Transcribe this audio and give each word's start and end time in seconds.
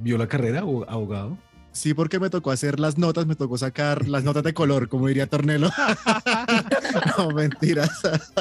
¿Vio 0.00 0.16
la 0.18 0.26
carrera, 0.28 0.60
abo- 0.62 0.84
abogado? 0.88 1.36
Sí, 1.72 1.94
porque 1.94 2.18
me 2.18 2.30
tocó 2.30 2.50
hacer 2.50 2.80
las 2.80 2.98
notas, 2.98 3.26
me 3.26 3.36
tocó 3.36 3.56
sacar 3.58 4.08
las 4.08 4.24
notas 4.24 4.42
de 4.42 4.52
color, 4.54 4.88
como 4.88 5.06
diría 5.06 5.26
Tornelo. 5.26 5.70
no, 7.18 7.30
mentiras. 7.30 7.90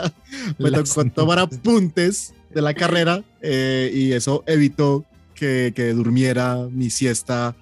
me 0.58 0.70
Las 0.72 0.94
tocó 0.94 1.10
tomar 1.12 1.40
apuntes 1.40 2.34
de 2.54 2.62
la 2.62 2.74
carrera 2.74 3.24
eh, 3.42 3.92
y 3.94 4.14
eso 4.14 4.44
evitó 4.48 5.06
que, 5.36 5.72
que 5.76 5.94
durmiera 5.94 6.58
mi 6.72 6.90
siesta 6.90 7.56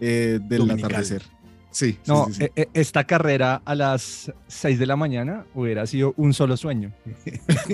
eh, 0.00 0.38
del 0.42 0.58
Dominical. 0.60 0.90
atardecer. 0.90 1.22
Sí, 1.70 1.98
No, 2.06 2.26
sí, 2.26 2.34
sí. 2.34 2.42
e- 2.44 2.52
e- 2.62 2.68
esta 2.74 3.04
carrera 3.04 3.62
a 3.64 3.74
las 3.74 4.30
6 4.48 4.78
de 4.78 4.84
la 4.86 4.96
mañana 4.96 5.46
hubiera 5.54 5.86
sido 5.86 6.12
un 6.18 6.34
solo 6.34 6.58
sueño. 6.58 6.92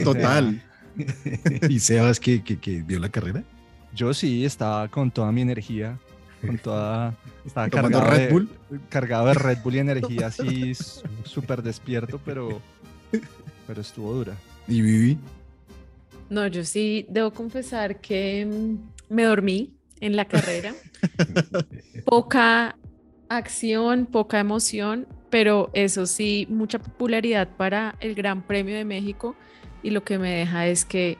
total. 0.05 0.63
¿Y 1.69 1.81
Sebas 1.81 2.21
que, 2.21 2.45
que, 2.45 2.59
que 2.61 2.83
vio 2.83 3.01
la 3.01 3.09
carrera? 3.09 3.43
Yo 3.95 4.15
sí 4.15 4.45
estaba 4.45 4.89
con 4.89 5.11
toda 5.11 5.33
mi 5.33 5.43
energía, 5.43 5.99
con 6.45 6.59
toda... 6.59 7.15
Estaba 7.45 7.69
cargado 7.71 8.05
Red 8.05 8.19
de, 8.19 8.33
Bull. 8.33 8.49
cargado 8.89 9.27
de 9.29 9.35
Red 9.35 9.59
Bull 9.63 9.75
y 9.77 9.79
energía 9.79 10.27
así 10.29 10.73
súper 11.25 11.63
despierto, 11.63 12.21
pero, 12.25 12.61
pero 13.67 13.81
estuvo 13.81 14.13
dura. 14.13 14.35
¿Y 14.67 14.83
Vivi? 14.83 15.19
No, 16.29 16.47
yo 16.47 16.65
sí 16.65 17.07
debo 17.09 17.33
confesar 17.33 18.01
que 18.01 18.47
mm, 18.47 19.15
me 19.15 19.25
dormí 19.25 19.75
en 20.01 20.17
la 20.17 20.27
carrera. 20.27 20.75
poca 22.05 22.77
acción, 23.29 24.07
poca 24.07 24.39
emoción, 24.39 25.07
pero 25.31 25.71
eso 25.75 26.07
sí, 26.07 26.47
mucha 26.51 26.79
popularidad 26.79 27.49
para 27.57 27.97
el 28.01 28.15
Gran 28.15 28.43
Premio 28.43 28.77
de 28.77 28.85
México 28.85 29.37
y 29.83 29.91
lo 29.91 30.05
que 30.05 30.19
me 30.19 30.31
deja 30.31 30.67
es 30.67 30.85
que 30.85 31.19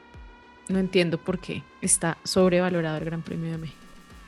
no 0.67 0.79
entiendo 0.79 1.17
por 1.17 1.39
qué 1.39 1.63
está 1.81 2.17
sobrevalorado 2.23 2.97
el 2.97 3.05
Gran 3.05 3.21
Premio 3.21 3.51
de 3.51 3.57
México. 3.57 3.79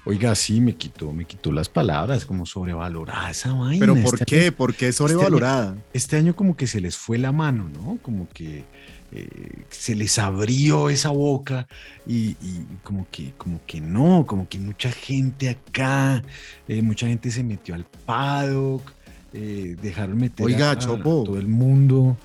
Oiga, 0.03 0.33
sí, 0.33 0.59
me 0.61 0.75
quitó, 0.75 1.13
me 1.13 1.25
quitó 1.25 1.51
las 1.51 1.69
palabras, 1.69 2.25
como 2.25 2.47
sobrevalorada 2.47 3.29
esa 3.29 3.53
vaina. 3.53 3.79
Pero 3.79 3.93
¿por 4.01 4.15
Este 4.15 4.25
qué? 4.25 4.41
año- 4.45 4.51
¿Por 4.53 4.73
qué 4.73 4.91
sobrevalorada? 4.91 5.75
Este 5.93 6.17
año 6.17 6.35
como 6.35 6.57
que 6.57 6.65
se 6.65 6.81
les 6.81 6.97
fue 6.97 7.19
la 7.19 7.31
mano, 7.31 7.69
¿no? 7.69 7.99
Como 8.01 8.27
que 8.29 8.63
eh, 9.11 9.27
se 9.69 9.93
les 9.93 10.17
abrió 10.17 10.89
esa 10.89 11.09
boca 11.09 11.67
y, 12.07 12.29
y 12.41 12.65
como 12.83 13.05
que 13.11 13.33
como 13.37 13.59
que 13.67 13.79
no, 13.79 14.25
como 14.25 14.47
que 14.49 14.57
mucha 14.57 14.91
gente 14.91 15.49
acá, 15.49 16.23
eh, 16.67 16.81
mucha 16.81 17.05
gente 17.07 17.29
se 17.29 17.43
metió 17.43 17.75
al 17.75 17.85
paddock, 18.05 18.91
eh, 19.33 19.75
dejaron 19.81 20.17
meter 20.17 20.45
Oiga, 20.45 20.71
a, 20.71 20.79
todo 20.79 21.37
el 21.37 21.47
mundo. 21.47 22.17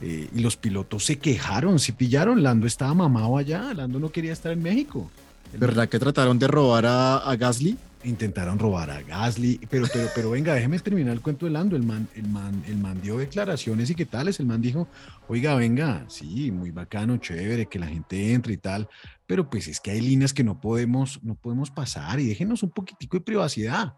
Eh, 0.00 0.28
y 0.34 0.40
los 0.40 0.56
pilotos 0.56 1.04
se 1.04 1.18
quejaron, 1.18 1.78
se 1.78 1.92
pillaron, 1.92 2.42
Lando 2.42 2.66
estaba 2.66 2.94
mamado 2.94 3.38
allá, 3.38 3.72
Lando 3.74 3.98
no 3.98 4.10
quería 4.10 4.32
estar 4.32 4.52
en 4.52 4.62
México. 4.62 5.10
¿Verdad 5.56 5.88
que 5.88 5.98
trataron 5.98 6.38
de 6.38 6.48
robar 6.48 6.86
a, 6.86 7.18
a 7.18 7.36
Gasly? 7.36 7.76
intentaron 8.04 8.58
robar 8.58 8.90
a 8.90 9.02
Gasly, 9.02 9.60
pero, 9.68 9.86
pero, 9.92 10.08
pero 10.14 10.30
venga, 10.30 10.54
déjeme 10.54 10.78
terminar 10.78 11.12
el 11.12 11.20
cuento 11.20 11.46
de 11.46 11.52
Lando. 11.52 11.76
El 11.76 11.82
man, 11.82 12.08
el 12.14 12.28
man, 12.28 12.62
el 12.66 12.76
man 12.76 13.00
dio 13.02 13.18
declaraciones 13.18 13.90
y 13.90 13.94
qué 13.94 14.06
tales. 14.06 14.38
El 14.40 14.46
man 14.46 14.60
dijo, 14.60 14.88
oiga, 15.28 15.54
venga, 15.54 16.04
sí, 16.08 16.50
muy 16.50 16.70
bacano, 16.70 17.16
chévere, 17.16 17.66
que 17.66 17.78
la 17.78 17.86
gente 17.86 18.32
entre 18.32 18.54
y 18.54 18.56
tal, 18.58 18.88
pero 19.26 19.48
pues 19.48 19.68
es 19.68 19.80
que 19.80 19.90
hay 19.90 20.00
líneas 20.00 20.32
que 20.32 20.44
no 20.44 20.60
podemos, 20.60 21.22
no 21.22 21.34
podemos 21.34 21.70
pasar 21.70 22.20
y 22.20 22.26
déjenos 22.26 22.62
un 22.62 22.70
poquitico 22.70 23.16
de 23.16 23.22
privacidad. 23.22 23.94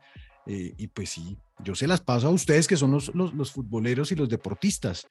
Eh, 0.47 0.75
y 0.79 0.87
pues 0.87 1.11
sí, 1.11 1.37
yo 1.65 1.75
se 1.75 1.89
las 1.89 2.01
paso 2.01 2.29
a 2.29 2.31
ustedes 2.31 2.69
que 2.69 2.77
son 2.77 2.93
los, 2.93 3.13
los, 3.15 3.35
los 3.35 3.51
futboleros 3.51 4.13
y 4.13 4.15
los 4.15 4.29
deportistas, 4.29 5.09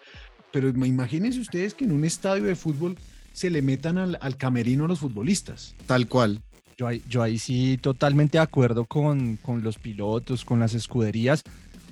pero 0.55 0.69
imagínense 0.69 1.41
ustedes 1.41 1.73
que 1.73 1.83
en 1.83 1.91
un 1.91 2.05
estadio 2.05 2.45
de 2.45 2.55
fútbol 2.55 2.95
se 3.33 3.49
le 3.49 3.61
metan 3.61 3.97
al, 3.97 4.17
al 4.21 4.38
camerino 4.38 4.85
a 4.85 4.88
los 4.88 4.99
futbolistas. 4.99 5.75
Tal 5.85 6.07
cual. 6.07 6.39
Yo 6.77 6.88
ahí, 6.88 7.01
yo 7.09 7.21
ahí 7.21 7.38
sí 7.38 7.77
totalmente 7.81 8.38
de 8.38 8.43
acuerdo 8.43 8.85
con, 8.85 9.35
con 9.35 9.63
los 9.63 9.77
pilotos, 9.77 10.45
con 10.45 10.61
las 10.61 10.73
escuderías. 10.73 11.44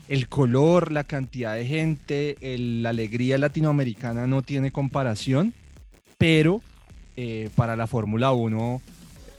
El 0.07 0.29
color, 0.29 0.93
la 0.93 1.03
cantidad 1.03 1.55
de 1.55 1.65
gente, 1.65 2.37
el- 2.39 2.83
la 2.83 2.89
alegría 2.91 3.37
latinoamericana 3.37 4.27
no 4.27 4.43
tiene 4.43 4.71
comparación, 4.71 5.53
pero 6.17 6.61
eh, 7.17 7.49
para 7.57 7.75
la 7.75 7.85
Fórmula 7.87 8.31
1 8.31 8.81
eh, 8.85 8.92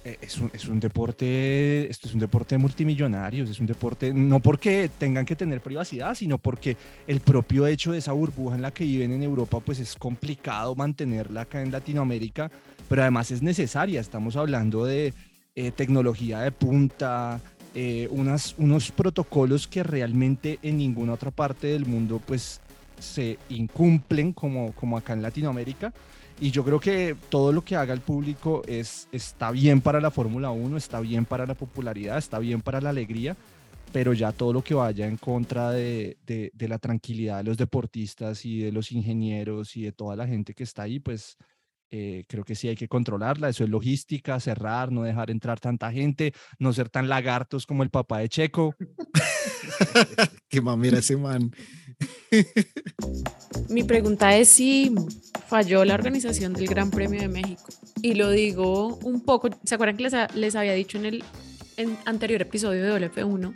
es 0.04 0.38
un, 0.38 0.50
es 0.53 0.66
un 0.66 0.81
deporte, 0.81 1.91
esto 1.91 2.09
es 2.09 2.15
un 2.15 2.20
deporte 2.20 2.54
de 2.54 2.59
multimillonarios, 2.59 3.48
es 3.48 3.59
un 3.59 3.66
deporte, 3.66 4.12
no 4.12 4.38
porque 4.41 4.91
tengan 4.98 5.25
que 5.25 5.34
tener 5.34 5.60
privacidad, 5.60 6.15
sino 6.15 6.37
porque 6.37 6.76
el 7.06 7.20
propio 7.20 7.66
hecho 7.66 7.92
de 7.92 7.98
esa 7.98 8.12
burbuja 8.12 8.56
en 8.56 8.62
la 8.62 8.70
que 8.70 8.84
viven 8.84 9.12
en 9.12 9.22
Europa, 9.22 9.60
pues 9.60 9.78
es 9.78 9.94
complicado 9.97 10.75
mantenerla 10.75 11.43
acá 11.43 11.62
en 11.62 11.72
Latinoamérica, 11.72 12.50
pero 12.88 13.03
además 13.03 13.31
es 13.31 13.41
necesaria, 13.41 14.00
estamos 14.00 14.37
hablando 14.37 14.84
de 14.84 15.14
eh, 15.54 15.70
tecnología 15.70 16.41
de 16.41 16.53
punta, 16.53 17.41
eh, 17.75 18.09
unos 18.10 18.93
protocolos 18.93 19.66
que 19.66 19.82
realmente 19.82 20.59
en 20.62 20.76
ninguna 20.76 21.14
otra 21.14 21.31
parte 21.31 21.69
del 21.69 21.87
mundo 21.87 22.20
pues 22.25 22.60
se 23.00 23.38
incumplen 23.48 24.32
como, 24.32 24.72
como 24.72 24.97
acá 24.97 25.12
en 25.12 25.22
Latinoamérica. 25.22 25.93
Y 26.40 26.50
yo 26.50 26.64
creo 26.64 26.80
que 26.80 27.16
todo 27.30 27.52
lo 27.52 27.62
que 27.62 27.76
haga 27.76 27.94
el 27.94 28.00
público 28.00 28.62
es, 28.66 29.08
está 29.12 29.50
bien 29.50 29.80
para 29.80 30.00
la 30.00 30.10
Fórmula 30.10 30.50
1, 30.50 30.76
está 30.76 31.00
bien 31.00 31.24
para 31.24 31.46
la 31.46 31.54
popularidad, 31.54 32.18
está 32.18 32.38
bien 32.38 32.60
para 32.60 32.80
la 32.80 32.90
alegría, 32.90 33.36
pero 33.92 34.12
ya 34.12 34.32
todo 34.32 34.52
lo 34.52 34.62
que 34.62 34.74
vaya 34.74 35.06
en 35.06 35.16
contra 35.16 35.70
de, 35.70 36.18
de- 36.26 36.50
de 36.52 36.68
la 36.68 36.78
tranquilidad 36.78 37.38
de 37.38 37.44
los 37.44 37.56
deportistas 37.56 38.44
y 38.44 38.58
de 38.58 38.72
los 38.72 38.90
ingenieros 38.92 39.76
y 39.76 39.82
de 39.82 39.92
toda 39.92 40.16
la 40.16 40.26
gente 40.26 40.54
que 40.54 40.64
está 40.64 40.82
ahí, 40.82 40.98
pues 40.98 41.36
eh, 41.92 42.24
creo 42.26 42.44
que 42.44 42.56
sí 42.56 42.66
hay 42.66 42.74
que 42.74 42.88
controlarla. 42.88 43.48
Eso 43.48 43.62
es 43.62 43.70
logística, 43.70 44.40
cerrar, 44.40 44.90
no 44.90 45.04
dejar 45.04 45.30
entrar 45.30 45.60
tanta 45.60 45.92
gente, 45.92 46.32
no 46.58 46.72
ser 46.72 46.90
tan 46.90 47.08
lagartos 47.08 47.64
como 47.66 47.84
el 47.84 47.90
papá 47.90 48.18
de 48.18 48.28
Checo. 48.28 48.74
Qué 50.48 50.60
mamera 50.60 50.98
ese 50.98 51.16
man. 51.16 51.52
Mi 53.69 53.84
pregunta 53.84 54.37
es 54.37 54.49
si 54.49 54.94
falló 55.49 55.84
la 55.84 55.94
organización 55.94 56.53
del 56.53 56.66
Gran 56.66 56.91
Premio 56.91 57.21
de 57.21 57.28
México. 57.28 57.65
Y 58.03 58.15
lo 58.15 58.31
digo 58.31 58.97
un 59.03 59.21
poco, 59.22 59.49
¿se 59.65 59.75
acuerdan 59.75 59.97
que 59.97 60.05
les, 60.05 60.15
ha- 60.15 60.28
les 60.34 60.55
había 60.56 60.72
dicho 60.72 60.99
en 60.99 61.06
el 61.06 61.25
anterior 62.05 62.43
episodio 62.43 62.82
de 62.82 63.08
WF1 63.11 63.55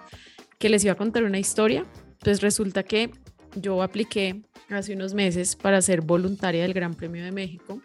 que 0.58 0.68
les 0.68 0.84
iba 0.84 0.92
a 0.92 0.96
contar 0.96 1.24
una 1.24 1.38
historia? 1.38 1.84
Pues 2.20 2.40
resulta 2.40 2.82
que 2.82 3.10
yo 3.56 3.82
apliqué 3.82 4.42
hace 4.70 4.94
unos 4.94 5.14
meses 5.14 5.56
para 5.56 5.80
ser 5.82 6.00
voluntaria 6.02 6.62
del 6.62 6.74
Gran 6.74 6.94
Premio 6.94 7.24
de 7.24 7.32
México 7.32 7.80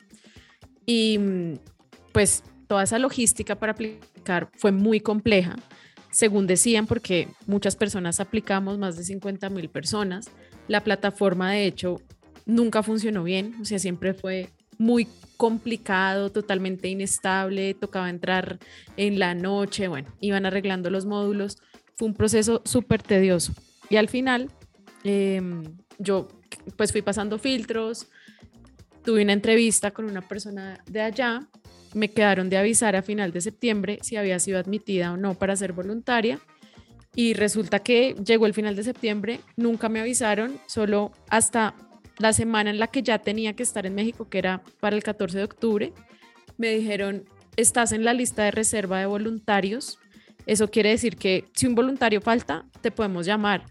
y 0.85 1.17
mm, 1.17 1.53
pues 2.11 2.43
toda 2.67 2.83
esa 2.83 2.99
logística 2.99 3.55
para 3.57 3.71
aplicar 3.73 4.49
fue 4.57 4.71
muy 4.71 4.99
compleja, 4.99 5.55
según 6.11 6.45
decían, 6.47 6.85
porque 6.87 7.27
muchas 7.47 7.75
personas 7.75 8.19
aplicamos, 8.19 8.77
más 8.77 8.95
de 8.97 9.03
50 9.03 9.49
mil 9.49 9.69
personas. 9.69 10.29
La 10.67 10.83
plataforma, 10.83 11.51
de 11.51 11.65
hecho, 11.65 12.01
nunca 12.45 12.83
funcionó 12.83 13.23
bien, 13.23 13.55
o 13.61 13.65
sea, 13.65 13.79
siempre 13.79 14.13
fue 14.13 14.49
muy 14.77 15.07
complicado, 15.37 16.31
totalmente 16.31 16.87
inestable, 16.87 17.73
tocaba 17.73 18.09
entrar 18.09 18.59
en 18.97 19.19
la 19.19 19.35
noche, 19.35 19.87
bueno, 19.87 20.09
iban 20.19 20.45
arreglando 20.45 20.89
los 20.89 21.05
módulos, 21.05 21.57
fue 21.95 22.07
un 22.07 22.13
proceso 22.13 22.61
súper 22.65 23.01
tedioso. 23.01 23.53
Y 23.89 23.97
al 23.97 24.09
final, 24.09 24.49
em, 25.03 25.63
yo 25.99 26.27
pues 26.77 26.91
fui 26.91 27.01
pasando 27.01 27.37
filtros, 27.39 28.07
tuve 29.03 29.23
una 29.23 29.33
entrevista 29.33 29.91
con 29.91 30.05
una 30.05 30.21
persona 30.21 30.81
de 30.85 31.01
allá 31.01 31.47
me 31.93 32.11
quedaron 32.11 32.49
de 32.49 32.57
avisar 32.57 32.95
a 32.95 33.01
final 33.01 33.31
de 33.31 33.41
septiembre 33.41 33.99
si 34.01 34.15
había 34.15 34.39
sido 34.39 34.59
admitida 34.59 35.13
o 35.13 35.17
no 35.17 35.35
para 35.35 35.55
ser 35.55 35.73
voluntaria. 35.73 36.39
Y 37.15 37.33
resulta 37.33 37.79
que 37.79 38.15
llegó 38.25 38.45
el 38.45 38.53
final 38.53 38.75
de 38.75 38.83
septiembre, 38.83 39.39
nunca 39.55 39.87
me 39.89 39.99
avisaron, 39.99 40.59
solo 40.67 41.11
hasta 41.29 41.75
la 42.17 42.33
semana 42.33 42.69
en 42.69 42.79
la 42.79 42.87
que 42.87 43.03
ya 43.03 43.19
tenía 43.19 43.55
que 43.55 43.63
estar 43.63 43.85
en 43.85 43.95
México, 43.95 44.29
que 44.29 44.39
era 44.39 44.63
para 44.79 44.95
el 44.95 45.03
14 45.03 45.37
de 45.37 45.43
octubre, 45.43 45.93
me 46.57 46.69
dijeron, 46.69 47.25
estás 47.55 47.91
en 47.91 48.03
la 48.03 48.13
lista 48.13 48.43
de 48.43 48.51
reserva 48.51 48.99
de 48.99 49.05
voluntarios. 49.05 49.99
Eso 50.45 50.69
quiere 50.69 50.89
decir 50.89 51.17
que 51.17 51.45
si 51.53 51.67
un 51.67 51.75
voluntario 51.75 52.21
falta, 52.21 52.65
te 52.81 52.91
podemos 52.91 53.25
llamar. 53.25 53.65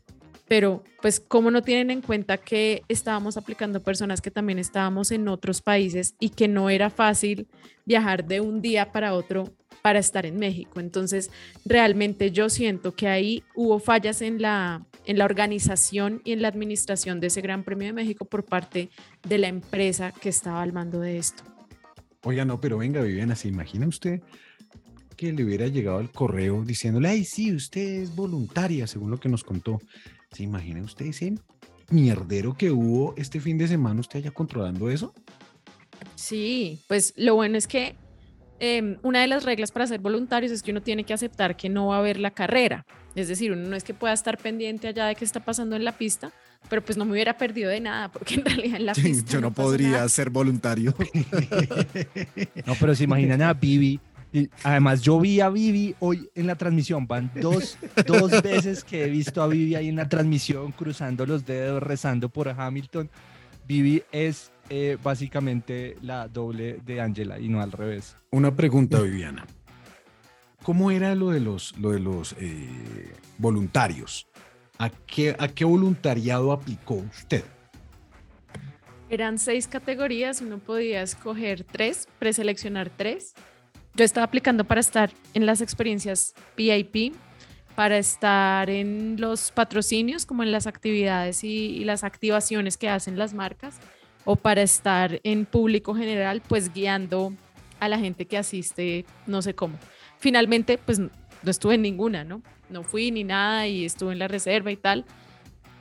Pero 0.48 0.82
pues 1.00 1.20
como 1.20 1.50
no 1.50 1.62
tienen 1.62 1.90
en 1.90 2.02
cuenta 2.02 2.36
que 2.36 2.82
estábamos 2.88 3.36
aplicando 3.36 3.82
personas 3.82 4.20
que 4.20 4.30
también 4.30 4.58
estábamos 4.58 5.10
en 5.10 5.28
otros 5.28 5.62
países 5.62 6.14
y 6.20 6.30
que 6.30 6.48
no 6.48 6.68
era 6.68 6.90
fácil 6.90 7.48
viajar 7.86 8.24
de 8.24 8.40
un 8.40 8.60
día 8.60 8.92
para 8.92 9.14
otro 9.14 9.44
para 9.82 9.98
estar 9.98 10.24
en 10.24 10.36
México. 10.36 10.80
Entonces, 10.80 11.30
realmente 11.64 12.30
yo 12.30 12.48
siento 12.48 12.94
que 12.94 13.08
ahí 13.08 13.42
hubo 13.54 13.80
fallas 13.80 14.22
en 14.22 14.40
la, 14.40 14.86
en 15.04 15.18
la 15.18 15.24
organización 15.24 16.22
y 16.24 16.32
en 16.32 16.42
la 16.42 16.48
administración 16.48 17.20
de 17.20 17.26
ese 17.26 17.40
Gran 17.40 17.64
Premio 17.64 17.88
de 17.88 17.92
México 17.92 18.24
por 18.24 18.44
parte 18.44 18.90
de 19.28 19.38
la 19.38 19.48
empresa 19.48 20.12
que 20.12 20.28
estaba 20.28 20.62
al 20.62 20.72
mando 20.72 21.00
de 21.00 21.18
esto. 21.18 21.42
Oiga, 22.24 22.44
no, 22.44 22.60
pero 22.60 22.78
venga, 22.78 23.02
Viviana, 23.02 23.34
¿se 23.34 23.48
imagina 23.48 23.88
usted 23.88 24.20
que 25.16 25.32
le 25.32 25.44
hubiera 25.44 25.66
llegado 25.66 26.00
el 26.00 26.10
correo 26.10 26.64
diciéndole, 26.64 27.08
ay, 27.08 27.24
sí, 27.24 27.52
usted 27.52 28.02
es 28.02 28.14
voluntaria, 28.14 28.86
según 28.86 29.10
lo 29.10 29.18
que 29.18 29.28
nos 29.28 29.42
contó? 29.42 29.80
¿Se 30.30 30.44
imagina 30.44 30.80
usted 30.82 31.06
ese 31.06 31.34
mierdero 31.90 32.54
que 32.56 32.70
hubo 32.70 33.14
este 33.16 33.40
fin 33.40 33.58
de 33.58 33.68
semana, 33.68 34.00
usted 34.00 34.20
allá 34.20 34.30
controlando 34.30 34.88
eso? 34.88 35.12
Sí, 36.14 36.80
pues 36.86 37.12
lo 37.16 37.34
bueno 37.34 37.58
es 37.58 37.66
que 37.66 37.96
em, 38.62 38.96
una 39.02 39.20
de 39.20 39.26
las 39.26 39.44
reglas 39.44 39.72
para 39.72 39.86
ser 39.88 39.98
voluntarios 40.00 40.52
es 40.52 40.62
que 40.62 40.70
uno 40.70 40.80
tiene 40.82 41.02
que 41.04 41.12
aceptar 41.12 41.56
que 41.56 41.68
no 41.68 41.88
va 41.88 41.96
a 41.96 41.98
haber 41.98 42.18
la 42.18 42.30
carrera. 42.30 42.86
Es 43.16 43.26
decir, 43.28 43.50
uno 43.52 43.68
no 43.68 43.74
es 43.76 43.82
que 43.84 43.92
pueda 43.92 44.14
estar 44.14 44.38
pendiente 44.38 44.86
allá 44.88 45.06
de 45.06 45.16
qué 45.16 45.24
está 45.24 45.40
pasando 45.40 45.74
en 45.76 45.84
la 45.84 45.92
pista, 45.98 46.30
pero 46.70 46.80
pues 46.80 46.96
no 46.96 47.04
me 47.04 47.12
hubiera 47.12 47.36
perdido 47.36 47.68
de 47.70 47.80
nada, 47.80 48.08
porque 48.10 48.36
en 48.36 48.44
realidad 48.44 48.76
en 48.80 48.86
la 48.86 48.94
Sí, 48.96 49.02
pista 49.02 49.32
yo 49.32 49.40
no, 49.40 49.50
podría 49.52 49.90
nada. 49.90 50.08
ser 50.08 50.30
voluntario. 50.30 50.94
No, 52.66 52.74
pero 52.78 52.94
se 52.94 53.04
imaginan 53.04 53.42
a 53.42 53.52
Vivi. 53.52 54.00
y 54.32 54.48
además, 54.62 55.02
yo 55.02 55.20
vi 55.20 55.40
a 55.40 55.48
Vivi 55.50 55.94
hoy 55.98 56.30
en 56.34 56.46
la 56.46 56.54
transmisión. 56.54 57.06
Van 57.06 57.30
dos, 57.34 57.76
dos 58.06 58.40
veces 58.42 58.84
que 58.84 59.04
he 59.04 59.10
visto 59.10 59.42
a 59.42 59.48
Vivi 59.48 59.74
ahí 59.74 59.88
en 59.88 59.96
la 59.96 60.08
transmisión, 60.08 60.72
cruzando 60.72 61.26
los 61.26 61.44
dedos, 61.44 61.82
rezando 61.82 62.28
por 62.28 62.48
Hamilton. 62.48 63.10
Vivi 63.66 64.02
es 64.12 64.52
eh, 64.68 64.96
básicamente 65.02 65.96
la 66.02 66.28
doble 66.28 66.78
de 66.84 67.00
Angela 67.00 67.38
y 67.38 67.48
no 67.48 67.60
al 67.60 67.72
revés. 67.72 68.16
Una 68.30 68.54
pregunta, 68.54 69.00
Viviana. 69.02 69.46
¿Cómo 70.62 70.90
era 70.90 71.14
lo 71.14 71.30
de 71.30 71.40
los, 71.40 71.76
lo 71.78 71.90
de 71.90 72.00
los 72.00 72.34
eh, 72.38 73.12
voluntarios? 73.38 74.28
¿A 74.78 74.90
qué, 74.90 75.34
¿A 75.38 75.48
qué 75.48 75.64
voluntariado 75.64 76.52
aplicó 76.52 76.94
usted? 76.94 77.44
Eran 79.10 79.38
seis 79.38 79.66
categorías, 79.66 80.40
uno 80.40 80.58
podía 80.58 81.02
escoger 81.02 81.64
tres, 81.64 82.08
preseleccionar 82.18 82.90
tres. 82.90 83.34
Yo 83.94 84.04
estaba 84.04 84.24
aplicando 84.24 84.64
para 84.64 84.80
estar 84.80 85.10
en 85.34 85.44
las 85.44 85.60
experiencias 85.60 86.34
VIP, 86.56 87.14
para 87.74 87.98
estar 87.98 88.68
en 88.70 89.16
los 89.18 89.50
patrocinios, 89.50 90.26
como 90.26 90.42
en 90.42 90.52
las 90.52 90.66
actividades 90.66 91.42
y, 91.44 91.48
y 91.68 91.84
las 91.84 92.04
activaciones 92.04 92.76
que 92.76 92.88
hacen 92.88 93.18
las 93.18 93.34
marcas, 93.34 93.78
o 94.24 94.36
para 94.36 94.62
estar 94.62 95.20
en 95.24 95.46
público 95.46 95.94
general, 95.94 96.42
pues 96.46 96.72
guiando 96.72 97.32
a 97.80 97.88
la 97.88 97.98
gente 97.98 98.26
que 98.26 98.38
asiste, 98.38 99.04
no 99.26 99.42
sé 99.42 99.54
cómo. 99.54 99.78
Finalmente, 100.18 100.78
pues 100.78 100.98
no 101.00 101.10
estuve 101.44 101.74
en 101.74 101.82
ninguna, 101.82 102.22
¿no? 102.22 102.42
No 102.70 102.84
fui 102.84 103.10
ni 103.10 103.24
nada 103.24 103.66
y 103.66 103.84
estuve 103.84 104.12
en 104.12 104.18
la 104.20 104.28
reserva 104.28 104.70
y 104.70 104.76
tal. 104.76 105.04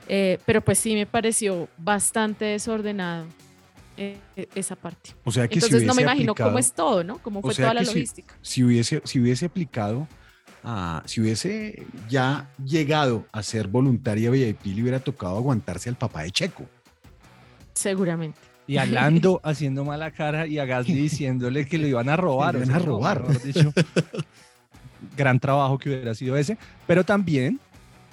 Eh, 0.07 0.39
pero 0.45 0.61
pues 0.61 0.79
sí 0.79 0.95
me 0.95 1.05
pareció 1.05 1.69
bastante 1.77 2.45
desordenado 2.45 3.27
eh, 3.97 4.17
esa 4.55 4.75
parte. 4.75 5.11
O 5.23 5.31
sea 5.31 5.47
que 5.47 5.53
Entonces 5.55 5.81
si 5.81 5.85
no 5.87 5.93
me 5.93 6.01
imagino 6.01 6.33
cómo 6.33 6.57
es 6.57 6.73
todo, 6.73 7.03
¿no? 7.03 7.19
Cómo 7.19 7.39
o 7.39 7.43
fue 7.43 7.53
sea 7.53 7.65
toda 7.65 7.73
la 7.75 7.79
que 7.81 7.85
si- 7.85 7.93
logística. 7.93 8.35
Si 8.41 8.63
hubiese, 8.63 9.01
si 9.05 9.19
hubiese 9.19 9.45
aplicado, 9.45 10.07
a- 10.63 11.03
si 11.05 11.21
hubiese 11.21 11.85
ya 12.09 12.49
llegado 12.63 13.25
a 13.31 13.43
ser 13.43 13.67
voluntaria 13.67 14.29
VIP, 14.29 14.65
le 14.67 14.81
hubiera 14.81 14.99
tocado 14.99 15.37
aguantarse 15.37 15.89
al 15.89 15.95
papá 15.95 16.23
de 16.23 16.31
Checo. 16.31 16.65
Seguramente. 17.73 18.39
Y 18.67 18.77
a 18.77 18.85
Lando 18.85 19.41
haciendo 19.43 19.83
mala 19.83 20.11
cara 20.11 20.47
y 20.47 20.59
a 20.59 20.65
Gasly 20.65 20.93
diciéndole 20.93 21.65
que 21.65 21.77
lo 21.77 21.87
iban 21.87 22.09
a 22.09 22.15
robar. 22.15 22.53
Lo 22.55 22.63
iban 22.63 22.75
a 22.75 22.79
robar. 22.79 23.41
dicho, 23.43 23.73
gran 25.17 25.39
trabajo 25.39 25.77
que 25.77 25.89
hubiera 25.89 26.13
sido 26.13 26.37
ese. 26.37 26.57
Pero 26.87 27.03
también 27.03 27.59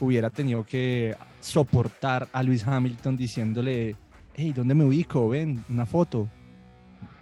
hubiera 0.01 0.31
tenido 0.31 0.65
que 0.65 1.17
soportar 1.41 2.29
a 2.33 2.43
Luis 2.43 2.67
Hamilton 2.67 3.17
diciéndole, 3.17 3.97
hey, 4.35 4.53
¿dónde 4.55 4.75
me 4.75 4.85
ubico? 4.85 5.29
Ven, 5.29 5.65
una 5.69 5.87
foto. 5.87 6.29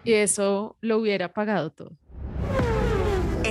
Y 0.05 0.13
eso 0.13 0.77
lo 0.81 0.99
hubiera 0.99 1.33
pagado 1.33 1.71
todo. 1.71 1.93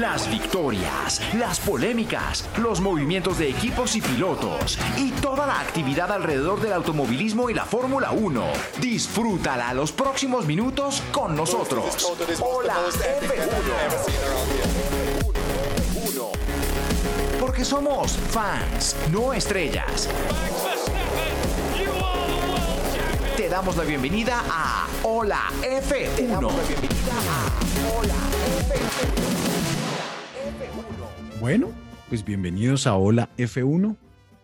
Las 0.00 0.30
victorias, 0.30 1.20
las 1.34 1.60
polémicas, 1.60 2.48
los 2.56 2.80
movimientos 2.80 3.36
de 3.36 3.50
equipos 3.50 3.94
y 3.96 4.00
pilotos 4.00 4.78
y 4.96 5.10
toda 5.10 5.46
la 5.46 5.60
actividad 5.60 6.10
alrededor 6.10 6.58
del 6.62 6.72
automovilismo 6.72 7.50
y 7.50 7.54
la 7.54 7.66
Fórmula 7.66 8.10
1. 8.12 8.46
Disfrútala 8.80 9.74
los 9.74 9.92
próximos 9.92 10.46
minutos 10.46 11.02
con 11.12 11.36
nosotros. 11.36 12.14
Hola 12.40 12.76
F1. 16.00 16.30
Porque 17.38 17.62
somos 17.62 18.12
fans, 18.30 18.96
no 19.12 19.34
estrellas. 19.34 20.08
Te 23.36 23.50
damos 23.50 23.76
la 23.76 23.84
bienvenida 23.84 24.42
a 24.48 24.86
Hola 25.02 25.42
F1. 25.60 26.50
Bueno, 31.40 31.70
pues 32.10 32.22
bienvenidos 32.22 32.86
a 32.86 32.96
Hola 32.96 33.30
F1. 33.38 33.96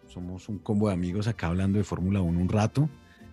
Somos 0.08 0.48
un 0.48 0.58
combo 0.58 0.88
de 0.88 0.94
amigos 0.94 1.26
acá 1.26 1.48
hablando 1.48 1.76
de 1.76 1.84
Fórmula 1.84 2.22
1 2.22 2.40
un 2.40 2.48
rato 2.48 2.88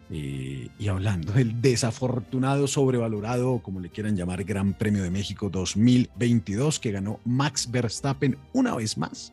eh, 0.10 0.67
y 0.77 0.88
hablando 0.89 1.32
del 1.32 1.62
desafortunado, 1.62 2.67
sobrevalorado, 2.67 3.60
como 3.60 3.79
le 3.79 3.88
quieran 3.88 4.17
llamar, 4.17 4.43
Gran 4.43 4.74
Premio 4.74 5.01
de 5.01 5.10
México 5.10 5.50
2022 5.50 6.77
que 6.82 6.91
ganó 6.91 7.22
Max 7.24 7.72
Verstappen 7.72 8.38
una 8.51 8.75
vez 8.75 8.98
más. 8.98 9.32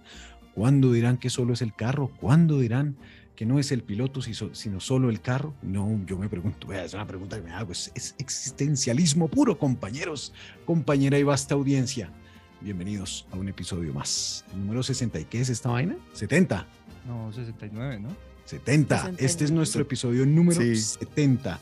¿Cuándo 0.55 0.93
dirán 0.93 1.17
que 1.17 1.29
solo 1.29 1.55
es 1.55 1.61
el 1.61 1.75
carro? 1.75 2.13
¿Cuándo 2.21 2.61
dirán 2.61 2.97
que 3.35 3.47
no 3.47 3.59
es 3.59 3.73
el 3.73 3.83
piloto, 3.83 4.23
sino 4.23 4.79
solo 4.79 5.11
el 5.11 5.21
carro? 5.21 5.55
No, 5.61 6.01
yo 6.07 6.17
me 6.17 6.29
pregunto, 6.29 6.73
es 6.73 6.95
una 6.95 7.07
pregunta 7.09 7.35
que 7.35 7.43
me 7.43 7.51
hago, 7.51 7.73
es, 7.73 7.91
es 7.97 8.15
existencialismo 8.19 9.27
puro, 9.27 9.59
compañeros, 9.59 10.33
compañera 10.67 11.19
y 11.19 11.25
vasta 11.25 11.57
audiencia. 11.57 12.13
Bienvenidos 12.61 13.27
a 13.33 13.37
un 13.37 13.49
episodio 13.49 13.93
más. 13.95 14.45
El 14.53 14.61
número 14.61 14.83
60, 14.83 15.19
¿y 15.21 15.25
qué 15.25 15.41
es 15.41 15.49
esta 15.49 15.71
vaina? 15.71 15.97
70. 16.13 16.67
No, 17.07 17.33
69, 17.33 18.01
¿no? 18.01 18.09
70. 18.45 18.97
69. 18.97 19.17
Este 19.27 19.45
es 19.45 19.51
nuestro 19.51 19.83
episodio 19.83 20.27
número 20.27 20.61
Sí. 20.61 20.77
70. 20.77 21.59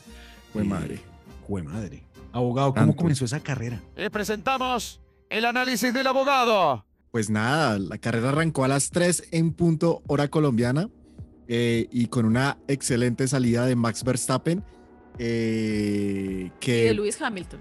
Fue 0.51 0.63
Eh, 0.63 0.65
madre. 0.65 0.99
Jue 1.47 1.63
madre. 1.63 2.03
Abogado, 2.33 2.73
¿cómo 2.73 2.87
Tanto. 2.87 2.97
comenzó 2.97 3.25
esa 3.25 3.39
carrera? 3.39 3.81
Les 3.95 4.09
presentamos 4.09 4.99
el 5.29 5.45
análisis 5.45 5.93
del 5.93 6.05
abogado. 6.07 6.85
Pues 7.11 7.29
nada, 7.29 7.79
la 7.79 7.97
carrera 7.97 8.29
arrancó 8.29 8.65
a 8.65 8.67
las 8.67 8.89
3 8.91 9.23
en 9.31 9.53
punto 9.53 10.03
hora 10.05 10.27
colombiana 10.27 10.89
eh, 11.47 11.87
y 11.91 12.07
con 12.07 12.25
una 12.25 12.57
excelente 12.67 13.27
salida 13.27 13.65
de 13.65 13.75
Max 13.75 14.03
Verstappen. 14.03 14.63
eh, 15.17 16.45
Y 16.47 16.59
que 16.59 16.85
de 16.85 16.93
Lewis 16.93 17.19
Hamilton. 17.21 17.59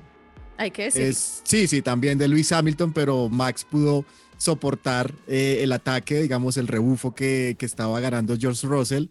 Hay 0.59 0.71
que 0.71 0.85
decir. 0.85 1.03
es, 1.03 1.41
sí, 1.45 1.67
sí, 1.67 1.81
también 1.81 2.19
de 2.19 2.29
Lewis 2.29 2.53
Hamilton, 2.53 2.93
pero 2.93 3.29
Max 3.31 3.65
pudo 3.65 4.05
soportar 4.37 5.15
eh, 5.27 5.61
el 5.63 5.73
ataque, 5.73 6.21
digamos, 6.21 6.59
el 6.59 6.69
rebufo 6.69 7.15
que, 7.15 7.57
que 7.59 7.65
estaba 7.65 7.99
ganando 8.01 8.37
George 8.37 8.67
Russell. 8.67 9.07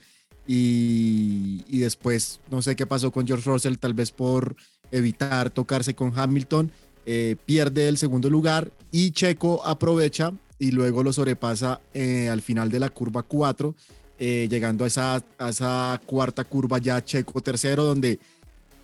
Y, 0.46 1.66
y 1.68 1.80
después, 1.80 2.40
no 2.52 2.62
sé 2.62 2.76
qué 2.76 2.86
pasó 2.86 3.12
con 3.12 3.26
George 3.26 3.50
Russell, 3.50 3.76
tal 3.78 3.94
vez 3.94 4.12
por 4.12 4.56
evitar 4.92 5.50
tocarse 5.50 5.94
con 5.94 6.18
Hamilton, 6.18 6.72
eh, 7.06 7.38
pierde 7.46 7.88
el 7.88 7.98
segundo 7.98 8.30
lugar 8.30 8.72
y 8.92 9.12
Checo 9.12 9.66
aprovecha 9.66 10.34
y 10.60 10.72
luego 10.72 11.04
lo 11.04 11.14
sobrepasa 11.14 11.80
eh, 11.94 12.28
al 12.30 12.42
final 12.42 12.70
de 12.70 12.80
la 12.80 12.90
curva 12.90 13.24
4, 13.24 13.74
eh, 14.20 14.48
llegando 14.50 14.84
a 14.84 14.88
esa, 14.88 15.24
a 15.38 15.50
esa 15.50 16.02
cuarta 16.06 16.44
curva 16.44 16.80
ya 16.80 17.04
Checo 17.04 17.40
tercero, 17.42 17.86
donde 17.86 18.20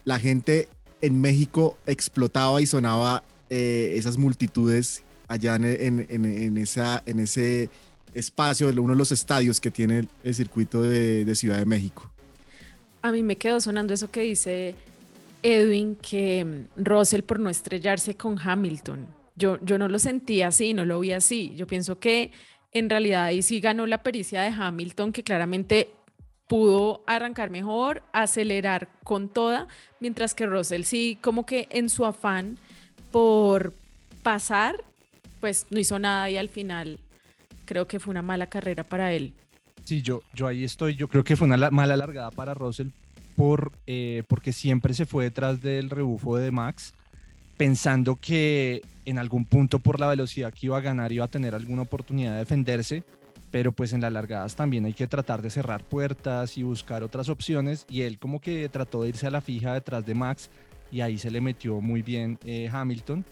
la 0.05 0.19
gente 0.19 0.69
en 1.03 1.19
México 1.21 1.77
explotaba 1.85 2.61
y 2.61 2.65
sonaba 2.65 3.23
eh, 3.49 3.93
esas 3.97 4.17
multitudes 4.17 5.03
allá 5.27 5.55
en, 5.57 5.65
en- 5.65 6.07
en- 6.09 6.25
en 6.25 6.57
esa, 6.57 7.03
en 7.05 7.19
ese 7.19 7.69
espacio, 8.13 8.69
uno 8.69 8.93
de 8.93 8.97
los 8.97 9.11
estadios 9.11 9.59
que 9.59 9.69
tiene 9.69 9.99
el, 9.99 10.09
el 10.23 10.33
circuito 10.33 10.81
de, 10.81 11.25
de 11.25 11.35
Ciudad 11.35 11.57
de 11.59 11.65
México. 11.65 12.09
A 13.01 13.11
mí 13.11 13.21
me 13.21 13.35
quedó 13.35 13.59
sonando 13.59 13.93
eso 13.93 14.09
que 14.09 14.21
dice 14.21 14.75
Edwin, 15.41 15.95
que 15.97 16.45
mm, 16.45 16.83
Russell 16.83 17.21
por 17.23 17.39
no 17.39 17.49
estrellarse 17.49 18.15
con 18.15 18.39
Hamilton. 18.39 19.05
Yo, 19.35 19.57
yo 19.61 19.77
no 19.77 19.87
lo 19.89 19.99
sentí 19.99 20.41
así, 20.41 20.73
no 20.73 20.85
lo 20.85 20.99
vi 21.01 21.11
así. 21.11 21.53
Yo 21.55 21.67
pienso 21.67 21.99
que 21.99 22.31
en 22.71 22.89
realidad 22.89 23.25
ahí 23.25 23.41
sí 23.41 23.59
ganó 23.59 23.85
la 23.87 24.03
pericia 24.03 24.41
de 24.41 24.49
Hamilton, 24.49 25.11
que 25.11 25.23
claramente 25.23 25.89
pudo 26.53 27.01
arrancar 27.07 27.49
mejor, 27.49 28.03
acelerar 28.13 28.87
con 29.03 29.27
toda, 29.27 29.67
mientras 29.99 30.35
que 30.35 30.45
Russell 30.45 30.83
sí, 30.83 31.17
como 31.19 31.47
que 31.47 31.67
en 31.71 31.89
su 31.89 32.05
afán 32.05 32.59
por 33.11 33.73
pasar, 34.21 34.83
pues 35.41 35.65
no 35.71 35.79
hizo 35.79 35.97
nada 35.97 36.29
y 36.29 36.37
al 36.37 36.49
final 36.49 36.99
creo 37.65 37.87
que 37.87 37.99
fue 37.99 38.11
una 38.11 38.21
mala 38.21 38.45
carrera 38.51 38.83
para 38.83 39.13
él. 39.13 39.33
Sí, 39.83 40.03
yo, 40.03 40.21
yo 40.35 40.45
ahí 40.45 40.63
estoy. 40.63 40.93
Yo 40.95 41.07
creo 41.07 41.23
que 41.23 41.35
fue 41.35 41.47
una 41.47 41.57
la- 41.57 41.71
mala 41.71 41.97
largada 41.97 42.29
para 42.29 42.53
Russell 42.53 42.89
por, 43.35 43.71
eh, 43.87 44.21
porque 44.27 44.53
siempre 44.53 44.93
se 44.93 45.07
fue 45.07 45.23
detrás 45.23 45.59
del 45.59 45.89
rebufo 45.89 46.37
de 46.37 46.51
Max, 46.51 46.93
pensando 47.57 48.15
que 48.17 48.83
en 49.05 49.17
algún 49.17 49.45
punto 49.45 49.79
por 49.79 49.99
la 49.99 50.07
velocidad 50.07 50.53
que 50.53 50.67
iba 50.67 50.77
a 50.77 50.81
ganar 50.81 51.11
iba 51.11 51.25
a 51.25 51.29
tener 51.29 51.55
alguna 51.55 51.81
oportunidad 51.81 52.33
de 52.33 52.37
defenderse, 52.37 53.03
pero 53.53 53.71
pues 53.71 53.93
en 53.93 54.01
las 54.01 54.11
largadas 54.11 54.55
también 54.55 54.83
hay 54.85 54.93
que 54.93 55.05
tratar 55.05 55.43
de 55.43 55.51
cerrar 55.51 55.83
puertas 55.83 56.57
y 56.57 56.63
buscar 56.63 57.03
otras 57.03 57.29
opciones 57.29 57.85
y 57.87 58.01
él 58.01 58.17
como 58.17 58.41
que 58.41 58.67
trató 58.67 59.03
de 59.03 59.09
irse 59.09 59.27
a 59.27 59.29
la 59.29 59.41
fija 59.41 59.75
detrás 59.75 60.03
de 60.07 60.15
Max 60.15 60.49
y 60.91 61.01
ahí 61.01 61.19
se 61.19 61.29
le 61.29 61.39
metió 61.39 61.79
muy 61.79 62.01
bien 62.01 62.39
eh, 62.45 62.67
Hamilton. 62.73 63.23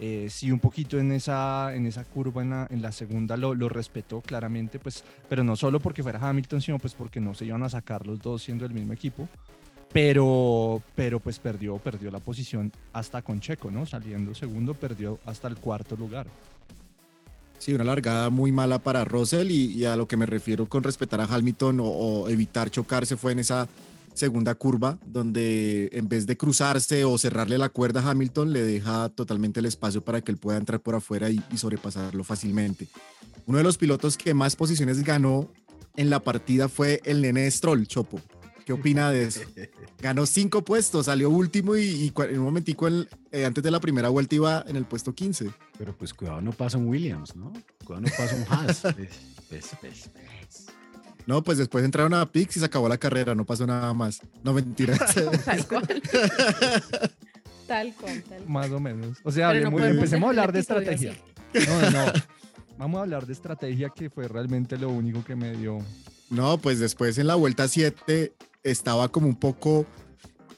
Eh, 0.00 0.26
sí, 0.28 0.50
un 0.50 0.58
poquito 0.58 0.98
en 0.98 1.12
esa, 1.12 1.72
en 1.72 1.86
esa 1.86 2.02
curva, 2.02 2.42
en 2.42 2.50
la, 2.50 2.66
en 2.68 2.82
la 2.82 2.90
segunda 2.90 3.36
lo, 3.36 3.54
lo 3.54 3.68
respetó 3.68 4.20
claramente, 4.22 4.80
pues, 4.80 5.04
pero 5.28 5.44
no 5.44 5.54
solo 5.54 5.78
porque 5.78 6.02
fuera 6.02 6.18
Hamilton, 6.18 6.60
sino 6.60 6.80
pues 6.80 6.94
porque 6.94 7.20
no 7.20 7.34
se 7.34 7.44
iban 7.44 7.62
a 7.62 7.68
sacar 7.68 8.08
los 8.08 8.18
dos 8.18 8.42
siendo 8.42 8.66
el 8.66 8.72
mismo 8.72 8.92
equipo. 8.92 9.28
Pero, 9.92 10.82
pero 10.96 11.20
pues 11.20 11.38
perdió, 11.38 11.78
perdió 11.78 12.10
la 12.10 12.18
posición 12.18 12.72
hasta 12.92 13.22
con 13.22 13.38
Checo, 13.38 13.70
¿no? 13.70 13.86
Saliendo 13.86 14.34
segundo, 14.34 14.74
perdió 14.74 15.20
hasta 15.26 15.46
el 15.46 15.58
cuarto 15.58 15.94
lugar. 15.94 16.26
Sí, 17.60 17.74
una 17.74 17.84
largada 17.84 18.30
muy 18.30 18.52
mala 18.52 18.78
para 18.78 19.04
Russell 19.04 19.50
y, 19.50 19.84
a 19.84 19.94
lo 19.94 20.08
que 20.08 20.16
me 20.16 20.24
refiero 20.24 20.66
con 20.66 20.82
respetar 20.82 21.20
a 21.20 21.24
Hamilton 21.24 21.80
o, 21.80 21.84
o 21.84 22.28
evitar 22.30 22.70
chocarse 22.70 23.18
fue 23.18 23.32
en 23.32 23.40
esa 23.40 23.68
segunda 24.14 24.54
curva 24.54 24.98
donde 25.04 25.90
en 25.92 26.08
vez 26.08 26.26
de 26.26 26.38
cruzarse 26.38 27.04
o 27.04 27.18
cerrarle 27.18 27.58
la 27.58 27.68
cuerda 27.68 28.00
a 28.00 28.10
Hamilton 28.10 28.54
le 28.54 28.62
deja 28.62 29.10
totalmente 29.10 29.60
el 29.60 29.66
espacio 29.66 30.00
para 30.00 30.22
que 30.22 30.32
él 30.32 30.38
pueda 30.38 30.56
entrar 30.56 30.80
por 30.80 30.94
afuera 30.94 31.28
y, 31.28 31.42
y 31.52 31.58
sobrepasarlo 31.58 32.24
fácilmente. 32.24 32.88
Uno 33.44 33.58
de 33.58 33.64
los 33.64 33.76
pilotos 33.76 34.16
que 34.16 34.32
más 34.32 34.56
posiciones 34.56 35.04
ganó 35.04 35.50
en 35.96 36.08
la 36.08 36.20
partida 36.20 36.70
fue 36.70 37.02
el 37.04 37.20
nene 37.20 37.50
Stroll, 37.50 37.86
Chopo. 37.86 38.22
¿Qué 38.70 38.74
opina 38.74 39.10
de 39.10 39.24
eso? 39.24 39.40
Ganó 40.00 40.26
cinco 40.26 40.64
puestos, 40.64 41.06
salió 41.06 41.28
último 41.28 41.76
y, 41.76 42.12
en 42.16 42.38
un 42.38 42.44
momentico 42.44 42.86
el- 42.86 43.08
eh, 43.32 43.44
antes 43.44 43.64
de 43.64 43.70
la 43.72 43.80
primera 43.80 44.08
vuelta 44.10 44.36
iba 44.36 44.64
en 44.68 44.76
el 44.76 44.84
puesto 44.84 45.12
15. 45.12 45.50
Pero 45.76 45.92
pues 45.96 46.14
cuidado, 46.14 46.40
no 46.40 46.52
pasa 46.52 46.78
un 46.78 46.86
Williams, 46.86 47.34
¿no? 47.34 47.52
Cuidado, 47.84 48.02
no 48.02 48.08
pasa 48.16 48.36
un 48.36 48.44
Haas. 48.48 48.82
Pues, 49.50 49.66
pues, 49.80 49.80
pues, 49.80 50.10
pues. 50.12 50.66
No, 51.26 51.42
pues 51.42 51.58
después 51.58 51.84
entraron 51.84 52.14
a 52.14 52.30
Pix 52.30 52.56
y 52.56 52.60
se 52.60 52.66
acabó 52.66 52.88
la 52.88 52.98
carrera, 52.98 53.34
no 53.34 53.44
pasó 53.44 53.66
nada 53.66 53.92
más. 53.92 54.20
No, 54.44 54.52
mentira. 54.52 54.96
Tal 55.44 55.66
cual. 55.66 56.02
tal 57.66 57.94
cual, 57.94 58.22
tal 58.22 58.38
cual. 58.38 58.46
Más 58.46 58.70
o 58.70 58.78
menos. 58.78 59.18
O 59.24 59.32
sea, 59.32 59.50
Pero 59.50 59.68
no 59.72 59.84
empecemos 59.84 60.26
a 60.28 60.30
hablar 60.30 60.52
de 60.52 60.60
estrategia. 60.60 61.16
No, 61.66 61.90
no. 61.90 62.12
Vamos 62.78 62.98
a 62.98 63.02
hablar 63.02 63.26
de 63.26 63.32
estrategia 63.32 63.90
que 63.90 64.08
fue 64.08 64.28
realmente 64.28 64.78
lo 64.78 64.90
único 64.90 65.24
que 65.24 65.34
me 65.34 65.56
dio. 65.56 65.78
no, 66.30 66.58
pues 66.58 66.78
después 66.78 67.18
en 67.18 67.26
la 67.26 67.34
vuelta 67.34 67.66
7 67.66 68.32
estaba 68.62 69.08
como 69.08 69.26
un 69.26 69.36
poco 69.36 69.86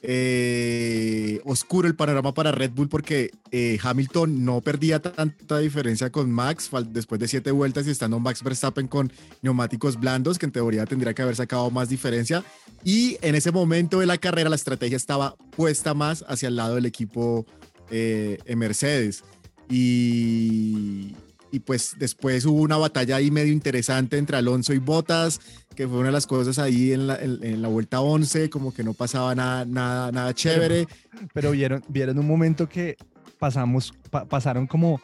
eh, 0.04 1.40
oscuro 1.44 1.86
el 1.86 1.94
panorama 1.94 2.34
para 2.34 2.50
Red 2.50 2.72
Bull 2.72 2.88
porque 2.88 3.30
eh, 3.52 3.78
Hamilton 3.80 4.44
no 4.44 4.60
perdía 4.60 5.00
tanta 5.00 5.58
diferencia 5.58 6.10
con 6.10 6.28
Max 6.32 6.70
después 6.88 7.20
de 7.20 7.28
siete 7.28 7.52
vueltas 7.52 7.86
y 7.86 7.90
estando 7.90 8.18
Max 8.18 8.42
Verstappen 8.42 8.88
con 8.88 9.12
neumáticos 9.42 10.00
blandos, 10.00 10.40
que 10.40 10.46
en 10.46 10.52
teoría 10.52 10.86
tendría 10.86 11.14
que 11.14 11.22
haber 11.22 11.36
sacado 11.36 11.70
más 11.70 11.88
diferencia. 11.88 12.42
Y 12.82 13.16
en 13.22 13.36
ese 13.36 13.52
momento 13.52 14.00
de 14.00 14.06
la 14.06 14.18
carrera 14.18 14.50
la 14.50 14.56
estrategia 14.56 14.96
estaba 14.96 15.36
puesta 15.56 15.94
más 15.94 16.24
hacia 16.26 16.48
el 16.48 16.56
lado 16.56 16.74
del 16.74 16.86
equipo 16.86 17.46
eh, 17.88 18.38
Mercedes. 18.56 19.22
Y, 19.70 21.14
y 21.52 21.60
pues 21.60 21.94
después 21.98 22.44
hubo 22.46 22.60
una 22.62 22.76
batalla 22.78 23.16
ahí 23.16 23.30
medio 23.30 23.52
interesante 23.52 24.18
entre 24.18 24.36
Alonso 24.38 24.72
y 24.72 24.78
Bottas, 24.78 25.38
que 25.76 25.86
fue 25.86 25.98
una 25.98 26.06
de 26.06 26.12
las 26.12 26.26
cosas 26.26 26.58
ahí 26.58 26.92
en 26.92 27.06
la, 27.06 27.16
en- 27.16 27.44
en 27.44 27.62
la 27.62 27.68
vuelta 27.68 28.00
11, 28.00 28.50
como 28.50 28.72
que 28.74 28.82
no 28.82 28.94
pasaba 28.94 29.34
nada, 29.34 29.64
nada, 29.64 30.10
nada 30.10 30.34
chévere. 30.34 30.88
Pero 31.34 31.50
vieron, 31.52 31.84
vieron 31.88 32.18
un 32.18 32.26
momento 32.26 32.68
que 32.68 32.96
pasamos, 33.38 33.92
pa- 34.10 34.24
pasaron 34.24 34.66
como 34.66 35.00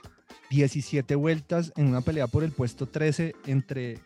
17 0.51 1.15
vueltas 1.15 1.73
en 1.77 1.87
una 1.89 2.01
pelea 2.01 2.27
por 2.27 2.43
el 2.43 2.53
puesto 2.53 2.87
13 2.89 3.35
entre 3.47 4.01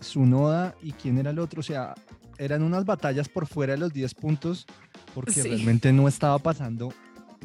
Sunoda 0.00 0.74
y 0.82 0.92
quién 0.92 1.18
era 1.18 1.30
el 1.30 1.38
otro. 1.38 1.60
O 1.60 1.62
sea, 1.62 1.94
eran 2.38 2.62
unas 2.62 2.84
batallas 2.84 3.28
por 3.28 3.46
fuera 3.46 3.74
de 3.74 3.78
los 3.78 3.92
10 3.92 4.14
puntos 4.14 4.66
porque 5.14 5.32
Sí. 5.34 5.42
realmente 5.42 5.92
no 5.92 6.08
estaba 6.08 6.38
pasando 6.38 6.92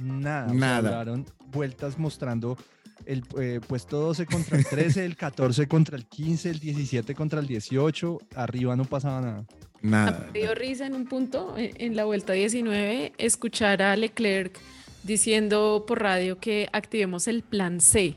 nada. 0.01 0.45
O 0.45 0.49
sea, 0.51 0.57
Nada. 0.81 1.15
vueltas 1.51 1.97
mostrando 1.99 2.57
el 3.05 3.23
eh, 3.39 3.59
puesto 3.67 3.99
12 3.99 4.25
contra 4.25 4.57
el 4.57 4.65
13, 4.65 5.05
el 5.05 5.15
14 5.15 5.67
contra 5.67 5.97
el 5.97 6.05
15, 6.05 6.49
el 6.49 6.59
17 6.59 7.15
contra 7.15 7.39
el 7.39 7.47
18. 7.47 8.19
Arriba 8.35 8.75
no 8.75 8.85
pasaba 8.85 9.21
nada. 9.21 9.45
Nada. 9.81 10.29
Me 10.33 10.39
dio 10.39 10.55
risa 10.55 10.87
en 10.87 10.95
un 10.95 11.05
punto, 11.05 11.55
en, 11.57 11.71
en 11.77 11.95
la 11.95 12.05
vuelta 12.05 12.33
19, 12.33 13.13
escuchar 13.17 13.81
a 13.81 13.95
Leclerc 13.95 14.57
diciendo 15.03 15.83
por 15.87 16.01
radio 16.01 16.39
que 16.39 16.67
activemos 16.73 17.27
el 17.27 17.43
plan 17.43 17.79
C. 17.81 18.15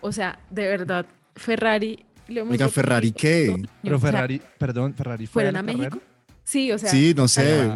O 0.00 0.10
sea, 0.12 0.40
de 0.50 0.66
verdad, 0.66 1.06
Ferrari... 1.36 2.04
lo 2.28 2.40
hemos 2.40 2.52
Oiga, 2.52 2.68
¿Ferrari 2.68 3.12
qué? 3.12 3.54
Pero 3.82 3.96
O 3.96 4.00
sea, 4.00 4.10
Ferrari, 4.10 4.42
perdón, 4.58 4.94
Ferrari 4.94 5.26
fue 5.26 5.42
¿Fueron 5.44 5.56
a 5.56 5.60
carrera. 5.60 5.78
México? 5.78 6.00
Sí, 6.42 6.72
o 6.72 6.78
sea, 6.78 6.90
Sí, 6.90 7.14
no 7.16 7.28
sé. 7.28 7.70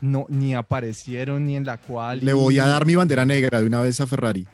no, 0.00 0.24
ni 0.28 0.54
aparecieron 0.54 1.44
ni 1.46 1.56
en 1.56 1.66
la 1.66 1.76
cual. 1.76 2.20
Le 2.22 2.32
voy 2.32 2.58
a 2.58 2.66
dar 2.66 2.86
mi 2.86 2.94
bandera 2.94 3.24
negra 3.26 3.60
de 3.60 3.66
una 3.66 3.82
vez 3.82 4.00
a 4.00 4.06
Ferrari. 4.06 4.46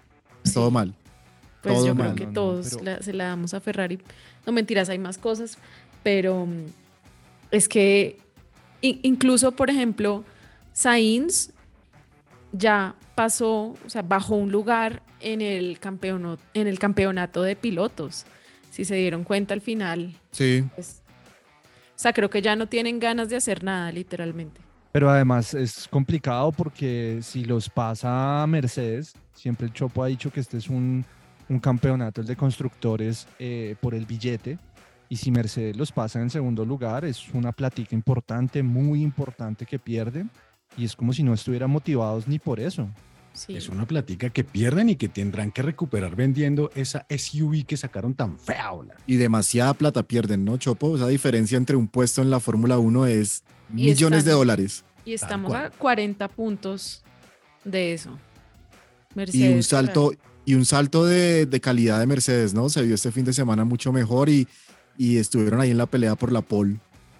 Sí. 0.45 0.55
Todo 0.55 0.71
mal. 0.73 0.93
Pues 1.63 1.75
todo 1.77 1.87
yo 1.87 1.95
mal. 1.95 2.15
creo 2.15 2.17
que 2.17 2.25
No, 2.25 2.29
no, 2.29 2.35
todos 2.35 2.71
pero- 2.79 2.85
la- 2.85 3.03
se 3.03 3.13
la 3.13 3.25
damos 3.25 3.55
a 3.55 3.61
Ferrari. 3.61 3.99
No 4.47 4.53
mentiras, 4.53 4.89
hay 4.89 4.99
más 4.99 5.19
cosas, 5.19 5.59
pero 6.03 6.47
mm, 6.47 6.65
es 7.51 7.69
que 7.69 8.19
incluso, 8.81 9.53
por 9.53 9.71
ejemplo, 9.71 10.25
Sainz 10.73 11.51
ya 12.53 12.95
pasó, 13.15 13.75
o 13.85 13.89
sea, 13.89 14.03
bajó 14.03 14.35
un 14.37 14.51
lugar 14.51 15.03
en 15.21 15.41
el, 15.41 15.79
campeono- 15.79 16.39
en 16.55 16.67
el 16.67 16.79
campeonato 16.79 17.43
de 17.43 17.57
pilotos. 17.57 18.27
Si 18.71 18.85
se 18.85 18.95
dieron 18.97 19.23
cuenta 19.25 19.55
al 19.55 19.61
final, 19.61 20.13
Sí. 20.33 20.65
pues, 20.75 21.03
o 21.95 21.99
sea, 22.03 22.13
creo 22.13 22.29
que 22.31 22.43
ya 22.43 22.57
no 22.57 22.67
tienen 22.67 22.99
ganas 22.99 23.29
de 23.29 23.37
hacer 23.37 23.63
nada, 23.63 23.93
literalmente. 23.93 24.61
Pero 24.91 25.09
además 25.09 25.55
es 25.55 25.87
complicado 25.89 26.53
porque 26.53 27.21
si 27.23 27.45
los 27.45 27.69
pasa 27.71 28.45
Mercedes, 28.47 29.15
siempre 29.35 29.67
el 29.67 29.73
Chopo 29.73 30.03
ha 30.03 30.09
dicho 30.09 30.31
que 30.31 30.41
este 30.41 30.59
es 30.59 30.69
un, 30.69 31.05
un 31.53 31.61
campeonato, 31.61 32.21
el 32.21 32.27
de 32.27 32.37
constructores, 32.37 33.27
eh, 33.39 33.77
por 33.81 33.95
el 33.95 34.07
billete. 34.07 34.59
Y 35.09 35.17
si 35.17 35.31
Mercedes 35.31 35.77
los 35.77 35.93
pasa 35.93 36.21
en 36.21 36.31
segundo 36.31 36.65
lugar, 36.65 37.05
es 37.05 37.29
una 37.35 37.53
platica 37.53 37.95
importante, 37.95 38.63
muy 38.63 39.03
importante 39.03 39.67
que 39.67 39.79
pierden. 39.79 40.31
Y 40.77 40.85
es 40.87 40.97
como 40.97 41.13
si 41.13 41.23
no 41.23 41.35
estuvieran 41.35 41.71
motivados 41.71 42.27
ni 42.27 42.39
por 42.39 42.59
eso. 42.59 42.89
Sí. 43.35 43.57
Es 43.57 43.69
una 43.69 43.87
platica 43.87 44.31
que 44.31 44.45
pierden 44.45 44.91
y 44.91 44.97
que 44.97 45.09
tendrán 45.09 45.53
que 45.53 45.63
recuperar 45.63 46.17
vendiendo 46.17 46.71
esa 46.75 47.07
SUV 47.09 47.65
que 47.65 47.77
sacaron 47.77 48.15
tan 48.15 48.39
fea. 48.39 48.73
hola. 48.73 48.95
Y 49.07 49.17
demasiada 49.17 49.75
plata 49.75 50.03
pierden, 50.03 50.45
¿no, 50.45 50.57
Chopo? 50.57 50.97
Esa 50.97 51.09
diferencia 51.09 51.57
entre 51.57 51.77
un 51.77 51.89
puesto 51.89 52.23
en 52.23 52.31
la 52.31 52.41
Fórmula 52.41 52.79
1 52.79 53.07
es 53.07 53.43
Y 53.71 53.85
millones 53.87 54.25
de 54.25 54.33
dólares. 54.33 54.85
Y 55.05 55.15
estamos 55.15 55.53
a 55.55 55.71
40 55.71 56.29
puntos 56.29 57.03
de 57.65 57.93
eso. 57.93 58.19
Y 59.15 59.49
un 59.49 59.63
salto. 59.63 60.13
Y 60.45 60.55
un 60.55 60.65
salto 60.65 61.05
de, 61.05 61.47
de 61.47 61.61
calidad 61.61 62.01
de 62.01 62.07
Mercedes, 62.07 62.53
¿no? 62.55 62.69
Se 62.69 62.83
vio 62.83 62.95
este 62.95 63.13
fin 63.13 63.25
de 63.25 63.33
semana 63.33 63.65
mucho 63.65 63.93
mejor 63.93 64.29
y, 64.29 64.47
y 64.99 65.17
estuvieron 65.19 65.61
ahí 65.61 65.71
en 65.71 65.79
la 65.79 65.87
pelea 65.87 66.15
por 66.17 66.33
la 66.33 66.41
pole 66.43 66.77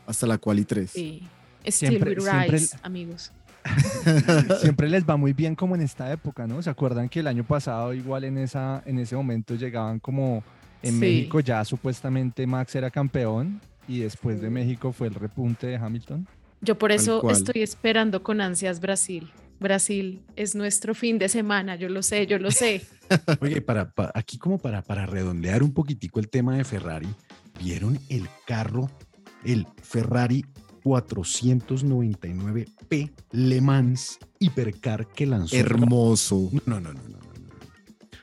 hasta 0.07 0.27
la 0.27 0.39
quali 0.39 0.65
3. 0.65 0.91
Sí. 0.91 1.23
Still 1.67 1.91
Siempre- 1.91 2.15
we 2.17 2.21
siempre 2.21 2.49
rise, 2.59 2.77
amigos. 2.83 3.33
Siempre 4.61 4.89
les 4.89 5.09
va 5.09 5.17
muy 5.17 5.33
bien 5.33 5.55
como 5.55 5.75
en 5.77 5.83
esta 5.83 6.13
época, 6.13 6.47
¿no? 6.47 6.61
¿Se 6.63 6.71
acuerdan 6.71 7.09
que 7.09 7.21
el 7.21 7.27
año 7.29 7.45
pasado 7.45 7.95
igual 7.95 8.25
en, 8.25 8.39
esa, 8.39 8.83
en 8.87 8.99
ese 8.99 9.15
momento 9.17 9.55
llegaban 9.55 10.01
como 10.01 10.43
en 10.83 10.95
Sí. 10.95 10.99
México 10.99 11.39
ya 11.41 11.65
supuestamente 11.65 12.45
Max 12.47 12.75
era 12.75 12.91
campeón 12.91 13.61
y 13.87 14.01
después 14.01 14.41
de 14.41 14.49
Sí. 14.49 14.53
México 14.53 14.93
fue 14.93 15.07
el 15.07 15.15
repunte 15.15 15.69
de 15.69 15.77
Hamilton? 15.77 16.27
Yo 16.61 16.77
por 16.79 16.91
eso 16.93 17.29
estoy 17.31 17.63
esperando 17.63 18.23
con 18.23 18.41
ansias 18.41 18.81
Brasil. 18.81 19.31
Brasil 19.63 20.23
es 20.37 20.55
nuestro 20.55 20.95
fin 20.95 21.19
de 21.19 21.29
semana, 21.29 21.77
yo 21.77 21.89
lo 21.89 22.03
sé, 22.03 22.27
yo 22.27 22.39
lo 22.39 22.51
sé. 22.51 22.83
Oye, 23.41 23.61
para, 23.63 23.91
pa- 23.93 24.11
aquí 24.15 24.39
como 24.39 24.59
para, 24.59 24.83
para 24.83 25.07
redondear 25.07 25.63
un 25.63 25.73
poquitico 25.73 26.21
el 26.21 26.29
tema 26.29 26.57
de 26.57 26.65
Ferrari, 26.65 27.09
¿vieron 27.63 27.99
el 28.09 28.29
carro, 28.47 28.91
el 29.45 29.67
Ferrari 29.83 30.45
499P 30.85 33.11
Le 33.33 33.61
Mans 33.61 34.19
Hipercar 34.39 35.07
que 35.09 35.27
lanzó? 35.27 35.57
Hermoso, 35.57 36.51
No, 36.67 36.81
no, 36.81 36.81
no, 36.81 36.93
no, 36.93 37.01
no. 37.09 37.09
no, 37.09 37.19
no. 37.19 37.23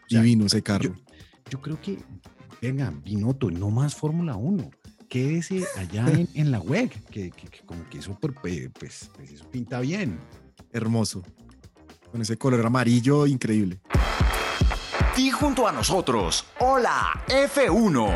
O 0.06 0.10
sea, 0.10 0.22
divino 0.22 0.46
ese 0.46 0.62
carro. 0.62 0.96
Yo 1.50 1.62
creo 1.62 1.80
que, 1.82 1.98
venga, 2.62 2.94
Binotto, 3.04 3.50
no 3.52 3.70
más 3.70 3.96
Fórmula 3.96 4.36
1. 4.36 4.70
Quédese 5.08 5.64
allá 5.78 6.06
en, 6.12 6.28
en 6.36 6.52
la 6.52 6.60
web, 6.60 6.90
que, 7.10 7.32
que- 7.32 7.48
que 7.50 7.60
como 7.66 7.88
que 7.90 7.98
eso, 8.00 8.18
por- 8.20 8.34
pues, 8.36 8.70
pues, 8.80 9.10
pues 9.16 9.32
eso 9.32 9.50
pinta 9.50 9.80
bien. 9.80 10.20
Hermoso. 10.72 11.24
Con 12.12 12.22
ese 12.22 12.38
color 12.38 12.64
amarillo 12.66 13.28
increíble. 13.28 13.80
Di 15.16 15.30
junto 15.32 15.68
a 15.68 15.72
nosotros, 15.72 16.46
hola 16.60 17.24
F1. 17.28 18.16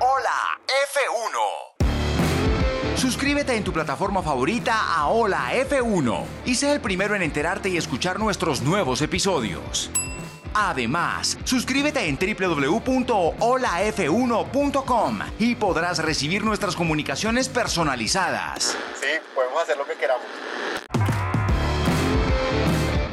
Hola 0.00 0.58
F1. 0.66 2.96
Suscríbete 2.96 3.54
en 3.54 3.62
tu 3.62 3.72
plataforma 3.72 4.20
favorita 4.22 4.96
a 4.96 5.06
Hola 5.08 5.52
F1 5.54 6.24
y 6.46 6.54
sé 6.56 6.72
el 6.72 6.80
primero 6.80 7.14
en 7.14 7.22
enterarte 7.22 7.68
y 7.68 7.76
escuchar 7.76 8.18
nuestros 8.18 8.62
nuevos 8.62 9.00
episodios. 9.02 9.90
Además, 10.54 11.38
suscríbete 11.44 12.08
en 12.08 12.18
www.holaf1.com 12.18 15.18
y 15.38 15.54
podrás 15.54 15.98
recibir 15.98 16.42
nuestras 16.42 16.74
comunicaciones 16.74 17.48
personalizadas. 17.48 18.76
Sí, 19.00 19.06
podemos 19.34 19.62
hacer 19.62 19.76
lo 19.76 19.86
que 19.86 19.94
queramos. 19.94 20.24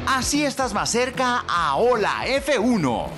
Así 0.06 0.44
estás 0.44 0.72
más 0.72 0.90
cerca 0.90 1.44
a 1.48 1.74
Hola 1.76 2.26
F1. 2.26 3.08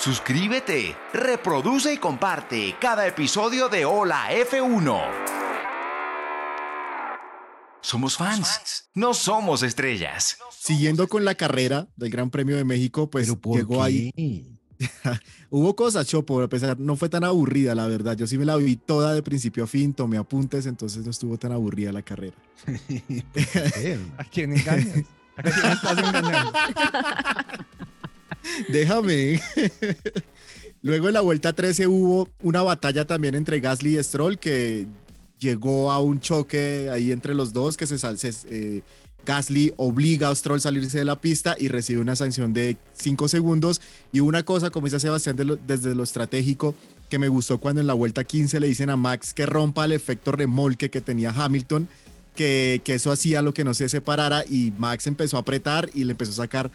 Suscríbete, 0.00 0.96
reproduce 1.12 1.92
y 1.92 1.98
comparte 1.98 2.74
cada 2.80 3.06
episodio 3.06 3.68
de 3.68 3.84
Hola 3.84 4.32
F1. 4.32 5.00
Somos 7.82 8.16
fans, 8.16 8.88
no 8.94 9.12
somos 9.12 9.62
estrellas. 9.62 10.38
Siguiendo 10.50 11.08
con 11.08 11.26
la 11.26 11.34
carrera 11.34 11.88
del 11.96 12.10
Gran 12.10 12.30
Premio 12.30 12.56
de 12.56 12.64
México, 12.64 13.10
pues 13.10 13.26
Pero 13.26 13.40
¿por 13.40 13.56
llegó 13.58 13.82
ahí. 13.82 14.12
Hubo 15.50 15.74
cosas, 15.74 16.06
Chopo, 16.06 16.40
a 16.42 16.48
pesar, 16.48 16.78
no 16.78 16.96
fue 16.96 17.08
tan 17.08 17.24
aburrida, 17.24 17.74
la 17.74 17.86
verdad. 17.86 18.16
Yo 18.16 18.26
sí 18.26 18.38
me 18.38 18.44
la 18.44 18.56
vi 18.56 18.76
toda 18.76 19.14
de 19.14 19.22
principio 19.22 19.64
a 19.64 19.66
fin, 19.66 19.94
tomé 19.94 20.18
apuntes, 20.18 20.66
entonces 20.66 21.04
no 21.04 21.10
estuvo 21.10 21.38
tan 21.38 21.52
aburrida 21.52 21.92
la 21.92 22.02
carrera. 22.02 22.36
¿A 24.18 24.24
quién 24.24 24.52
engañas? 24.56 25.04
¿A 25.36 25.42
quién 25.42 25.72
estás 25.72 25.98
engañando? 25.98 26.52
Déjame. 28.68 29.40
Luego 30.82 31.08
en 31.08 31.14
la 31.14 31.20
vuelta 31.22 31.52
13 31.52 31.86
hubo 31.88 32.28
una 32.42 32.62
batalla 32.62 33.06
también 33.06 33.34
entre 33.34 33.60
Gasly 33.60 33.98
y 33.98 34.02
Stroll 34.02 34.38
que 34.38 34.86
llegó 35.38 35.90
a 35.90 35.98
un 36.00 36.20
choque 36.20 36.88
ahí 36.92 37.10
entre 37.12 37.34
los 37.34 37.52
dos 37.52 37.76
que 37.76 37.86
se, 37.86 37.98
sal- 37.98 38.18
se- 38.18 38.32
eh, 38.48 38.82
Gasly 39.26 39.74
obliga 39.76 40.30
a 40.30 40.34
Stroll 40.34 40.58
a 40.58 40.60
salirse 40.60 40.98
de 40.98 41.04
la 41.04 41.20
pista 41.20 41.56
y 41.58 41.68
recibe 41.68 42.00
una 42.00 42.16
sanción 42.16 42.52
de 42.52 42.76
5 42.94 43.28
segundos. 43.28 43.80
Y 44.12 44.20
una 44.20 44.42
cosa, 44.42 44.70
como 44.70 44.86
dice 44.86 45.00
Sebastián 45.00 45.36
desde 45.66 45.94
lo 45.94 46.02
estratégico, 46.02 46.74
que 47.08 47.18
me 47.18 47.28
gustó 47.28 47.58
cuando 47.58 47.80
en 47.80 47.86
la 47.86 47.94
vuelta 47.94 48.24
15 48.24 48.60
le 48.60 48.68
dicen 48.68 48.90
a 48.90 48.96
Max 48.96 49.34
que 49.34 49.46
rompa 49.46 49.84
el 49.84 49.92
efecto 49.92 50.32
remolque 50.32 50.90
que 50.90 51.00
tenía 51.00 51.30
Hamilton, 51.30 51.88
que, 52.34 52.80
que 52.84 52.94
eso 52.94 53.10
hacía 53.10 53.42
lo 53.42 53.52
que 53.52 53.64
no 53.64 53.74
se 53.74 53.88
separara 53.88 54.44
y 54.48 54.72
Max 54.78 55.06
empezó 55.06 55.36
a 55.36 55.40
apretar 55.40 55.90
y 55.94 56.04
le 56.04 56.12
empezó 56.12 56.32
a 56.32 56.46
sacar 56.46 56.70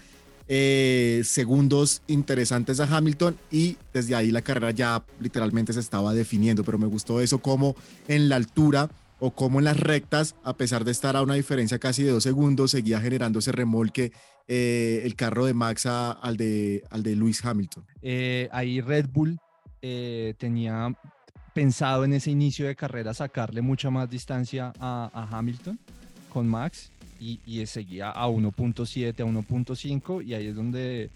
eh, 0.49 1.21
segundos 1.23 2.01
interesantes 2.07 2.81
a 2.81 2.97
Hamilton 2.97 3.37
y 3.49 3.77
desde 3.93 4.13
ahí 4.13 4.29
la 4.29 4.41
carrera 4.41 4.71
ya 4.71 5.01
literalmente 5.21 5.71
se 5.71 5.79
estaba 5.79 6.13
definiendo, 6.13 6.65
pero 6.65 6.77
me 6.77 6.85
gustó 6.85 7.21
eso 7.21 7.37
como 7.37 7.77
en 8.09 8.27
la 8.27 8.35
altura 8.35 8.89
o 9.25 9.31
como 9.31 9.59
en 9.59 9.65
las 9.65 9.79
rectas, 9.79 10.35
a 10.43 10.57
pesar 10.57 10.83
de 10.83 10.91
estar 10.91 11.15
a 11.15 11.21
una 11.21 11.35
diferencia 11.35 11.79
casi 11.79 12.03
de 12.03 12.11
dos 12.11 12.23
segundos, 12.23 12.71
seguía 12.71 12.99
generando 12.99 13.39
ese 13.39 13.53
remolque 13.53 14.11
eh, 14.49 14.99
el 15.05 15.15
carro 15.15 15.45
de 15.45 15.53
Max 15.53 15.85
al, 15.85 16.35
de, 16.35 16.83
al 16.89 17.03
de 17.03 17.15
Lewis 17.15 17.43
Hamilton. 17.45 17.85
Eh, 18.01 18.49
ahí 18.51 18.81
Red 18.81 19.07
Bull 19.13 19.39
eh, 19.81 20.33
tenía 20.37 20.93
pensado 21.53 22.03
en 22.03 22.11
ese 22.11 22.31
inicio 22.31 22.67
de 22.67 22.75
carrera 22.75 23.13
sacarle 23.13 23.61
mucha 23.61 23.89
más 23.89 24.09
distancia 24.09 24.73
a, 24.77 25.29
Hamilton 25.31 25.79
con 26.27 26.45
Max 26.45 26.91
y, 27.17 27.65
seguía 27.65 28.09
a 28.09 28.27
1.7, 28.27 29.21
a 29.21 29.25
1.5 29.25 30.25
y 30.25 30.33
ahí 30.33 30.47
es 30.47 30.55
donde, 30.57 31.09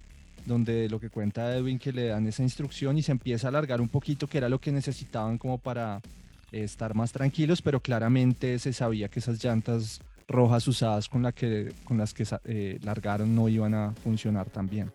donde 0.45 0.87
lo 0.87 1.01
que 1.01 1.09
cuenta 1.09 1.53
Edwin 1.53 1.77
que 1.77 1.91
le 1.91 2.07
dan 2.07 2.25
esa 2.25 2.41
instrucción 2.41 2.97
y 2.97 3.03
se 3.03 3.11
empieza 3.11 3.47
a 3.47 3.49
alargar 3.49 3.81
un 3.81 3.89
poquito 3.89 4.27
que 4.27 4.37
era 4.37 4.47
lo 4.47 4.61
que 4.61 4.71
necesitaban 4.71 5.37
como 5.37 5.57
para 5.57 6.01
estar 6.51 6.95
más 6.95 7.11
tranquilos, 7.11 7.61
pero 7.61 7.81
claramente 7.81 8.59
se 8.59 8.73
sabía 8.73 9.09
que 9.09 9.19
esas 9.19 9.43
llantas 9.43 10.01
rojas 10.27 10.67
usadas 10.67 11.09
con, 11.09 11.23
la 11.23 11.31
que, 11.31 11.73
con 11.83 11.97
las 11.97 12.13
que 12.13 12.25
eh, 12.45 12.79
largaron 12.83 13.33
no 13.35 13.49
iban 13.49 13.73
a 13.73 13.93
funcionar 14.03 14.49
tan 14.49 14.67
bien. 14.67 14.91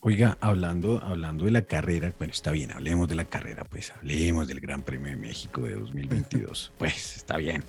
Oiga, 0.00 0.38
hablando, 0.40 1.02
hablando 1.02 1.46
de 1.46 1.50
la 1.50 1.62
carrera, 1.62 2.12
bueno, 2.16 2.32
está 2.32 2.52
bien, 2.52 2.70
hablemos 2.70 3.08
de 3.08 3.16
la 3.16 3.24
carrera, 3.24 3.64
pues 3.64 3.92
hablemos 3.92 4.46
del 4.46 4.60
Gran 4.60 4.82
Premio 4.82 5.08
de 5.08 5.16
México 5.16 5.62
de 5.62 5.74
2022. 5.74 6.72
pues 6.78 7.16
está 7.16 7.36
bien. 7.38 7.64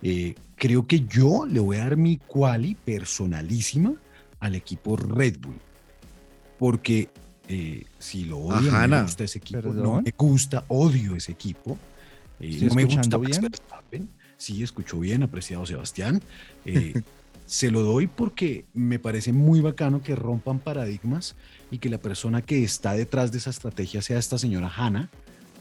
Eh, 0.00 0.34
creo 0.54 0.86
que 0.86 1.00
yo 1.00 1.44
le 1.46 1.60
voy 1.60 1.76
a 1.76 1.80
dar 1.80 1.96
mi 1.96 2.16
quali 2.18 2.74
personalísima 2.74 3.92
al 4.40 4.54
equipo 4.54 4.96
Red 4.96 5.38
Bull. 5.40 5.60
Porque 6.58 7.10
eh, 7.48 7.84
si 7.98 8.24
lo 8.24 8.38
odio, 8.38 8.70
no 8.72 8.88
me 8.88 9.02
gusta 9.02 9.24
ese 9.24 9.38
equipo, 9.38 9.60
no 9.60 9.74
¿Perdón? 9.74 10.04
me 10.04 10.14
gusta, 10.16 10.64
odio 10.68 11.16
ese 11.16 11.32
equipo. 11.32 11.78
Eh, 12.40 12.50
¿Estoy 12.50 12.68
no 12.68 12.74
me 12.74 12.84
gusta 12.84 13.16
bien? 13.18 13.40
Verstappen. 13.42 14.08
Sí, 14.36 14.62
escuchó 14.62 15.00
bien, 15.00 15.22
apreciado 15.22 15.66
Sebastián. 15.66 16.22
Eh, 16.64 16.94
se 17.46 17.70
lo 17.70 17.82
doy 17.82 18.06
porque 18.06 18.66
me 18.74 18.98
parece 18.98 19.32
muy 19.32 19.60
bacano 19.60 20.02
que 20.02 20.14
rompan 20.14 20.58
paradigmas 20.60 21.34
y 21.70 21.78
que 21.78 21.88
la 21.88 21.98
persona 21.98 22.42
que 22.42 22.62
está 22.62 22.92
detrás 22.94 23.32
de 23.32 23.38
esa 23.38 23.50
estrategia 23.50 24.02
sea 24.02 24.18
esta 24.18 24.38
señora 24.38 24.70
Hanna. 24.74 25.10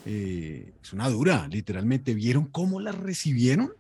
Eh, 0.06 0.72
es 0.82 0.94
una 0.94 1.10
dura, 1.10 1.48
literalmente. 1.50 2.14
¿Vieron 2.14 2.46
cómo 2.46 2.80
la 2.80 2.92
recibieron? 2.92 3.74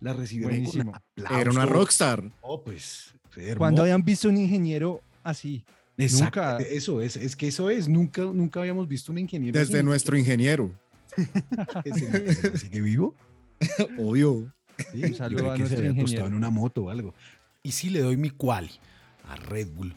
La 0.00 0.12
recibieron 0.12 0.52
Buenísimo. 0.52 0.92
con 0.92 0.94
aplausos. 0.94 1.40
Era 1.40 1.50
una 1.50 1.66
rockstar. 1.66 2.30
Oh, 2.40 2.62
pues, 2.62 3.14
Cuando 3.58 3.82
habían 3.82 4.04
visto 4.04 4.28
un 4.28 4.36
ingeniero 4.36 5.02
así? 5.22 5.64
Exacto, 5.98 6.40
nunca- 6.40 6.58
Eso 6.58 7.00
es, 7.00 7.16
es 7.16 7.34
que 7.36 7.48
eso 7.48 7.70
es. 7.70 7.88
Nunca, 7.88 8.22
nunca 8.22 8.60
habíamos 8.60 8.86
visto 8.86 9.12
un 9.12 9.18
ingeniero. 9.18 9.58
Desde 9.58 9.78
así. 9.78 9.84
nuestro 9.84 10.16
ingeniero. 10.16 10.70
¿Sigue 12.54 12.80
vivo? 12.80 13.14
Obvio. 13.98 14.52
Sí, 14.92 15.04
Un 15.04 15.12
yo 15.14 15.50
a 15.50 15.56
que 15.56 15.66
se 15.66 15.76
había 15.76 15.90
acostado 15.90 16.00
ingeniero. 16.00 16.26
en 16.26 16.34
una 16.34 16.50
moto 16.50 16.84
o 16.84 16.90
algo. 16.90 17.14
Y 17.62 17.72
sí 17.72 17.90
le 17.90 18.00
doy 18.00 18.16
mi 18.16 18.30
quali 18.30 18.70
a 19.28 19.36
Red 19.36 19.68
Bull 19.74 19.94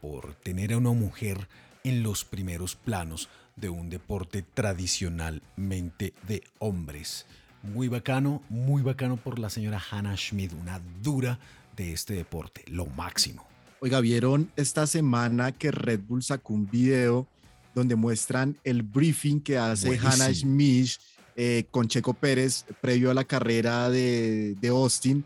por 0.00 0.34
tener 0.34 0.72
a 0.72 0.78
una 0.78 0.92
mujer 0.92 1.48
en 1.84 2.02
los 2.02 2.24
primeros 2.24 2.76
planos 2.76 3.28
de 3.56 3.68
un 3.70 3.90
deporte 3.90 4.42
tradicionalmente 4.42 6.12
de 6.26 6.44
hombres. 6.58 7.26
Muy 7.62 7.88
bacano, 7.88 8.42
muy 8.48 8.82
bacano 8.82 9.16
por 9.16 9.38
la 9.38 9.50
señora 9.50 9.82
Hannah 9.90 10.16
Schmidt, 10.16 10.52
una 10.52 10.80
dura 11.02 11.38
de 11.76 11.92
este 11.92 12.14
deporte, 12.14 12.64
lo 12.68 12.86
máximo. 12.86 13.46
Oiga, 13.80 14.00
¿vieron 14.00 14.50
esta 14.56 14.86
semana 14.86 15.52
que 15.52 15.70
Red 15.70 16.00
Bull 16.06 16.22
sacó 16.22 16.54
un 16.54 16.68
video 16.70 17.26
donde 17.78 17.96
muestran 17.96 18.56
el 18.64 18.82
briefing 18.82 19.40
que 19.40 19.56
hace 19.58 19.86
Buenísimo. 19.88 20.12
Hannah 20.12 20.34
Schmidt 20.34 20.90
eh, 21.36 21.64
con 21.70 21.86
Checo 21.88 22.14
Pérez 22.14 22.64
previo 22.80 23.10
a 23.10 23.14
la 23.14 23.24
carrera 23.24 23.88
de, 23.90 24.54
de 24.60 24.68
Austin 24.68 25.24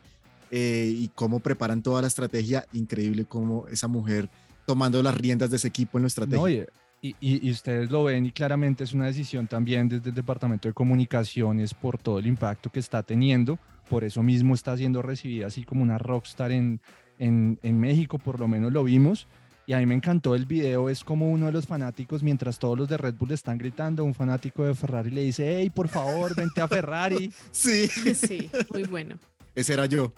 eh, 0.51 0.93
y 0.95 1.09
cómo 1.15 1.41
preparan 1.41 1.83
toda 1.83 2.03
la 2.03 2.09
estrategia? 2.09 2.67
Increíble 2.73 3.25
cómo 3.25 3.67
esa 3.69 3.89
mujer 3.89 4.29
tomando 4.67 5.03
las 5.03 5.17
riendas 5.17 5.51
de 5.51 5.57
ese 5.57 5.69
equipo 5.69 5.99
en 5.99 6.03
la 6.03 6.09
estrategia. 6.09 6.39
No, 6.39 6.49
y- 6.49 7.17
y- 7.21 7.49
y 7.49 7.51
ustedes 7.51 7.91
lo 7.91 8.05
ven 8.05 8.27
y 8.27 8.31
claramente 8.31 8.85
es 8.85 8.93
una 8.93 9.07
decisión 9.07 9.49
también 9.49 9.89
desde 9.89 10.11
el 10.11 10.15
Departamento 10.15 10.69
de 10.69 10.75
Comunicaciones 10.75 11.75
por 11.75 11.99
todo 11.99 12.19
el 12.21 12.27
impacto 12.27 12.71
que 12.71 12.79
está 12.79 13.03
teniendo. 13.03 13.59
Por 13.89 14.05
eso 14.05 14.23
mismo 14.23 14.55
está 14.55 14.77
siendo 14.77 15.03
recibida 15.03 15.47
así 15.49 15.65
como 15.65 15.83
una 15.83 15.99
rockstar 15.99 16.53
en, 16.53 16.81
en, 17.19 17.59
en 17.63 17.81
México, 17.81 18.19
por 18.19 18.39
lo 18.39 18.47
menos 18.47 18.73
lo 18.73 18.85
vimos. 18.85 19.27
Y 19.73 19.75
a 19.75 19.79
mí 19.79 19.87
me 19.87 19.95
encantó 19.95 20.35
el 20.35 20.45
video, 20.45 20.91
es 20.91 21.03
como 21.03 21.31
uno 21.31 21.47
de 21.47 21.53
los 21.53 21.67
fanáticos, 21.67 22.23
mientras 22.23 22.59
todos 22.59 22.79
los 22.79 22.91
de 22.91 22.99
Red 22.99 23.15
Bull 23.15 23.31
están 23.33 23.57
gritando, 23.57 24.05
un 24.05 24.13
fanático 24.13 24.65
de 24.65 24.75
Ferrari 24.75 25.11
le 25.11 25.23
dice, 25.23 25.61
hey, 25.61 25.71
por 25.71 25.89
favor, 25.89 26.35
vente 26.37 26.61
a 26.61 26.69
Ferrari. 26.69 27.33
Sí, 27.53 27.89
Sí, 27.89 28.51
muy 28.71 28.83
bueno. 28.83 29.17
ese 29.55 29.73
era 29.73 29.87
yo. 29.87 30.13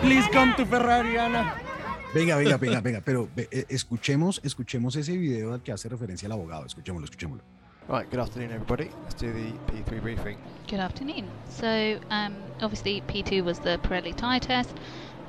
Please 0.00 0.26
come 0.32 0.54
to 0.56 0.64
Ferrari, 0.64 1.18
Ana. 1.18 1.54
Venga, 2.14 2.36
venga, 2.36 2.56
venga, 2.56 2.80
venga, 2.80 3.02
pero 3.04 3.28
eh, 3.36 3.66
escuchemos, 3.68 4.40
escuchemos 4.42 4.96
ese 4.96 5.14
video 5.18 5.52
al 5.52 5.62
que 5.62 5.72
hace 5.72 5.90
referencia 5.90 6.24
el 6.24 6.32
abogado. 6.32 6.64
Escuchémoslo, 6.64 7.04
escuchémoslo. 7.04 7.44
Right, 7.90 8.10
good 8.10 8.20
afternoon, 8.20 8.52
everybody. 8.52 8.88
Let's 9.02 9.16
do 9.16 9.30
the 9.34 9.52
P3 9.70 10.00
briefing. 10.00 10.38
Good 10.66 10.80
afternoon. 10.80 11.26
So, 11.50 12.00
um, 12.10 12.32
obviously, 12.62 13.02
P2 13.02 13.44
was 13.44 13.58
the 13.58 13.76
Pirelli 13.82 14.14
tyre 14.16 14.40
test, 14.40 14.70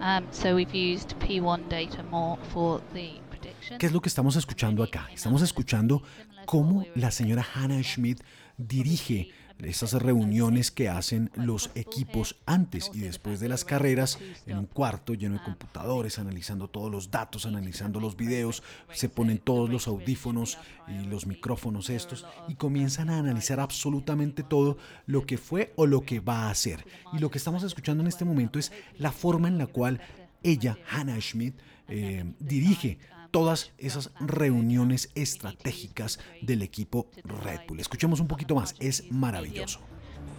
um, 0.01 0.25
so 0.31 0.55
we've 0.55 0.73
used 0.73 1.17
P1 1.19 1.69
data 1.69 2.03
more 2.03 2.37
for 2.53 2.81
the 2.93 3.19
prediction. 3.29 3.77
¿Qué 3.77 3.85
es 3.87 3.91
lo 3.91 4.01
que 4.01 4.09
estamos 4.09 4.35
escuchando 4.35 4.83
acá? 4.83 5.09
Estamos 5.13 5.41
escuchando 5.41 6.01
cómo 6.45 6.85
la 6.95 7.11
señora 7.11 7.45
Hannah 7.53 7.81
Schmidt 7.83 8.21
dirige 8.57 9.29
esas 9.63 9.93
reuniones 9.93 10.71
que 10.71 10.89
hacen 10.89 11.31
los 11.35 11.71
equipos 11.75 12.35
antes 12.45 12.91
y 12.93 12.99
después 12.99 13.39
de 13.39 13.49
las 13.49 13.63
carreras 13.63 14.19
en 14.45 14.57
un 14.57 14.65
cuarto 14.65 15.13
lleno 15.13 15.35
de 15.35 15.43
computadores, 15.43 16.19
analizando 16.19 16.67
todos 16.67 16.91
los 16.91 17.11
datos, 17.11 17.45
analizando 17.45 17.99
los 17.99 18.17
videos, 18.17 18.63
se 18.93 19.09
ponen 19.09 19.37
todos 19.37 19.69
los 19.69 19.87
audífonos 19.87 20.57
y 20.87 21.05
los 21.05 21.25
micrófonos 21.25 21.89
estos 21.89 22.25
y 22.47 22.55
comienzan 22.55 23.09
a 23.09 23.19
analizar 23.19 23.59
absolutamente 23.59 24.43
todo 24.43 24.77
lo 25.05 25.25
que 25.25 25.37
fue 25.37 25.73
o 25.75 25.85
lo 25.85 26.01
que 26.01 26.19
va 26.19 26.43
a 26.43 26.49
hacer. 26.49 26.85
Y 27.13 27.19
lo 27.19 27.29
que 27.29 27.37
estamos 27.37 27.63
escuchando 27.63 28.01
en 28.01 28.07
este 28.07 28.25
momento 28.25 28.59
es 28.59 28.71
la 28.97 29.11
forma 29.11 29.47
en 29.47 29.57
la 29.57 29.67
cual 29.67 30.01
ella, 30.43 30.77
Hannah 30.91 31.19
Schmidt, 31.19 31.55
eh, 31.87 32.33
dirige 32.39 32.97
todas 33.35 33.73
esas 33.77 34.11
reuniones 34.21 35.09
estratégicas 35.13 36.19
del 36.41 36.61
equipo 36.61 37.07
Red 37.43 37.67
Bull. 37.67 37.81
Escuchemos 37.81 38.21
un 38.21 38.29
poquito 38.29 38.55
más, 38.55 38.75
es 38.79 39.11
maravilloso. 39.11 39.81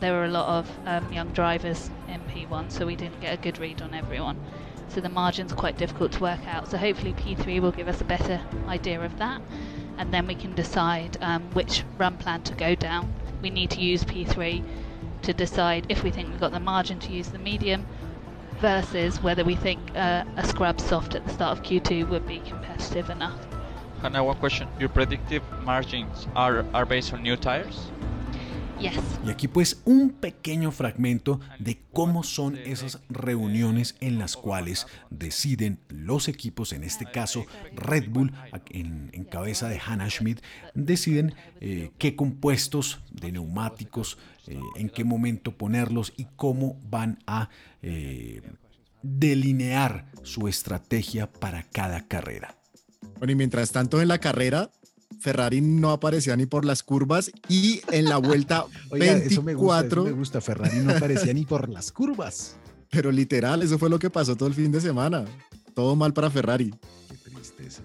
There 0.01 0.13
were 0.15 0.25
a 0.25 0.31
lot 0.31 0.49
of 0.49 0.67
um, 0.87 1.13
young 1.13 1.29
drivers 1.35 1.91
in 2.09 2.23
P1, 2.23 2.71
so 2.71 2.87
we 2.87 2.97
didn't 2.97 3.21
get 3.21 3.35
a 3.35 3.37
good 3.37 3.59
read 3.59 3.83
on 3.83 3.93
everyone. 3.93 4.39
So 4.89 5.03
the 5.03 5.11
margin's 5.11 5.53
quite 5.53 5.77
difficult 5.77 6.13
to 6.13 6.21
work 6.23 6.41
out. 6.47 6.71
So 6.71 6.79
hopefully 6.79 7.13
P3 7.13 7.61
will 7.61 7.71
give 7.71 7.87
us 7.87 8.01
a 8.01 8.05
better 8.05 8.41
idea 8.67 8.99
of 9.03 9.19
that, 9.19 9.43
and 9.99 10.11
then 10.11 10.27
we 10.27 10.35
can 10.35 10.55
decide 10.55 11.19
um, 11.21 11.43
which 11.53 11.85
run 11.99 12.17
plan 12.17 12.45
to 12.45 12.55
go 12.55 12.75
down. 12.75 13.13
We 13.43 13.51
need 13.51 13.69
to 13.73 13.81
use 13.83 14.05
P3 14.05 14.65
to 15.21 15.35
decide 15.35 15.85
if 15.91 16.03
we 16.03 16.11
think 16.11 16.31
we've 16.31 16.41
got 16.41 16.53
the 16.53 16.61
margin 16.61 16.99
to 17.01 17.13
use 17.13 17.29
the 17.29 17.39
medium 17.39 17.85
versus 18.61 19.23
whether 19.23 19.45
we 19.45 19.55
think 19.55 19.81
uh, 19.95 20.25
a 20.37 20.47
scrub 20.47 20.81
soft 20.81 21.15
at 21.15 21.25
the 21.27 21.33
start 21.33 21.59
of 21.59 21.65
Q2 21.65 22.09
would 22.09 22.27
be 22.27 22.41
competitive 22.41 23.11
enough. 23.11 23.39
Hannah, 24.03 24.23
one 24.23 24.37
question. 24.37 24.69
Your 24.79 24.89
predictive 24.89 25.43
margins 25.65 26.27
are, 26.37 26.65
are 26.75 26.85
based 26.85 27.13
on 27.13 27.23
new 27.23 27.37
tires? 27.37 27.91
Yes. 28.79 28.95
Y 29.25 29.31
aquí 29.31 29.49
pues 29.49 29.81
un 29.87 30.11
pequeño 30.11 30.71
fragmento 30.71 31.41
de 31.59 31.81
cómo 31.95 32.23
son 32.23 32.59
esas 32.59 33.01
reuniones 33.09 33.97
en 34.01 34.19
las 34.19 34.37
cuales 34.37 34.87
deciden 35.09 35.81
los 35.89 36.29
equipos, 36.29 36.75
en 36.75 36.85
este 36.85 37.07
caso 37.07 37.47
Red 37.75 38.11
Bull, 38.11 38.33
en, 38.69 39.09
en 39.15 39.25
cabeza 39.25 39.69
de 39.69 39.81
Hannah 39.81 40.11
Schmidt, 40.11 40.43
deciden 40.75 41.35
eh, 41.61 41.91
qué 41.97 42.17
compuestos 42.17 43.01
de 43.11 43.33
neumáticos, 43.33 44.19
eh, 44.49 44.59
en 44.77 44.89
qué 44.89 45.05
momento 45.05 45.57
ponerlos 45.57 46.13
y 46.17 46.27
cómo 46.37 46.81
van 46.89 47.19
a 47.27 47.49
eh, 47.83 48.43
delinear 49.03 50.07
su 50.23 50.49
estrategia 50.49 51.31
para 51.31 51.63
cada 51.65 52.07
carrera. 52.07 52.57
Bueno, 53.19 53.33
y 53.33 53.37
mientras 53.37 53.73
tanto 53.73 54.01
en 54.01 54.09
la 54.09 54.19
carrera, 54.19 54.71
Ferrari 55.21 55.61
no 55.61 55.91
aparecía 55.91 56.37
ni 56.37 56.47
por 56.47 56.65
las 56.65 56.83
curvas 56.83 57.31
y 57.49 57.81
en 57.91 58.07
la 58.07 58.19
vuelta 58.19 58.67
Oiga, 58.91 59.15
24. 59.15 59.31
Eso 59.31 59.43
me, 59.43 59.55
gusta, 59.55 59.87
eso 59.87 60.05
me 60.05 60.13
gusta, 60.13 60.41
Ferrari 60.41 60.79
no 60.79 60.93
aparecía 60.93 61.33
ni 61.33 61.45
por 61.45 61.69
las 61.69 61.93
curvas. 61.93 62.57
Pero 62.91 63.11
literal, 63.11 63.63
eso 63.63 63.79
fue 63.79 63.91
lo 63.91 63.99
que 63.99 64.11
pasó 64.11 64.37
todo 64.37 64.49
el 64.49 64.55
fin 64.55 64.71
de 64.71 64.81
semana. 64.81 65.25
Todo 65.75 65.97
mal 65.97 66.13
para 66.13 66.31
Ferrari. 66.31 66.73
Qué 67.09 67.31
tristeza. 67.31 67.83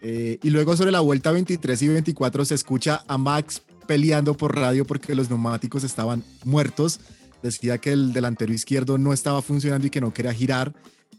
Eh, 0.00 0.38
y 0.42 0.50
luego 0.50 0.76
sobre 0.76 0.90
la 0.90 1.00
vuelta 1.00 1.32
23 1.32 1.80
y 1.82 1.88
24 1.88 2.44
se 2.44 2.54
escucha 2.54 3.04
a 3.06 3.16
Max 3.16 3.62
peleando 3.86 4.36
por 4.36 4.56
radio 4.56 4.84
porque 4.84 5.14
los 5.14 5.28
neumáticos 5.28 5.84
estaban 5.84 6.24
muertos. 6.44 7.00
Decía 7.42 7.78
que 7.78 7.92
el 7.92 8.12
delantero 8.12 8.52
izquierdo 8.52 8.98
no 8.98 9.12
estaba 9.12 9.42
funcionando 9.42 9.86
y 9.86 9.90
que 9.90 10.00
no 10.00 10.12
quería 10.12 10.32
girar. 10.32 10.72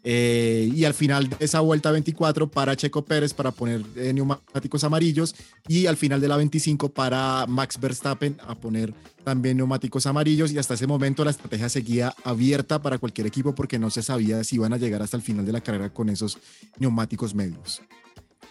Eh, 0.08 0.70
y 0.72 0.86
al 0.86 0.94
final 0.94 1.30
de 1.30 1.38
esa 1.40 1.62
vuelta 1.62 1.90
24 1.90 2.48
para 2.48 2.76
Checo 2.76 3.04
Pérez 3.04 3.34
para 3.34 3.50
poner 3.50 3.82
eh, 3.96 4.14
neumáticos 4.14 4.84
amarillos 4.84 5.36
y 5.68 5.88
al 5.88 5.98
final 5.98 6.22
de 6.22 6.28
la 6.28 6.38
25 6.38 6.90
para 6.90 7.48
Max 7.48 7.80
Verstappen 7.80 8.38
a 8.46 8.54
poner 8.54 8.94
también 9.24 9.58
neumáticos 9.58 10.06
amarillos 10.06 10.52
y 10.52 10.60
hasta 10.60 10.76
ese 10.76 10.86
momento 10.86 11.26
la 11.26 11.32
estrategia 11.32 11.70
seguía 11.70 12.14
abierta 12.24 12.80
para 12.80 13.00
cualquier 13.00 13.26
equipo 13.26 13.56
porque 13.56 13.80
no 13.80 13.90
se 13.90 14.04
sabía 14.04 14.44
si 14.44 14.58
iban 14.58 14.74
a 14.74 14.78
llegar 14.78 15.02
hasta 15.02 15.18
el 15.18 15.24
final 15.24 15.44
de 15.44 15.54
la 15.54 15.62
carrera 15.62 15.90
con 15.90 16.10
esos 16.10 16.38
neumáticos 16.78 17.34
medios. 17.34 17.82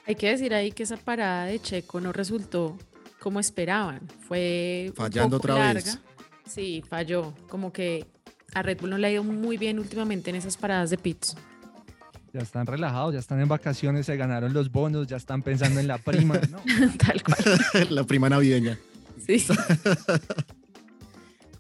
Hay 0.07 0.17
que 0.17 0.31
decir 0.31 0.55
ahí 0.55 0.73
que 0.73 0.83
esa 0.83 0.97
parada 0.97 1.47
de 1.47 1.61
Checo 1.61 2.01
no 2.01 2.13
resultó 2.13 2.77
como 3.25 3.41
esperaban. 3.41 4.03
Fue 4.29 4.89
un 4.91 4.97
Fallando 4.97 5.39
poco 5.39 5.53
otra 5.55 5.65
larga. 5.65 5.81
vez. 5.83 5.99
Sí, 6.47 6.85
falló. 6.87 7.33
Como 7.49 7.73
que 7.73 8.07
a 8.53 8.63
Red 8.63 8.83
Bull 8.83 8.91
no 8.91 8.99
le 8.99 9.07
ha 9.07 9.13
ido 9.13 9.25
muy 9.25 9.57
bien 9.57 9.79
últimamente 9.79 10.29
en 10.29 10.37
esas 10.37 10.59
paradas 10.59 10.91
de 10.91 10.99
pits. 10.99 11.35
Ya 12.35 12.41
están 12.41 12.67
relajados, 12.67 13.15
ya 13.15 13.21
están 13.21 13.41
en 13.41 13.49
vacaciones, 13.49 14.05
se 14.05 14.19
ganaron 14.19 14.53
los 14.53 14.71
bonos, 14.71 15.07
ya 15.07 15.17
están 15.17 15.41
pensando 15.41 15.81
en 15.81 15.89
la 15.89 15.97
prima. 15.97 16.39
¿no? 16.51 16.59
Tal 16.99 17.23
cual. 17.23 17.87
la 17.91 18.05
prima 18.05 18.29
navideña. 18.29 18.79
Sí. 19.27 19.45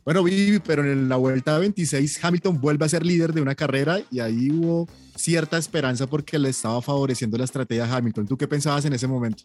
Bueno, 0.04 0.22
Vivi, 0.22 0.58
pero 0.58 0.84
en 0.84 1.08
la 1.08 1.16
vuelta 1.16 1.58
26 1.58 2.22
Hamilton 2.22 2.60
vuelve 2.60 2.84
a 2.84 2.90
ser 2.90 3.06
líder 3.06 3.32
de 3.32 3.40
una 3.40 3.54
carrera 3.54 4.02
y 4.10 4.20
ahí 4.20 4.50
hubo 4.50 4.86
cierta 5.16 5.56
esperanza 5.56 6.06
porque 6.06 6.38
le 6.38 6.50
estaba 6.50 6.82
favoreciendo 6.82 7.38
la 7.38 7.44
estrategia 7.44 7.86
a 7.86 7.96
Hamilton. 7.96 8.26
¿Tú 8.26 8.36
qué 8.36 8.46
pensabas 8.46 8.84
en 8.84 8.92
ese 8.92 9.06
momento? 9.06 9.44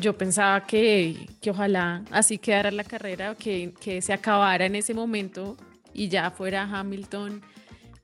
Yo 0.00 0.16
pensaba 0.16 0.66
que, 0.66 1.28
que 1.42 1.50
ojalá 1.50 2.04
así 2.10 2.38
quedara 2.38 2.70
la 2.70 2.84
carrera, 2.84 3.34
que, 3.34 3.74
que 3.80 4.00
se 4.00 4.12
acabara 4.12 4.64
en 4.64 4.74
ese 4.74 4.94
momento 4.94 5.56
y 5.92 6.08
ya 6.08 6.30
fuera 6.30 6.62
Hamilton 6.62 7.42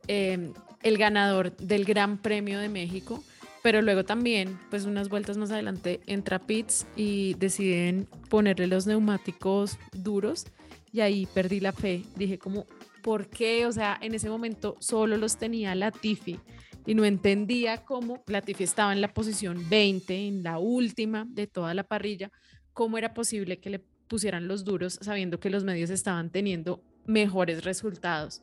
eh, 0.09 0.53
el 0.83 0.99
ganador 0.99 1.57
del 1.57 1.85
Gran 1.85 2.19
Premio 2.19 2.59
de 2.59 2.69
México. 2.69 3.25
Pero 3.63 3.83
luego 3.83 4.05
también, 4.05 4.59
pues 4.71 4.85
unas 4.85 5.09
vueltas 5.09 5.39
más 5.39 5.51
adelante, 5.51 6.01
entra 6.07 6.39
Pitts 6.39 6.87
y 6.95 7.35
deciden 7.35 8.07
ponerle 8.29 8.67
los 8.67 8.87
neumáticos 8.87 9.79
duros 9.93 10.47
y 10.93 11.01
ahí 11.01 11.27
perdí 11.35 11.61
la 11.61 11.73
fe. 11.73 12.05
Dije 12.15 12.39
como, 12.39 12.67
¿por 13.03 13.27
qué? 13.27 13.67
O 13.67 13.73
sea, 13.73 13.99
en 14.01 14.15
ese 14.15 14.29
momento 14.29 14.77
solo 14.79 15.17
los 15.17 15.37
tenía 15.39 15.75
Latifi 15.75 16.39
y 16.87 16.94
no 16.94 17.05
entendía 17.05 17.85
cómo 17.85 18.22
Latifi 18.27 18.64
estaba 18.64 18.92
en 18.92 19.01
la 19.01 19.12
posición 19.12 19.68
20, 19.68 20.29
en 20.29 20.42
la 20.42 20.59
última 20.59 21.27
de 21.29 21.46
toda 21.46 21.75
la 21.75 21.83
parrilla, 21.83 22.31
cómo 22.72 22.96
era 22.96 23.12
posible 23.12 23.59
que 23.59 23.70
le 23.70 23.81
pusieran 24.09 24.46
los 24.46 24.64
duros 24.64 24.99
sabiendo 25.03 25.40
que 25.40 25.51
los 25.51 25.64
medios 25.64 25.90
estaban 25.90 26.31
teniendo 26.31 26.81
mejores 27.05 27.64
resultados. 27.64 28.40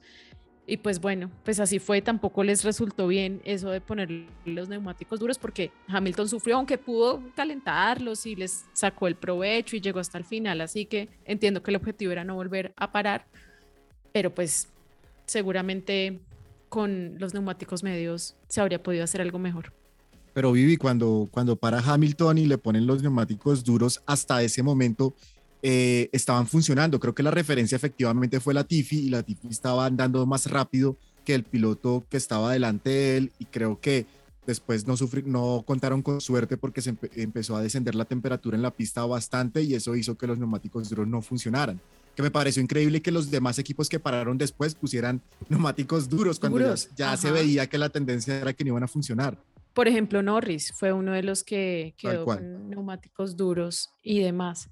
Y 0.66 0.78
pues 0.78 1.02
bueno, 1.02 1.30
pues 1.44 1.60
así 1.60 1.80
fue, 1.80 2.02
tampoco 2.02 2.42
les 2.44 2.64
resultó 2.64 3.08
bien 3.08 3.42
eso 3.44 3.70
de 3.70 3.82
poner 3.82 4.10
los 4.46 4.70
neumáticos 4.70 5.20
duros 5.20 5.38
porque 5.38 5.72
Hamilton 5.88 6.30
sufrió, 6.30 6.56
aunque 6.56 6.78
pudo 6.78 7.22
calentarlos 7.36 8.26
y 8.26 8.36
les 8.36 8.66
sacó 8.72 9.08
el 9.08 9.16
provecho 9.16 9.76
y 9.76 9.82
llegó 9.82 10.00
hasta 10.00 10.18
el 10.18 10.24
final, 10.24 10.62
así 10.62 10.86
que 10.86 11.10
entiendo 11.26 11.62
que 11.62 11.72
el 11.72 11.76
objetivo 11.76 12.14
era 12.14 12.24
no 12.24 12.36
volver 12.36 12.74
a 12.78 12.94
parar, 12.94 13.26
pero 14.14 14.34
pues 14.34 14.70
seguramente 15.26 16.22
con 16.74 17.20
los 17.20 17.36
neumáticos 17.36 17.84
medios 17.84 18.36
se 18.48 18.60
habría 18.60 18.82
podido 18.82 19.04
hacer 19.04 19.22
algo 19.22 19.38
mejor. 19.38 19.72
Pero 20.34 20.52
Vivi, 20.52 20.76
cuando, 20.76 21.30
cuando 21.30 21.56
para 21.56 21.78
Hamilton 21.78 22.40
y 22.40 22.48
le 22.48 22.58
ponen 22.58 22.88
los 22.88 23.04
neumáticos 23.04 23.64
duros, 23.64 24.02
hasta 24.08 24.42
ese 24.42 24.64
momento 24.64 25.14
eh, 25.62 26.10
estaban 26.12 26.48
funcionando. 26.48 27.00
Creo 27.00 27.14
que 27.14 27.22
la 27.22 27.30
referencia 27.30 27.76
efectivamente 27.76 28.40
fue 28.40 28.56
la 28.56 28.64
Tiffy 28.64 29.02
y 29.02 29.10
la 29.12 29.22
Tiffy 29.22 29.50
estaba 29.50 29.86
andando 29.86 30.26
más 30.26 30.50
rápido 30.50 30.98
que 31.24 31.36
el 31.36 31.44
piloto 31.44 32.06
que 32.10 32.18
estaba 32.18 32.52
delante 32.52 32.90
de 32.90 33.18
él 33.18 33.32
y 33.38 33.46
creo 33.46 33.80
que 33.80 34.08
después 34.48 34.88
no, 34.88 34.98
sufri 34.98 35.22
no 35.22 35.64
contaron 35.68 36.02
con 36.02 36.22
suerte 36.22 36.58
porque 36.58 36.82
se 36.82 36.90
empe 36.90 37.12
empezó 37.22 37.56
a 37.56 37.62
descender 37.62 37.94
la 37.94 38.06
temperatura 38.06 38.58
en 38.58 38.64
la 38.64 38.72
pista 38.72 39.06
bastante 39.06 39.62
y 39.62 39.76
eso 39.76 39.96
hizo 39.96 40.18
que 40.18 40.26
los 40.26 40.40
neumáticos 40.40 40.90
duros 40.90 41.08
no 41.08 41.22
funcionaran. 41.22 41.80
Que 42.16 42.22
me 42.22 42.32
pareció 42.32 42.62
increíble 42.62 43.02
que 43.02 43.12
los 43.12 43.32
demás 43.32 43.58
equipos 43.60 43.90
que 43.90 44.00
pararon 44.00 44.38
después 44.38 44.76
pusieran 44.76 45.22
neumáticos 45.50 46.10
duros 46.10 46.40
cuando 46.40 46.60
Duros, 46.60 46.90
ya, 46.96 47.12
ya 47.12 47.18
se 47.18 47.32
veía 47.32 47.68
que 47.68 47.78
la 47.78 47.90
tendencia 47.90 48.40
era 48.40 48.54
que 48.54 48.64
no 48.64 48.70
iban 48.70 48.84
a 48.84 48.88
funcionar. 48.88 49.38
Por 49.74 49.88
ejemplo, 49.88 50.22
Norris 50.22 50.72
fue 50.76 50.94
uno 50.94 51.14
de 51.14 51.24
los 51.24 51.44
que 51.44 51.96
quedó 51.98 52.26
con 52.26 52.70
neumáticos 52.70 53.36
duros 53.36 53.90
y 54.04 54.20
demás. 54.20 54.70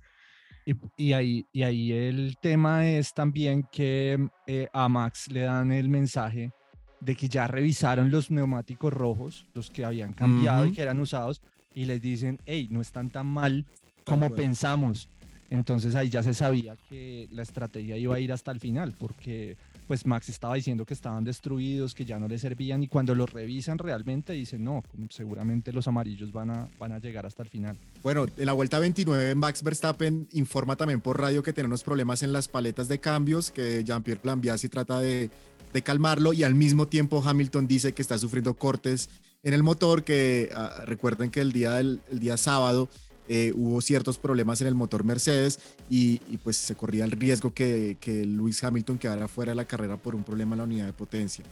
Y, 0.64 0.76
y 0.96 1.14
ahí, 1.14 1.48
y 1.52 1.64
ahí 1.64 1.92
el 1.92 2.38
tema 2.40 2.88
es 2.88 3.14
también 3.14 3.68
que 3.72 4.30
eh, 4.46 4.68
a 4.72 4.88
Max 4.88 5.28
le 5.32 5.42
dan 5.42 5.72
el 5.72 5.90
mensaje 5.90 6.52
de 7.00 7.16
que 7.16 7.28
ya 7.28 7.48
revisaron 7.48 8.12
los 8.12 8.30
neumáticos 8.30 8.94
rojos, 8.94 9.48
los 9.56 9.72
que 9.72 9.84
habían 9.84 10.14
cambiado 10.14 10.68
y 10.68 10.72
que 10.72 10.84
eran 10.84 11.00
usados, 11.00 11.42
y 11.74 11.86
les 11.86 12.00
dicen, 12.00 12.40
hey, 12.46 12.68
no 12.70 12.80
están 12.80 13.10
tan 13.10 13.26
mal 13.26 13.66
como 14.06 14.30
pensamos. 14.36 15.10
Entonces 15.52 15.96
ahí 15.96 16.10
ya 16.10 16.24
se 16.24 16.34
sabía 16.34 16.78
que 16.90 17.28
la 17.30 17.42
estrategia 17.42 17.98
iba 17.98 18.16
a 18.16 18.20
ir 18.22 18.32
hasta 18.32 18.52
el 18.52 18.62
final, 18.62 18.96
porque 18.98 19.58
pues 19.86 20.06
Max 20.06 20.30
estaba 20.30 20.56
diciendo 20.56 20.86
que 20.86 20.94
estaban 20.94 21.26
destruidos, 21.26 21.94
que 21.94 22.06
ya 22.06 22.18
no 22.18 22.30
le 22.30 22.40
servían 22.40 22.82
y 22.84 22.88
cuando 22.88 23.14
los 23.14 23.30
revisan 23.30 23.78
realmente 23.78 24.32
dicen, 24.32 24.64
no, 24.64 24.82
seguramente 25.10 25.74
los 25.74 25.90
amarillos 25.90 26.32
van 26.32 26.52
a, 26.52 26.70
van 26.80 26.94
a 26.94 27.00
llegar 27.00 27.26
hasta 27.26 27.44
el 27.44 27.50
final. 27.50 27.78
Bueno, 28.02 28.28
en 28.38 28.46
la 28.46 28.54
vuelta 28.54 28.80
29 28.80 29.36
Max 29.36 29.62
Verstappen 29.62 30.30
informa 30.32 30.78
también 30.78 31.02
por 31.02 31.20
radio 31.20 31.44
que 31.44 31.52
tiene 31.52 31.68
unos 31.68 31.84
problemas 31.84 32.24
en 32.24 32.32
las 32.32 32.48
paletas 32.48 32.88
de 32.88 33.02
cambios, 33.02 33.52
que 33.52 33.84
Jean-Pierre 33.84 34.22
Lambiasi 34.24 34.70
trata 34.70 35.02
de, 35.02 35.30
de 35.74 35.82
calmarlo 35.82 36.32
y 36.32 36.44
al 36.44 36.56
mismo 36.56 36.88
tiempo 36.88 37.22
Hamilton 37.26 37.68
dice 37.68 37.92
que 37.92 38.02
está 38.02 38.18
sufriendo 38.18 38.54
cortes 38.54 39.10
en 39.44 39.54
el 39.54 39.64
motor, 39.64 40.06
que 40.06 40.50
ah, 40.56 40.84
recuerden 40.86 41.30
que 41.30 41.42
el 41.42 41.52
día, 41.52 41.72
del, 41.72 42.00
el 42.10 42.20
día 42.20 42.38
sábado 42.38 42.88
eh, 43.34 43.54
hubo 43.56 43.80
ciertos 43.80 44.18
problemas 44.18 44.60
en 44.60 44.68
el 44.68 44.76
motor 44.76 45.06
Mercedes 45.06 45.58
y, 45.90 46.18
pues 46.44 46.58
se 46.58 46.76
corría 46.76 47.06
el 47.06 47.12
riesgo 47.12 47.54
que, 47.54 47.96
que 48.02 48.26
Lewis 48.26 48.62
Hamilton 48.62 48.98
quedara 48.98 49.30
fuera 49.30 49.54
de 49.54 49.56
la 49.56 49.64
carrera 49.64 49.96
por 49.96 50.16
un 50.16 50.26
problema 50.26 50.56
en 50.56 50.58
la 50.58 50.64
unidad 50.66 50.86
de 50.88 50.92
potencia. 50.92 51.46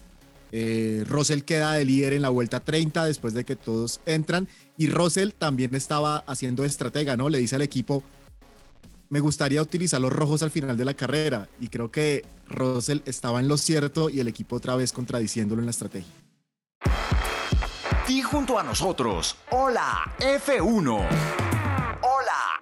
Eh, 0.51 1.05
Russell 1.07 1.43
queda 1.43 1.71
de 1.71 1.85
líder 1.85 2.11
en 2.11 2.21
la 2.21 2.27
vuelta 2.27 2.59
30 2.59 3.05
después 3.05 3.33
de 3.33 3.45
que 3.45 3.55
todos 3.55 4.01
entran 4.05 4.49
y 4.77 4.87
Russell 4.87 5.29
también 5.29 5.73
estaba 5.73 6.17
haciendo 6.27 6.65
estratega, 6.65 7.15
¿no? 7.15 7.29
Le 7.29 7.37
dice 7.37 7.55
al 7.55 7.61
equipo, 7.61 8.03
me 9.07 9.21
gustaría 9.21 9.61
utilizar 9.61 10.01
los 10.01 10.11
rojos 10.11 10.43
al 10.43 10.51
final 10.51 10.75
de 10.75 10.83
la 10.83 10.95
carrera 10.95 11.47
y 11.61 11.69
creo 11.69 11.91
que 11.91 12.25
Russell 12.49 12.99
estaba 13.05 13.39
en 13.39 13.47
lo 13.47 13.55
cierto 13.55 14.09
y 14.09 14.19
el 14.19 14.27
equipo 14.27 14.57
otra 14.57 14.75
vez 14.75 14.91
contradiciéndolo 14.91 15.61
en 15.61 15.67
la 15.67 15.71
estrategia. 15.71 16.11
Y 18.09 18.21
junto 18.21 18.59
a 18.59 18.63
nosotros, 18.63 19.37
hola 19.51 20.13
F1. 20.19 21.48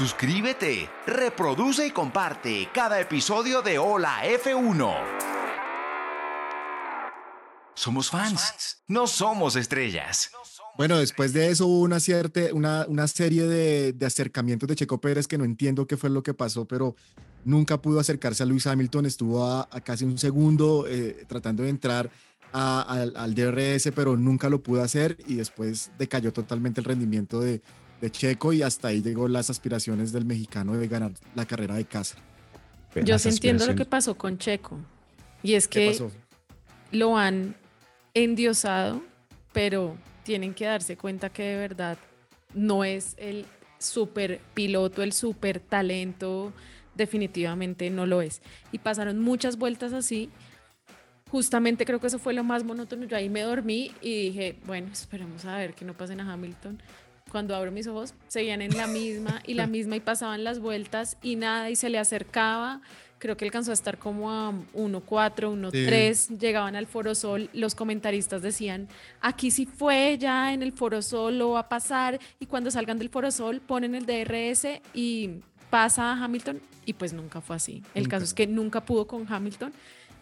Suscríbete, 0.00 0.88
reproduce 1.06 1.86
y 1.86 1.90
comparte 1.90 2.70
cada 2.72 2.98
episodio 2.98 3.60
de 3.60 3.78
Hola 3.78 4.22
F1. 4.24 4.94
Somos 7.74 8.08
fans, 8.08 8.82
no 8.88 9.06
somos 9.06 9.56
estrellas. 9.56 10.30
Bueno, 10.78 10.96
después 10.96 11.34
de 11.34 11.50
eso 11.50 11.66
hubo 11.66 11.82
una, 11.82 11.98
una, 12.54 12.86
una 12.88 13.08
serie 13.08 13.42
de, 13.42 14.06
acercamientos 14.06 14.66
de 14.70 14.76
Checo 14.76 15.02
Pérez 15.02 15.28
que 15.28 15.36
no 15.36 15.44
entiendo 15.44 15.86
qué 15.86 15.98
fue 15.98 16.08
lo 16.08 16.22
que 16.22 16.32
pasó, 16.32 16.64
pero 16.64 16.96
nunca 17.44 17.82
pudo 17.82 18.00
acercarse 18.00 18.42
a 18.42 18.46
Luis 18.46 18.66
Hamilton, 18.66 19.04
estuvo 19.04 19.44
a, 19.44 19.68
casi 19.84 20.06
un 20.06 20.16
segundo 20.16 20.86
eh, 20.88 21.26
tratando 21.28 21.62
de 21.62 21.68
entrar 21.68 22.10
al, 22.52 23.34
DRS, 23.34 23.92
pero 23.94 24.16
nunca 24.16 24.48
lo 24.48 24.62
pudo 24.62 24.82
hacer 24.82 25.18
y 25.26 25.34
después 25.34 25.90
decayó 25.98 26.32
totalmente 26.32 26.80
el 26.80 26.86
rendimiento 26.86 27.38
de, 27.40 27.60
de 28.00 28.10
Checo 28.10 28.52
y 28.52 28.62
hasta 28.62 28.88
ahí 28.88 29.02
llegó 29.02 29.28
las 29.28 29.50
aspiraciones 29.50 30.12
del 30.12 30.24
mexicano 30.24 30.74
de 30.74 30.88
ganar 30.88 31.12
la 31.34 31.44
carrera 31.44 31.74
de 31.74 31.84
casa. 31.84 32.16
Yo 33.04 33.18
sí 33.18 33.28
entiendo 33.28 33.66
lo 33.66 33.74
que 33.74 33.84
pasó 33.84 34.16
con 34.16 34.38
Checo 34.38 34.78
y 35.42 35.54
es 35.54 35.68
que 35.68 35.96
lo 36.90 37.16
han 37.16 37.54
endiosado, 38.14 39.02
pero 39.52 39.96
tienen 40.24 40.54
que 40.54 40.64
darse 40.64 40.96
cuenta 40.96 41.30
que 41.30 41.42
de 41.42 41.56
verdad 41.56 41.98
no 42.54 42.84
es 42.84 43.14
el 43.18 43.46
super 43.78 44.40
piloto, 44.54 45.02
el 45.02 45.12
super 45.12 45.60
talento, 45.60 46.52
definitivamente 46.94 47.90
no 47.90 48.06
lo 48.06 48.22
es. 48.22 48.42
Y 48.72 48.78
pasaron 48.78 49.20
muchas 49.20 49.56
vueltas 49.56 49.92
así. 49.92 50.30
Justamente 51.30 51.84
creo 51.84 52.00
que 52.00 52.08
eso 52.08 52.18
fue 52.18 52.34
lo 52.34 52.42
más 52.42 52.64
monótono. 52.64 53.04
Yo 53.04 53.16
ahí 53.16 53.28
me 53.28 53.42
dormí 53.42 53.92
y 54.00 54.30
dije, 54.30 54.58
bueno, 54.66 54.88
esperemos 54.92 55.44
a 55.44 55.56
ver 55.56 55.74
que 55.74 55.84
no 55.84 55.94
pasen 55.94 56.20
a 56.20 56.32
Hamilton 56.32 56.82
cuando 57.30 57.54
abro 57.54 57.72
mis 57.72 57.86
ojos, 57.86 58.14
seguían 58.28 58.62
en 58.62 58.76
la 58.76 58.86
misma 58.86 59.40
y 59.46 59.54
la 59.54 59.66
misma 59.68 59.96
y 59.96 60.00
pasaban 60.00 60.44
las 60.44 60.58
vueltas 60.58 61.16
y 61.22 61.36
nada 61.36 61.70
y 61.70 61.76
se 61.76 61.88
le 61.88 61.98
acercaba. 61.98 62.80
Creo 63.18 63.36
que 63.36 63.44
alcanzó 63.44 63.70
a 63.70 63.74
estar 63.74 63.98
como 63.98 64.30
a 64.30 64.50
1.4, 64.50 65.02
1.3, 65.04 66.38
llegaban 66.38 66.74
al 66.74 66.86
Foro 66.86 67.14
Sol, 67.14 67.50
los 67.52 67.74
comentaristas 67.74 68.40
decían, 68.40 68.88
aquí 69.20 69.50
sí 69.50 69.66
fue 69.66 70.16
ya 70.18 70.54
en 70.54 70.62
el 70.62 70.72
Foro 70.72 71.02
Sol, 71.02 71.38
lo 71.38 71.50
va 71.50 71.60
a 71.60 71.68
pasar 71.68 72.18
y 72.38 72.46
cuando 72.46 72.70
salgan 72.70 72.98
del 72.98 73.10
Foro 73.10 73.30
Sol 73.30 73.60
ponen 73.60 73.94
el 73.94 74.06
DRS 74.06 74.80
y 74.94 75.40
pasa 75.68 76.12
a 76.12 76.24
Hamilton 76.24 76.60
y 76.86 76.94
pues 76.94 77.12
nunca 77.12 77.42
fue 77.42 77.56
así. 77.56 77.82
El 77.94 78.08
caso 78.08 78.24
es 78.24 78.32
que 78.32 78.46
nunca 78.46 78.84
pudo 78.84 79.06
con 79.06 79.30
Hamilton 79.30 79.72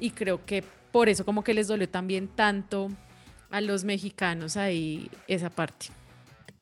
y 0.01 0.11
creo 0.11 0.44
que 0.44 0.64
por 0.90 1.09
eso 1.09 1.25
como 1.25 1.44
que 1.44 1.55
les 1.55 1.68
dolió 1.68 1.88
también 1.88 2.29
tanto 2.29 2.88
a 3.51 3.61
los 3.61 3.85
mexicanos 3.85 4.57
ahí 4.57 5.11
esa 5.27 5.51
parte. 5.51 5.87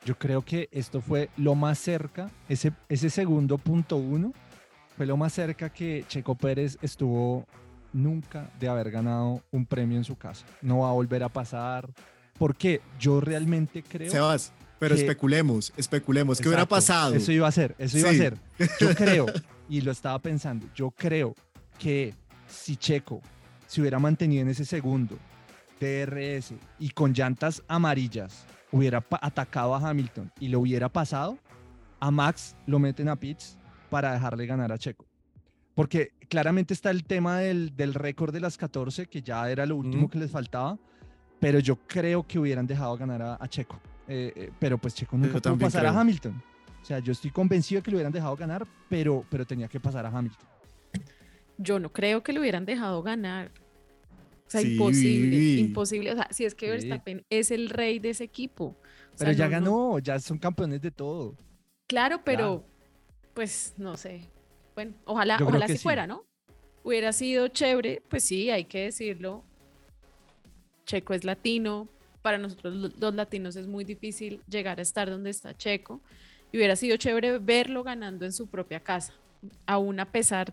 Yo 0.07 0.17
creo 0.17 0.43
que 0.43 0.69
esto 0.71 1.01
fue 1.01 1.31
lo 1.37 1.57
más 1.57 1.81
cerca, 1.81 2.31
ese, 2.49 2.73
ese 2.89 3.11
segundo 3.11 3.59
punto 3.59 3.97
uno, 3.97 4.33
fue 4.97 5.05
lo 5.05 5.17
más 5.17 5.33
cerca 5.33 5.69
que 5.69 6.05
Checo 6.07 6.37
Pérez 6.37 6.79
estuvo 6.81 7.45
nunca 7.93 8.49
de 8.61 8.69
haber 8.69 8.93
ganado 8.93 9.43
un 9.51 9.67
premio 9.67 9.99
en 9.99 10.05
su 10.05 10.15
casa. 10.15 10.47
No 10.63 10.79
va 10.79 10.91
a 10.91 10.93
volver 10.93 11.25
a 11.25 11.29
pasar. 11.29 11.93
Porque 12.39 12.83
yo 13.01 13.21
realmente 13.21 13.83
creo. 13.83 14.13
Sebas, 14.13 14.53
pero 14.79 14.95
especulemos, 14.95 15.73
especulemos. 15.77 16.41
¿Qué 16.41 16.47
hubiera 16.47 16.67
pasado? 16.67 17.17
Eso 17.17 17.33
iba 17.33 17.49
a 17.49 17.53
ser, 17.53 17.75
eso 17.77 17.99
iba 17.99 18.11
a 18.11 18.15
ser. 18.15 18.39
Yo 18.79 18.91
creo, 18.95 19.27
y 19.69 19.81
lo 19.81 19.91
estaba 19.91 20.21
pensando, 20.21 20.69
yo 20.73 20.93
creo 20.93 21.35
que 21.81 22.15
si 22.47 22.77
Checo 22.77 23.21
se 23.67 23.81
hubiera 23.81 23.99
mantenido 23.99 24.43
en 24.43 24.51
ese 24.51 24.67
segundo 24.67 25.19
DRS 25.81 26.55
y 26.79 26.91
con 26.91 27.13
llantas 27.13 27.61
amarillas 27.67 28.47
hubiera 28.73 29.05
atacado 29.21 29.75
a 29.75 29.89
Hamilton 29.89 30.33
y 30.41 30.49
lo 30.49 30.61
hubiera 30.61 30.89
pasado, 30.89 31.39
a 32.01 32.11
Max 32.11 32.57
lo 32.67 32.79
meten 32.79 33.09
a 33.09 33.17
pits 33.17 33.59
para 33.91 34.13
dejarle 34.13 34.47
ganar 34.47 34.73
a 34.73 34.79
Checo. 34.79 35.07
Porque 35.75 36.13
claramente 36.29 36.75
está 36.75 36.91
el 36.91 37.05
tema 37.05 37.39
del, 37.39 37.77
del 37.77 37.95
récord 37.95 38.33
de 38.33 38.41
las 38.41 38.57
14, 38.57 39.07
que 39.07 39.23
ya 39.23 39.51
era 39.51 39.67
lo 39.67 39.77
último 39.77 40.09
que 40.09 40.19
les 40.19 40.31
faltaba, 40.31 40.79
pero 41.39 41.59
yo 41.59 41.77
creo 41.87 42.27
que 42.27 42.39
hubieran 42.39 42.67
dejado 42.67 42.97
ganar 42.97 43.39
a, 43.41 43.49
Checo. 43.49 43.79
Eh, 44.09 44.33
eh, 44.35 44.51
pero 44.59 44.79
pues 44.79 44.95
Checo 44.95 45.17
nunca 45.17 45.39
pudo 45.39 45.59
pasar 45.59 45.87
a 45.87 46.01
Hamilton. 46.01 46.43
O 46.83 46.85
sea, 46.85 46.99
yo 47.01 47.13
estoy 47.13 47.31
convencido 47.31 47.81
de 47.81 47.83
que 47.83 47.91
lo 47.91 47.97
hubieran 47.97 48.13
dejado 48.13 48.37
ganar, 48.37 48.67
pero, 48.89 49.25
pero 49.29 49.45
tenía 49.45 49.69
que 49.69 49.81
pasar 49.81 50.07
a 50.07 50.09
Hamilton. 50.09 50.47
Yo 51.59 51.79
no 51.79 51.93
creo 51.93 52.23
que 52.23 52.33
lo 52.33 52.41
hubieran 52.41 52.65
dejado 52.65 53.03
ganar. 53.03 53.51
O 54.47 54.51
sea, 54.51 54.63
imposible, 54.63 55.37
imposible. 55.61 56.13
O 56.13 56.15
sea, 56.15 56.29
si 56.31 56.45
es 56.45 56.55
que 56.55 56.71
Verstappen 56.71 57.25
es 57.31 57.51
el 57.51 57.69
rey 57.69 57.99
de 57.99 58.11
ese 58.11 58.25
equipo. 58.25 58.77
pero 59.19 59.33
ya 59.33 59.49
ganó, 59.49 59.99
ya 59.99 60.19
son 60.21 60.39
campeones 60.39 60.81
de 60.81 60.91
todo. 60.91 61.37
Claro, 61.87 62.23
pero 62.25 62.65
pues 63.35 63.75
no 63.77 63.97
sé. 63.97 64.23
Bueno, 64.75 64.95
ojalá, 65.05 65.39
ojalá 65.43 65.69
si 65.69 65.79
fuera, 65.79 66.07
¿no? 66.07 66.25
Hubiera 66.83 67.13
sido 67.13 67.49
chévere, 67.49 68.03
pues 68.09 68.25
sí, 68.25 68.51
hay 68.51 68.65
que 68.65 68.85
decirlo. 68.85 69.43
Checo 70.85 71.15
es 71.15 71.25
latino, 71.25 71.89
para 72.23 72.39
nosotros 72.39 72.93
los 72.99 73.15
latinos 73.15 73.57
es 73.57 73.67
muy 73.67 73.85
difícil 73.85 74.41
llegar 74.49 74.79
a 74.79 74.83
estar 74.83 75.09
donde 75.09 75.31
está 75.31 75.57
Checo. 75.57 76.01
Y 76.51 76.57
hubiera 76.59 76.77
sido 76.77 76.97
chévere 76.97 77.39
verlo 77.39 77.83
ganando 77.83 78.25
en 78.25 78.33
su 78.33 78.47
propia 78.49 78.81
casa, 78.81 79.13
aún 79.65 80.01
a 80.01 80.11
pesar 80.11 80.53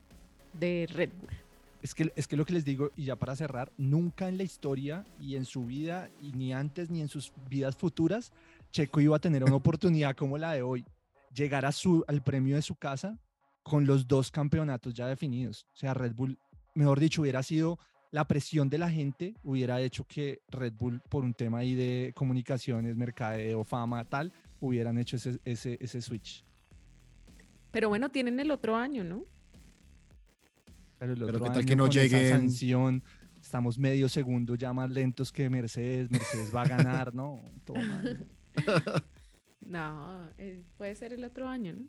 de 0.54 0.88
Red 0.92 1.10
Bull. 1.20 1.43
Es 1.84 1.94
que, 1.94 2.14
es 2.16 2.28
que 2.30 2.38
lo 2.38 2.46
que 2.46 2.54
les 2.54 2.64
digo, 2.64 2.92
y 2.96 3.04
ya 3.04 3.18
para 3.18 3.36
cerrar, 3.36 3.74
nunca 3.78 4.30
en 4.30 4.38
la 4.38 4.44
historia 4.44 5.06
y 5.20 5.36
en 5.36 5.44
su 5.44 5.66
vida, 5.66 6.10
y 6.22 6.32
ni 6.32 6.54
antes 6.54 6.90
ni 6.90 7.02
en 7.02 7.10
sus 7.10 7.34
vidas 7.50 7.76
futuras, 7.76 8.32
Checo 8.72 9.02
iba 9.02 9.18
a 9.18 9.20
tener 9.20 9.44
una 9.44 9.56
oportunidad 9.58 10.16
como 10.16 10.38
la 10.38 10.54
de 10.54 10.62
hoy, 10.62 10.86
llegar 11.36 11.66
a 11.66 11.74
su, 11.74 12.06
al 12.08 12.24
premio 12.24 12.56
de 12.56 12.62
su 12.62 12.76
casa 12.76 13.20
con 13.64 13.86
los 13.86 14.08
dos 14.08 14.32
campeonatos 14.32 14.94
ya 14.94 15.08
definidos. 15.08 15.68
O 15.74 15.76
sea, 15.76 15.94
Red 15.94 16.14
Bull, 16.14 16.40
mejor 16.74 17.02
dicho, 17.02 17.22
hubiera 17.22 17.44
sido 17.44 17.78
la 18.12 18.26
presión 18.30 18.70
de 18.70 18.78
la 18.78 18.90
gente, 18.90 19.36
hubiera 19.44 19.82
hecho 19.82 20.06
que 20.06 20.42
Red 20.48 20.74
Bull, 20.74 21.02
por 21.10 21.26
un 21.26 21.34
tema 21.34 21.58
ahí 21.60 21.76
de 21.76 22.14
comunicaciones, 22.16 22.96
mercadeo, 22.96 23.66
fama, 23.66 24.06
tal, 24.06 24.32
hubieran 24.62 24.98
hecho 24.98 25.18
ese, 25.18 25.38
ese, 25.44 25.78
ese 25.82 26.02
switch. 26.02 26.46
Pero 27.72 27.90
bueno, 27.90 28.10
tienen 28.10 28.40
el 28.40 28.52
otro 28.52 28.78
año, 28.78 29.04
¿no? 29.04 29.26
Pero, 31.08 31.40
qué 31.40 31.50
tal 31.50 31.66
que 31.66 31.76
no 31.76 31.88
llegue 31.88 32.30
sanción, 32.30 33.04
estamos 33.42 33.78
medio 33.78 34.08
segundo 34.10 34.56
ya 34.56 34.74
más 34.74 34.90
lentos 34.90 35.32
que 35.32 35.50
Mercedes, 35.50 36.10
Mercedes 36.10 36.54
va 36.56 36.62
a 36.64 36.68
ganar, 36.68 37.14
¿no? 37.14 37.42
no, 39.66 40.30
eh, 40.38 40.64
puede 40.78 40.96
ser 40.96 41.14
el 41.14 41.24
otro 41.24 41.48
año, 41.48 41.74
¿no? 41.74 41.86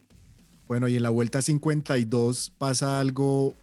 Bueno, 0.66 0.88
y 0.88 0.96
en 0.96 1.03
la 1.03 1.11
vuelta 1.11 1.42
52 1.42 2.50
pasa 2.57 2.98
algo 3.00 3.55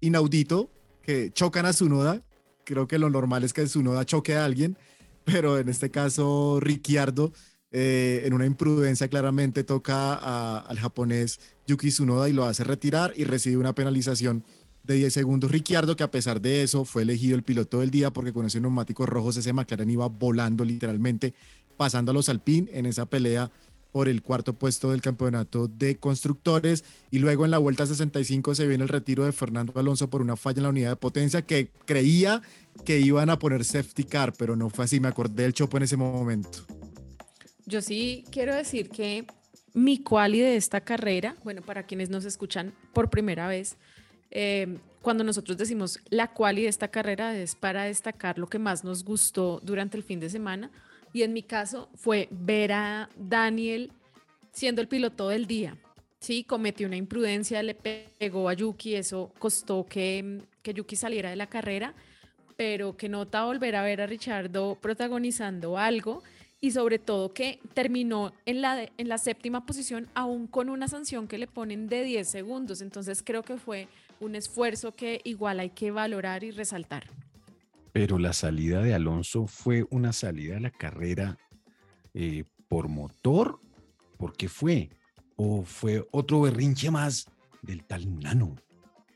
inaudito, 0.00 0.70
que 1.02 1.30
chocan 1.32 1.66
a 1.66 1.72
Zunoda, 1.72 2.22
creo 2.64 2.86
que 2.88 2.98
lo 2.98 3.10
normal 3.10 3.44
es 3.44 3.52
que 3.52 3.64
Tsunoda 3.64 4.04
choque 4.06 4.34
a 4.34 4.44
alguien, 4.44 4.76
pero 5.24 5.58
en 5.58 5.68
este 5.68 5.90
caso 5.90 6.58
Ricciardo, 6.60 7.32
eh, 7.70 8.22
en 8.24 8.32
una 8.32 8.46
imprudencia 8.46 9.08
claramente 9.08 9.62
toca 9.62 10.14
a- 10.14 10.60
al 10.60 10.78
japonés 10.78 11.38
Yuki 11.66 11.88
Tsunoda 11.88 12.28
y 12.28 12.32
lo 12.32 12.44
hace 12.44 12.64
retirar 12.64 13.12
y 13.14 13.24
recibe 13.24 13.58
una 13.58 13.74
penalización 13.74 14.42
de 14.88 14.94
10 14.94 15.12
segundos. 15.12 15.50
Ricciardo, 15.50 15.94
que 15.94 16.02
a 16.02 16.10
pesar 16.10 16.40
de 16.40 16.62
eso 16.62 16.84
fue 16.84 17.02
elegido 17.02 17.36
el 17.36 17.42
piloto 17.42 17.80
del 17.80 17.90
día 17.90 18.10
porque 18.10 18.32
con 18.32 18.46
esos 18.46 18.60
neumáticos 18.60 19.08
rojos 19.08 19.36
ese 19.36 19.52
McLaren 19.52 19.90
iba 19.90 20.08
volando 20.08 20.64
literalmente, 20.64 21.34
pasando 21.76 22.10
a 22.10 22.14
los 22.14 22.28
Alpine 22.28 22.68
en 22.72 22.86
esa 22.86 23.06
pelea 23.06 23.52
por 23.92 24.08
el 24.08 24.22
cuarto 24.22 24.54
puesto 24.54 24.90
del 24.90 25.00
campeonato 25.00 25.68
de 25.68 25.96
constructores. 25.96 26.84
Y 27.10 27.18
luego 27.18 27.44
en 27.44 27.50
la 27.50 27.58
vuelta 27.58 27.86
65 27.86 28.54
se 28.54 28.66
viene 28.66 28.82
el 28.82 28.88
retiro 28.88 29.24
de 29.24 29.32
Fernando 29.32 29.72
Alonso 29.76 30.08
por 30.10 30.22
una 30.22 30.36
falla 30.36 30.58
en 30.58 30.62
la 30.64 30.68
unidad 30.70 30.90
de 30.90 30.96
potencia 30.96 31.42
que 31.42 31.70
creía 31.84 32.42
que 32.84 32.98
iban 32.98 33.30
a 33.30 33.38
poner 33.38 33.64
safety 33.64 34.04
car, 34.04 34.32
pero 34.38 34.56
no 34.56 34.70
fue 34.70 34.86
así. 34.86 35.00
Me 35.00 35.08
acordé 35.08 35.42
del 35.42 35.52
chopo 35.52 35.76
en 35.76 35.82
ese 35.82 35.96
momento. 35.96 36.66
Yo 37.66 37.82
sí 37.82 38.24
quiero 38.30 38.54
decir 38.54 38.88
que 38.88 39.26
mi 39.74 39.98
quali 39.98 40.40
de 40.40 40.56
esta 40.56 40.80
carrera, 40.80 41.36
bueno, 41.44 41.62
para 41.62 41.84
quienes 41.84 42.08
nos 42.08 42.24
escuchan 42.24 42.72
por 42.94 43.10
primera 43.10 43.46
vez, 43.48 43.76
eh, 44.30 44.78
cuando 45.02 45.24
nosotros 45.24 45.56
decimos 45.56 46.00
la 46.10 46.32
quali 46.32 46.62
de 46.62 46.68
esta 46.68 46.88
carrera 46.88 47.36
es 47.36 47.54
para 47.54 47.84
destacar 47.84 48.38
lo 48.38 48.46
que 48.48 48.58
más 48.58 48.84
nos 48.84 49.04
gustó 49.04 49.60
durante 49.62 49.96
el 49.96 50.02
fin 50.02 50.20
de 50.20 50.28
semana. 50.30 50.70
Y 51.12 51.22
en 51.22 51.32
mi 51.32 51.42
caso 51.42 51.88
fue 51.94 52.28
ver 52.30 52.72
a 52.72 53.08
Daniel 53.16 53.92
siendo 54.52 54.82
el 54.82 54.88
piloto 54.88 55.28
del 55.28 55.46
día. 55.46 55.76
Sí, 56.20 56.42
cometió 56.44 56.86
una 56.88 56.96
imprudencia, 56.96 57.62
le 57.62 57.74
pegó 57.74 58.48
a 58.48 58.52
Yuki, 58.54 58.96
eso 58.96 59.32
costó 59.38 59.86
que, 59.86 60.42
que 60.62 60.74
Yuki 60.74 60.96
saliera 60.96 61.30
de 61.30 61.36
la 61.36 61.46
carrera, 61.46 61.94
pero 62.56 62.96
que 62.96 63.08
nota 63.08 63.44
volver 63.44 63.76
a 63.76 63.82
ver 63.82 64.00
a 64.00 64.06
Richardo 64.08 64.76
protagonizando 64.80 65.78
algo 65.78 66.22
y 66.60 66.72
sobre 66.72 66.98
todo 66.98 67.32
que 67.32 67.60
terminó 67.72 68.32
en 68.46 68.60
la, 68.62 68.74
de- 68.74 68.92
en 68.98 69.08
la 69.08 69.16
séptima 69.18 69.64
posición 69.64 70.08
aún 70.14 70.48
con 70.48 70.68
una 70.68 70.88
sanción 70.88 71.28
que 71.28 71.38
le 71.38 71.46
ponen 71.46 71.88
de 71.88 72.02
10 72.02 72.28
segundos. 72.28 72.80
Entonces 72.82 73.22
creo 73.24 73.44
que 73.44 73.56
fue 73.56 73.86
un 74.20 74.34
esfuerzo 74.34 74.92
que 74.92 75.20
igual 75.24 75.60
hay 75.60 75.70
que 75.70 75.90
valorar 75.90 76.44
y 76.44 76.50
resaltar. 76.50 77.10
Pero 77.92 78.18
la 78.18 78.32
salida 78.32 78.82
de 78.82 78.94
Alonso 78.94 79.46
fue 79.46 79.86
una 79.90 80.12
salida 80.12 80.54
de 80.54 80.60
la 80.60 80.70
carrera 80.70 81.38
eh, 82.14 82.44
por 82.68 82.88
motor. 82.88 83.60
¿Por 84.16 84.36
qué 84.36 84.48
fue? 84.48 84.90
¿O 85.36 85.62
fue 85.62 86.06
otro 86.10 86.40
berrinche 86.42 86.90
más 86.90 87.26
del 87.62 87.84
tal 87.84 88.18
nano? 88.18 88.56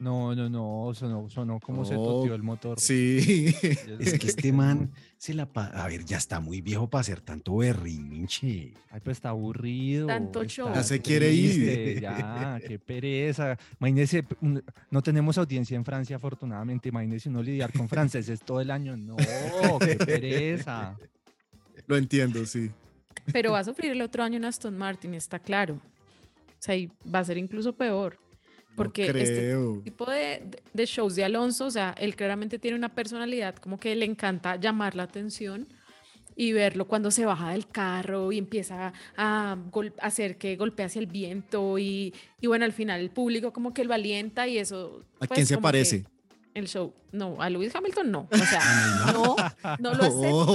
No, 0.03 0.35
no, 0.35 0.49
no, 0.51 0.93
sonó, 0.95 1.31
sonó 1.31 1.61
como 1.61 1.85
se 1.85 1.95
No, 1.95 2.03
toteó 2.03 2.35
el 2.35 2.43
motor. 2.43 2.81
Sí. 2.81 3.55
Es 4.01 4.19
que 4.19 4.27
este 4.27 4.53
man 4.53 4.91
se 5.17 5.33
la... 5.33 5.47
pa- 5.47 5.69
A 5.69 5.87
ver, 5.87 6.05
ya 6.05 6.17
está 6.17 6.41
muy 6.41 6.61
viejo 6.61 6.91
para 6.91 7.03
hacer 7.03 7.21
tanto 7.21 7.57
berrinche. 7.57 8.75
Ay, 8.91 9.01
pues 9.05 9.19
está 9.19 9.29
aburrido. 9.29 10.09
Tanto 10.09 10.45
show. 10.45 10.71
Ya 10.75 10.83
se 10.83 11.01
quiere 11.01 11.33
ir. 11.33 12.01
Ya, 12.03 12.61
qué 12.67 12.79
pereza. 12.81 13.57
Imagínese, 13.79 14.25
un- 14.41 14.63
no 14.91 15.03
tenemos 15.03 15.39
audiencia 15.39 15.77
en 15.77 15.85
Francia, 15.85 16.17
afortunadamente. 16.17 16.89
Imagínese 16.89 17.29
uno 17.29 17.41
lidiar 17.43 17.73
con 17.73 17.89
franceses 17.89 18.41
todo 18.41 18.61
el 18.61 18.71
año. 18.73 18.97
No, 18.97 19.17
qué 19.79 19.95
pereza. 19.97 20.97
Lo 21.87 21.97
entiendo, 21.97 22.45
sí. 22.45 22.71
Pero 23.33 23.53
va 23.53 23.61
a 23.61 23.65
sufrir 23.65 23.93
el 23.93 24.03
otro 24.03 24.25
año 24.25 24.37
en 24.39 24.47
Aston 24.47 24.77
Martin, 24.77 25.15
está 25.15 25.39
claro. 25.39 25.75
O 25.75 25.81
sea, 26.59 26.75
y 26.77 26.91
va 27.13 27.21
a 27.21 27.25
ser 27.25 27.39
incluso 27.39 27.73
peor. 27.73 28.19
Porque 28.77 29.07
este 29.07 29.57
tipo 29.85 30.07
de, 30.11 30.87
shows 30.87 31.15
de 31.15 31.25
Alonso, 31.25 31.67
o 31.67 31.71
sea, 31.71 31.95
él 31.99 32.17
claramente 32.17 32.59
tiene 32.59 32.77
una 32.77 32.95
personalidad 32.95 33.57
como 33.57 33.79
que 33.79 33.95
le 33.95 34.05
encanta 34.05 34.57
llamar 34.57 34.95
la 34.95 35.05
atención 35.05 35.69
y 36.35 36.53
verlo 36.53 36.87
cuando 36.87 37.11
se 37.11 37.27
baja 37.27 37.51
del 37.51 37.69
carro 37.69 38.33
y 38.33 38.39
empieza 38.39 38.93
a 39.17 39.59
hacer 40.01 40.39
que 40.39 40.57
golpee 40.57 40.87
hacia 40.87 41.01
el 41.01 41.07
viento 41.07 41.79
y, 41.79 42.15
y 42.41 42.47
bueno, 42.47 42.65
al 42.65 42.73
final 42.73 43.01
el 43.01 43.11
público 43.11 43.53
como 43.53 43.75
que 43.75 43.85
lo 43.85 43.93
alienta 43.93 44.49
y 44.49 44.59
eso... 44.59 45.05
¿A 45.17 45.27
pues, 45.27 45.31
quién 45.31 45.47
se 45.47 45.57
que 45.57 45.61
parece? 45.61 46.05
El 46.55 46.69
show, 46.69 46.93
no, 47.13 47.41
a 47.41 47.49
Lewis 47.49 47.75
Hamilton 47.75 48.11
no, 48.11 48.29
o 48.31 48.37
sea, 48.37 48.61
no, 49.15 49.37
no 49.79 49.95
lo 49.95 50.05
acepto. 50.05 50.47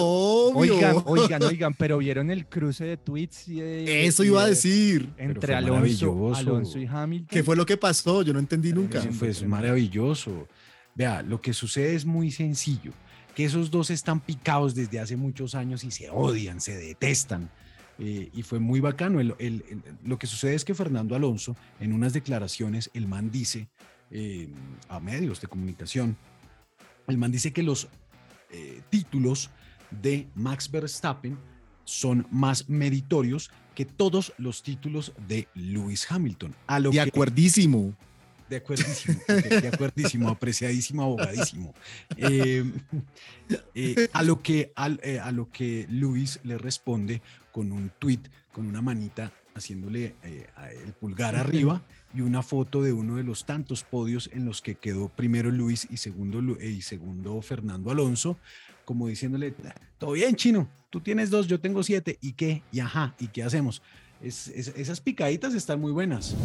Oigan, 0.56 1.02
oigan, 1.06 1.42
oigan, 1.44 1.74
pero 1.74 1.98
vieron 1.98 2.30
el 2.30 2.46
cruce 2.46 2.86
de 2.86 2.98
tweets 2.98 3.48
y 3.48 3.62
de- 3.62 4.06
Eso 4.06 4.24
y 4.24 4.28
iba 4.28 4.42
a 4.42 4.44
de- 4.44 4.52
decir. 4.52 5.10
entre 5.18 5.56
Alonso. 5.56 6.36
Alonso 6.36 6.78
y 6.78 6.86
Hamilton. 6.86 7.28
¿Qué 7.30 7.44
fue 7.44 7.56
lo 7.56 7.66
que 7.66 7.78
pasó? 7.78 8.22
Yo 8.22 8.32
no 8.32 8.38
entendí 8.40 8.74
nunca. 8.74 9.02
Fue 9.02 9.34
maravilloso. 9.48 10.48
Vea, 10.94 11.22
lo 11.24 11.42
que 11.42 11.54
sucede 11.54 11.96
es 11.96 12.06
muy 12.06 12.30
sencillo, 12.32 12.92
que 13.36 13.46
esos 13.46 13.72
dos 13.72 13.90
están 13.90 14.20
picados 14.20 14.76
desde 14.76 15.00
hace 15.00 15.16
muchos 15.16 15.56
años 15.56 15.84
y 15.84 15.90
se 15.92 16.10
odian, 16.12 16.62
se 16.62 16.76
detestan. 16.78 17.50
eh, 18.00 18.30
y 18.32 18.44
fue 18.44 18.60
muy 18.60 18.80
bacano. 18.80 19.20
El- 19.20 19.34
el- 19.40 19.66
el- 19.70 19.82
lo 20.06 20.20
que 20.20 20.28
sucede 20.28 20.54
es 20.54 20.64
que 20.64 20.76
Fernando 20.76 21.16
Alonso, 21.16 21.56
en 21.80 21.94
unas 21.94 22.14
declaraciones, 22.14 22.92
el 22.94 23.08
man 23.08 23.32
dice 23.32 23.68
eh, 24.12 24.50
a 24.90 25.00
medios 25.00 25.42
de 25.42 25.48
comunicación, 25.48 26.18
el 27.08 27.18
man 27.18 27.32
dice 27.32 27.52
que 27.54 27.64
los 27.64 27.88
eh, 28.52 28.82
títulos 28.90 29.50
de 29.92 30.28
Max 30.36 30.70
Verstappen 30.72 31.38
son 31.86 32.28
más 32.32 32.68
meritorios 32.70 33.50
que 33.76 33.86
todos 33.86 34.34
los 34.38 34.64
títulos 34.64 35.14
de 35.28 35.48
Lewis 35.54 36.06
Hamilton. 36.12 36.54
A 36.68 36.80
lo 36.80 36.90
De 36.90 36.96
que- 36.96 37.02
acuerdísimo. 37.02 37.96
de 38.50 38.58
acuerdísimo, 38.58 39.20
de 39.28 39.68
acuerdísimo, 39.68 40.30
apreciadísimo, 40.30 41.04
abogadísimo. 41.04 41.74
Eh, 42.18 42.64
eh, 43.76 44.10
a, 44.14 44.24
lo 44.24 44.42
que, 44.42 44.74
eh, 45.04 45.20
a 45.20 45.32
lo 45.32 45.50
que 45.52 45.86
Luis 45.90 46.40
le 46.44 46.58
responde 46.58 47.22
con 47.52 47.72
un 47.72 47.92
tweet, 48.00 48.22
con 48.52 48.66
una 48.66 48.82
manita 48.82 49.32
haciéndole 49.56 50.16
a- 50.56 50.72
el 50.72 50.94
pulgar 50.94 51.36
arriba 51.36 51.82
y 52.14 52.22
una 52.22 52.42
foto 52.42 52.82
de 52.82 52.94
uno 52.94 53.16
de 53.18 53.24
los 53.24 53.46
tantos 53.46 53.84
podios 53.84 54.30
en 54.34 54.46
los 54.46 54.62
que 54.62 54.76
quedó 54.76 55.10
primero 55.10 55.52
Luis 55.52 55.88
y 55.92 55.98
segundo, 55.98 56.42
y 56.62 56.82
segundo 56.82 57.42
Fernando 57.42 57.92
Alonso, 57.92 58.38
como 58.86 59.08
diciéndole, 59.08 59.54
todo 59.98 60.12
bien 60.12 60.36
chino, 60.36 60.68
tú 60.90 61.02
tienes 61.02 61.30
dos, 61.30 61.48
yo 61.48 61.60
tengo 61.60 61.84
siete, 61.84 62.18
¿y 62.22 62.34
qué? 62.34 62.64
Y 62.72 62.80
ajá, 62.80 63.14
¿y 63.20 63.28
qué 63.28 63.44
hacemos? 63.44 63.82
Es- 64.22 64.48
esas 64.48 65.00
picaditas 65.02 65.54
están 65.54 65.80
muy 65.82 65.92
buenas. 65.92 66.36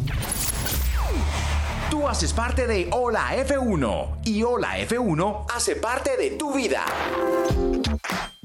Tú 1.90 2.08
haces 2.08 2.32
parte 2.32 2.66
de 2.66 2.88
Hola 2.90 3.36
F1 3.36 4.20
y 4.24 4.42
Hola 4.42 4.78
F1 4.80 5.46
hace 5.54 5.76
parte 5.76 6.16
de 6.16 6.30
tu 6.32 6.54
vida. 6.54 6.84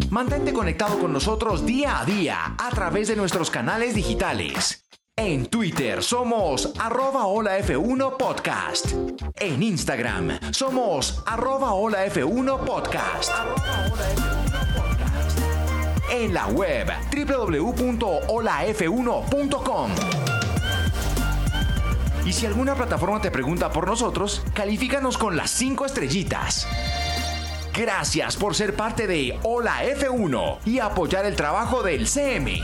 Mantente 0.09 0.53
conectado 0.53 0.99
con 0.99 1.11
nosotros 1.13 1.65
día 1.65 1.99
a 1.99 2.05
día 2.05 2.55
a 2.57 2.69
través 2.69 3.07
de 3.07 3.15
nuestros 3.15 3.49
canales 3.49 3.95
digitales. 3.95 4.86
En 5.19 5.47
Twitter 5.47 6.03
somos 6.03 6.71
arroba 6.79 7.25
Hola 7.25 7.57
F1 7.57 8.17
Podcast. 8.17 8.91
En 9.39 9.63
Instagram 9.63 10.37
somos 10.51 11.23
arroba 11.25 11.73
Hola 11.73 12.05
F1 12.05 12.59
Podcast. 12.59 13.31
En 16.11 16.35
la 16.35 16.45
web 16.45 16.87
www.holaf1.com. 17.11 19.91
Y 22.23 22.31
si 22.31 22.45
alguna 22.45 22.75
plataforma 22.75 23.19
te 23.19 23.31
pregunta 23.31 23.71
por 23.71 23.87
nosotros, 23.87 24.43
califícanos 24.53 25.17
con 25.17 25.35
las 25.35 25.49
5 25.49 25.87
estrellitas. 25.87 26.67
Gracias 27.73 28.35
por 28.35 28.53
ser 28.53 28.75
parte 28.75 29.07
de 29.07 29.39
Hola 29.41 29.83
F1 29.83 30.59
y 30.65 30.77
apoyar 30.77 31.25
el 31.25 31.35
trabajo 31.35 31.81
del 31.81 32.07
CM. 32.07 32.61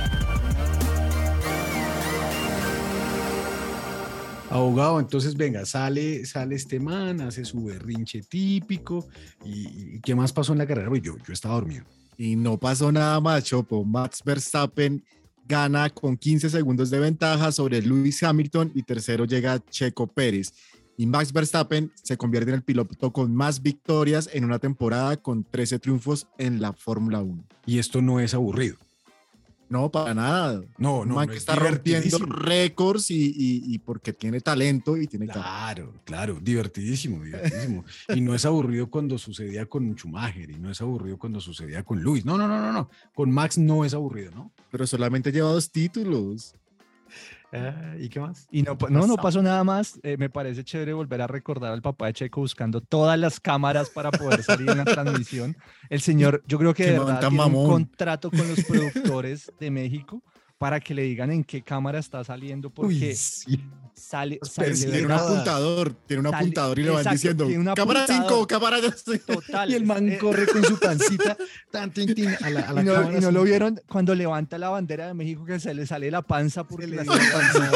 Abogado, 4.54 5.00
entonces 5.00 5.36
venga, 5.36 5.66
sale, 5.66 6.28
sale 6.28 6.54
este 6.54 6.80
man, 6.80 7.22
hace 7.22 7.44
su 7.44 7.64
berrinche 7.64 8.22
típico. 8.22 9.08
¿Y, 9.44 10.00
qué 10.02 10.14
más 10.14 10.32
pasó 10.32 10.52
en 10.52 10.60
la 10.60 10.68
carrera? 10.68 10.90
Pues 10.90 11.02
yo, 11.02 11.16
yo 11.26 11.34
estaba 11.34 11.56
dormido. 11.56 11.86
Y 12.20 12.36
no 12.36 12.60
pasó 12.60 12.92
nada 12.92 13.20
más, 13.20 13.44
Chopo. 13.46 13.84
Max 13.84 14.22
Verstappen 14.24 15.04
gana 15.48 15.90
con 15.90 16.16
15 16.16 16.52
segundos 16.52 16.92
de 16.92 17.00
ventaja 17.00 17.52
sobre 17.52 17.82
Lewis 17.82 18.22
Hamilton 18.22 18.72
y 18.76 18.84
tercero 18.84 19.26
llega 19.26 19.58
Checo 19.72 20.06
Pérez. 20.06 20.54
Y 20.98 21.08
Max 21.08 21.34
Verstappen 21.34 21.92
se 22.04 22.16
convierte 22.16 22.52
en 22.52 22.58
el 22.58 22.64
piloto 22.64 23.12
con 23.12 23.36
más 23.36 23.60
victorias 23.64 24.30
en 24.34 24.46
una 24.46 24.60
temporada 24.60 25.18
con 25.18 25.44
13 25.44 25.80
triunfos 25.80 26.28
en 26.38 26.62
la 26.62 26.74
Fórmula 26.74 27.24
1. 27.24 27.44
Y 27.66 27.80
esto 27.80 28.04
no 28.04 28.20
es 28.20 28.36
aburrido. 28.36 28.78
No, 29.74 29.92
para 29.92 30.14
nada. 30.14 30.64
No, 30.78 31.04
no, 31.04 31.16
man 31.16 31.26
no 31.26 31.32
que 31.32 31.38
es 31.38 31.40
está 31.40 31.56
rompiendo 31.56 32.18
récords 32.20 33.10
y, 33.12 33.16
y- 33.36 33.74
y 33.74 33.80
porque 33.80 34.14
tiene 34.14 34.40
talento 34.40 34.96
y 34.98 35.08
tiene 35.08 35.26
talento. 35.28 35.50
Claro, 35.50 35.94
claro, 36.06 36.40
divertidísimo, 36.42 37.24
divertidísimo. 37.24 37.84
Y 38.16 38.22
no 38.22 38.36
es 38.36 38.46
aburrido 38.46 38.90
cuando 38.90 39.18
sucedía 39.18 39.66
con 39.66 39.96
Schumacher 39.96 40.50
y 40.52 40.60
no 40.60 40.70
es 40.70 40.80
aburrido 40.80 41.18
cuando 41.18 41.42
sucedía 41.42 41.84
con 41.84 42.02
Luis. 42.04 42.24
No, 42.24 42.38
no, 42.38 42.48
no, 42.48 42.62
no, 42.62 42.72
no. 42.72 42.90
Con 43.16 43.32
Max 43.32 43.58
no 43.58 43.84
es 43.84 43.94
aburrido, 43.94 44.32
¿no? 44.32 44.52
Pero 44.72 44.86
solamente 44.86 45.32
lleva 45.32 45.50
dos 45.52 45.72
títulos. 45.72 46.56
Ah, 47.56 47.96
¿Y 48.00 48.10
qué 48.10 48.20
más? 48.20 48.48
Y 48.52 48.64
no, 48.64 48.76
no, 48.90 49.06
no 49.06 49.16
pasó 49.16 49.42
nada 49.42 49.64
más. 49.64 50.00
Eh, 50.02 50.18
me 50.18 50.30
parece 50.30 50.64
chévere 50.64 50.94
volver 50.94 51.22
a 51.22 51.28
recordar 51.28 51.72
al 51.72 51.84
papá 51.84 52.08
de 52.08 52.14
Checo 52.14 52.42
buscando 52.42 52.82
todas 52.82 53.18
las 53.20 53.40
cámaras 53.40 53.92
para 53.92 54.10
poder 54.12 54.42
salir 54.42 54.70
en 54.70 54.80
la 54.80 54.86
transmisión. 54.86 55.56
El 55.90 56.02
señor, 56.02 56.44
yo 56.48 56.58
creo 56.58 56.74
que 56.74 56.86
de 56.86 57.00
verdad 57.00 57.20
tiene 57.30 57.46
un 57.46 57.68
contrato 57.68 58.32
con 58.32 58.48
los 58.48 58.64
productores 58.64 59.52
de 59.60 59.70
México 59.70 60.24
para 60.64 60.80
que 60.80 60.94
le 60.94 61.02
digan 61.02 61.30
en 61.30 61.44
qué 61.44 61.62
cámara 61.62 62.00
está 62.00 62.24
saliendo 62.24 62.70
porque 62.70 63.14
sale, 63.14 64.40
sale 64.44 64.70
de 64.70 64.76
Tiene 64.76 65.06
un 65.08 65.12
apuntador, 65.12 65.94
tiene 66.08 66.22
un 66.22 66.34
apuntador 66.34 66.80
y 66.80 66.84
le 66.84 66.90
van 66.92 67.04
diciendo, 67.12 67.50
cámara 67.76 68.06
5, 68.08 68.24
apuntador. 68.24 68.48
cámara 68.48 68.80
2. 68.80 69.04
Total. 69.28 69.70
Y 69.70 69.74
el 69.74 69.86
man 69.86 70.10
eh, 70.10 70.18
corre 70.18 70.48
con 70.48 70.64
su 70.64 70.80
pancita 70.80 71.36
tan, 71.70 71.92
tin, 71.92 72.16
tin, 72.16 72.30
a 72.30 72.50
la, 72.50 72.62
a 72.62 72.72
la 72.72 72.82
y 72.82 72.86
no, 72.86 72.94
cámara 72.94 73.18
y 73.18 73.20
no 73.20 73.32
lo 73.32 73.44
vieron 73.44 73.82
cuando 73.90 74.16
levanta 74.16 74.58
la 74.58 74.70
bandera 74.70 75.08
de 75.08 75.14
México 75.14 75.44
que 75.44 75.60
se 75.60 75.74
le 75.74 75.86
sale 75.86 76.10
la 76.10 76.22
panza 76.22 76.64
porque 76.64 76.88
le 76.88 77.04
panza. 77.04 77.70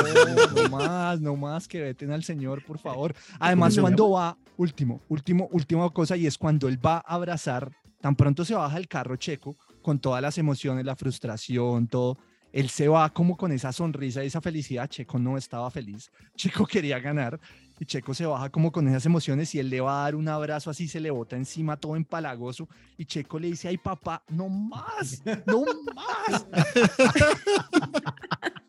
no, 0.55 0.63
no 0.63 0.69
más, 0.69 1.19
no 1.19 1.35
más 1.35 1.67
que 1.67 1.81
veten 1.81 2.13
al 2.13 2.23
señor, 2.23 2.63
por 2.63 2.79
favor. 2.79 3.13
Además, 3.37 3.77
cuando 3.77 4.11
va, 4.11 4.37
último, 4.55 5.01
último, 5.09 5.49
última 5.51 5.89
cosa, 5.89 6.15
y 6.15 6.25
es 6.25 6.37
cuando 6.37 6.69
él 6.69 6.79
va 6.83 7.03
a 7.05 7.15
abrazar, 7.15 7.69
tan 7.99 8.15
pronto 8.15 8.45
se 8.45 8.55
baja 8.55 8.77
el 8.77 8.87
carro 8.87 9.17
checo, 9.17 9.57
con 9.81 9.99
todas 9.99 10.21
las 10.21 10.37
emociones, 10.37 10.85
la 10.85 10.95
frustración, 10.95 11.89
todo. 11.89 12.17
Él 12.53 12.69
se 12.69 12.87
va 12.87 13.09
como 13.11 13.37
con 13.37 13.51
esa 13.51 13.71
sonrisa 13.71 14.23
y 14.23 14.27
esa 14.27 14.41
felicidad. 14.41 14.89
Checo 14.89 15.19
no 15.19 15.37
estaba 15.37 15.69
feliz. 15.69 16.11
Checo 16.35 16.65
quería 16.65 16.99
ganar. 16.99 17.39
Y 17.79 17.85
Checo 17.85 18.13
se 18.13 18.25
baja 18.25 18.49
como 18.49 18.71
con 18.71 18.87
esas 18.87 19.05
emociones 19.05 19.53
y 19.53 19.59
él 19.59 19.69
le 19.69 19.81
va 19.81 19.99
a 19.99 20.03
dar 20.03 20.15
un 20.15 20.27
abrazo 20.27 20.71
así, 20.71 20.87
se 20.87 20.99
le 20.99 21.11
bota 21.11 21.35
encima 21.35 21.77
todo 21.77 21.95
empalagoso. 21.95 22.67
Y 22.97 23.05
Checo 23.05 23.39
le 23.39 23.49
dice, 23.49 23.67
ay 23.67 23.77
papá, 23.77 24.23
no 24.29 24.49
más, 24.49 25.21
no 25.45 25.63
más. 25.93 26.47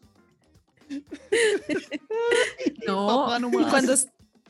No, 2.86 3.06
papá, 3.06 3.38
no 3.38 3.48
y 3.48 3.56
más. 3.56 3.70
cuando, 3.70 3.94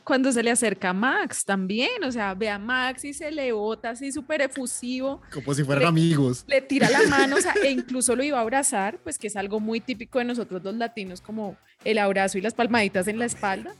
cuando 0.09 0.31
se 0.33 0.43
le 0.43 0.51
acerca 0.51 0.89
a 0.89 0.93
Max 0.93 1.45
también, 1.45 2.03
o 2.03 2.11
sea, 2.11 2.33
ve 2.33 2.49
a 2.49 2.59
Max 2.59 3.05
y 3.05 3.13
se 3.13 3.31
le 3.31 3.51
bota 3.53 3.91
así 3.91 4.11
súper 4.11 4.41
efusivo, 4.41 5.21
Como 5.33 5.53
si 5.53 5.63
fueran 5.63 5.83
Le- 5.83 5.87
amigos. 5.87 6.43
le 6.47 6.59
tira 6.61 6.89
la 6.89 6.99
mano, 7.07 7.37
o 7.37 7.41
sea, 7.41 7.53
e 7.63 7.69
incluso 7.71 8.15
lo 8.15 8.23
iba 8.23 8.39
a 8.39 8.41
abrazar, 8.41 8.97
pues 9.03 9.17
que 9.17 9.27
es 9.27 9.35
algo 9.37 9.59
muy 9.59 9.79
típico 9.79 10.19
de 10.19 10.25
nosotros 10.25 10.63
los 10.63 10.75
latinos, 10.75 11.21
como 11.21 11.55
el 11.85 11.97
abrazo 11.99 12.37
y 12.37 12.41
las 12.41 12.53
palmaditas 12.55 13.07
en 13.07 13.19
la 13.19 13.25
espalda. 13.25 13.73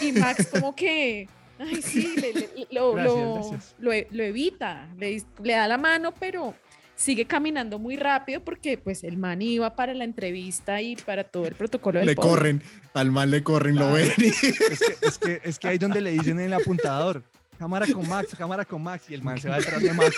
Y 0.00 0.12
Max 0.12 0.48
como 0.52 0.76
que, 0.76 1.28
ay, 1.58 1.82
sí, 1.82 2.14
le- 2.16 2.32
le- 2.34 2.48
lo, 2.70 2.92
Gracias, 2.92 3.14
lo- 3.16 3.34
gracias. 3.34 3.74
lo 3.80 3.92
e- 3.92 4.06
lo 4.10 4.22
evita, 4.22 4.86
le 4.98 5.52
da 5.52 5.66
la 5.66 5.78
mano, 5.78 6.12
pero 6.12 6.54
sigue 7.00 7.24
caminando 7.24 7.78
muy 7.78 7.96
rápido 7.96 8.44
porque 8.44 8.76
pues 8.76 9.04
el 9.04 9.16
man 9.16 9.40
iba 9.40 9.74
para 9.74 9.94
la 9.94 10.04
entrevista 10.04 10.82
y 10.82 10.96
para 10.96 11.24
todo 11.24 11.46
el 11.46 11.54
protocolo 11.54 11.98
del 11.98 12.06
Le 12.08 12.14
corren, 12.14 12.62
al 12.92 13.10
man 13.10 13.30
le 13.30 13.42
corren, 13.42 13.74
lo 13.76 13.88
Claro. 13.88 13.94
ven. 13.94 14.12
y- 14.18 14.28
Es 14.28 14.38
que, 14.40 15.06
es, 15.06 15.18
que, 15.18 15.40
es 15.44 15.58
que 15.58 15.68
ahí 15.68 15.78
donde 15.78 16.00
le 16.02 16.10
dicen 16.10 16.38
en 16.38 16.46
el 16.46 16.52
apuntador, 16.52 17.22
cámara 17.58 17.86
con 17.90 18.06
Max, 18.06 18.34
cámara 18.36 18.64
con 18.66 18.82
Max, 18.82 19.04
y 19.08 19.14
el 19.14 19.22
man 19.22 19.38
se 19.40 19.48
va 19.48 19.56
detrás 19.56 19.82
de 19.82 19.92
Max. 19.94 20.16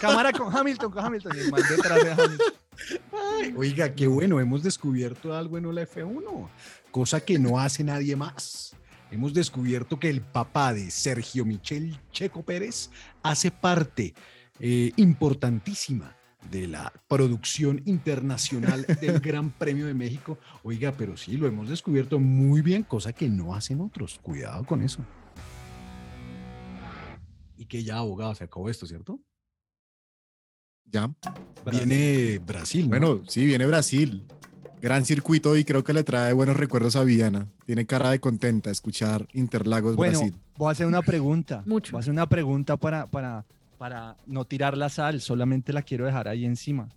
cámara 0.00 0.32
con 0.32 0.54
Hamilton, 0.56 0.90
con 0.90 1.04
Hamilton, 1.04 1.32
y 1.36 1.40
el 1.40 1.50
man 1.50 1.62
detrás 1.68 2.02
de 2.04 2.12
Hamilton. 2.12 2.52
Oiga, 3.56 3.94
qué 3.94 4.06
bueno, 4.06 4.40
hemos 4.40 4.62
descubierto 4.62 5.34
algo 5.36 5.58
en 5.58 5.74
la 5.74 5.82
F1, 5.86 6.48
cosa 6.90 7.20
que 7.20 7.38
no 7.38 7.58
hace 7.58 7.84
nadie 7.84 8.16
más. 8.16 8.74
Hemos 9.10 9.32
descubierto 9.32 9.98
que 10.00 10.08
el 10.10 10.22
papá 10.22 10.72
de 10.74 10.90
Sergio 10.90 11.44
Michel 11.44 11.98
Checo 12.10 12.42
Pérez 12.42 12.90
hace 13.22 13.50
parte 13.50 14.12
eh, 14.58 14.92
importantísima 14.96 16.16
de 16.50 16.68
la 16.68 16.92
producción 17.08 17.82
internacional 17.86 18.84
del 19.00 19.20
Gran 19.20 19.50
Premio 19.50 19.86
de 19.86 19.94
México. 19.94 20.38
Oiga, 20.62 20.92
pero 20.96 21.16
sí, 21.16 21.36
lo 21.36 21.46
hemos 21.46 21.68
descubierto 21.68 22.18
muy 22.18 22.62
bien, 22.62 22.82
cosa 22.82 23.12
que 23.12 23.28
no 23.28 23.54
hacen 23.54 23.80
otros. 23.80 24.18
Cuidado 24.22 24.64
con 24.64 24.82
eso. 24.82 25.04
Y 27.56 27.66
que 27.66 27.82
ya, 27.82 27.98
abogado, 27.98 28.34
se 28.34 28.44
acabó 28.44 28.68
esto, 28.68 28.86
¿cierto? 28.86 29.20
Ya. 30.84 31.12
Viene 31.70 32.38
Brasil, 32.38 32.84
¿no? 32.84 32.90
Bueno, 32.90 33.22
sí, 33.26 33.44
viene 33.44 33.66
Brasil. 33.66 34.24
Gran 34.80 35.06
circuito 35.06 35.56
y 35.56 35.64
creo 35.64 35.82
que 35.82 35.94
le 35.94 36.04
trae 36.04 36.34
buenos 36.34 36.56
recuerdos 36.58 36.94
a 36.94 37.04
Viana. 37.04 37.48
Tiene 37.64 37.86
cara 37.86 38.10
de 38.10 38.20
contenta 38.20 38.70
escuchar 38.70 39.26
Interlagos 39.32 39.96
Bueno, 39.96 40.18
Brasil. 40.18 40.38
voy 40.56 40.68
a 40.68 40.72
hacer 40.72 40.86
una 40.86 41.00
pregunta. 41.00 41.62
Mucho. 41.64 41.92
Voy 41.92 41.98
a 41.98 42.00
hacer 42.00 42.12
una 42.12 42.28
pregunta 42.28 42.76
para, 42.76 43.06
para, 43.06 43.46
para 43.84 44.16
no 44.24 44.46
tirar 44.46 44.78
la 44.78 44.88
sal, 44.88 45.20
solamente 45.20 45.70
la 45.70 45.82
quiero 45.82 46.06
dejar 46.06 46.26
ahí 46.26 46.46
encima. 46.46 46.88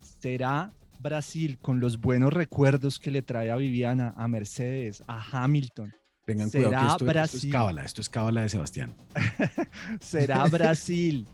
¿Será 0.00 0.72
Brasil 0.98 1.56
con 1.62 1.78
los 1.78 2.00
buenos 2.00 2.32
recuerdos 2.32 2.98
que 2.98 3.12
le 3.12 3.22
trae 3.22 3.48
a 3.52 3.54
Viviana, 3.54 4.12
a 4.16 4.26
Mercedes, 4.26 5.04
a 5.06 5.22
Hamilton? 5.22 5.94
Tengan 6.24 6.50
cuidado 6.50 6.72
que 6.72 6.78
¿Será 6.78 6.82
esto, 6.82 6.94
esto 6.96 7.04
es 7.04 7.14
Brasil? 7.14 7.52
cábala, 7.52 7.82
esto 7.84 8.00
es 8.00 8.08
cábala 8.08 8.40
de 8.40 8.48
Sebastián. 8.48 8.96
¿Será 10.00 10.42
Brasil 10.46 11.28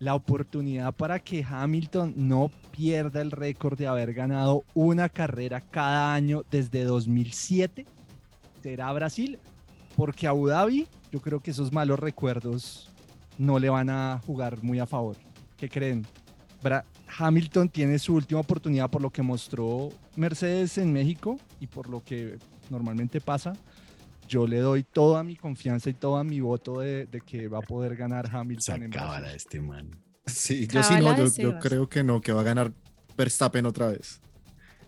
la 0.00 0.16
oportunidad 0.16 0.92
para 0.92 1.20
que 1.20 1.46
Hamilton 1.48 2.14
no 2.16 2.50
pierda 2.72 3.20
el 3.20 3.30
récord 3.30 3.78
de 3.78 3.86
haber 3.86 4.14
ganado 4.14 4.64
una 4.74 5.08
carrera 5.10 5.60
cada 5.60 6.12
año 6.12 6.42
desde 6.50 6.82
2007? 6.82 7.86
¿Será 8.64 8.92
Brasil? 8.92 9.38
Porque 9.94 10.26
Abu 10.26 10.48
Dhabi, 10.48 10.88
yo 11.12 11.20
creo 11.20 11.38
que 11.38 11.52
esos 11.52 11.72
malos 11.72 12.00
recuerdos 12.00 12.90
no 13.38 13.58
le 13.58 13.68
van 13.70 13.90
a 13.90 14.20
jugar 14.26 14.62
muy 14.62 14.78
a 14.78 14.86
favor. 14.86 15.16
¿Qué 15.56 15.68
creen? 15.68 16.06
Bra- 16.62 16.84
Hamilton 17.18 17.68
tiene 17.68 17.98
su 17.98 18.14
última 18.14 18.40
oportunidad 18.40 18.90
por 18.90 19.02
lo 19.02 19.10
que 19.10 19.22
mostró 19.22 19.90
Mercedes 20.16 20.78
en 20.78 20.92
México 20.92 21.38
y 21.60 21.66
por 21.66 21.88
lo 21.88 22.02
que 22.02 22.38
normalmente 22.70 23.20
pasa. 23.20 23.52
Yo 24.26 24.46
le 24.46 24.58
doy 24.58 24.82
toda 24.84 25.22
mi 25.22 25.36
confianza 25.36 25.90
y 25.90 25.94
todo 25.94 26.22
mi 26.24 26.40
voto 26.40 26.80
de, 26.80 27.06
de 27.06 27.20
que 27.20 27.46
va 27.46 27.58
a 27.58 27.62
poder 27.62 27.94
ganar 27.94 28.34
Hamilton 28.34 28.84
en 28.84 28.90
Cábala 28.90 29.20
Brasil. 29.20 29.36
este 29.36 29.60
man. 29.60 29.90
Sí, 30.26 30.66
yo 30.66 30.82
sí 30.82 30.94
no, 30.94 31.28
yo, 31.28 31.58
creo 31.58 31.88
que 31.88 32.02
no, 32.02 32.20
que 32.22 32.32
va 32.32 32.40
a 32.40 32.44
ganar 32.44 32.72
Verstappen 33.16 33.66
otra 33.66 33.88
vez. 33.88 34.20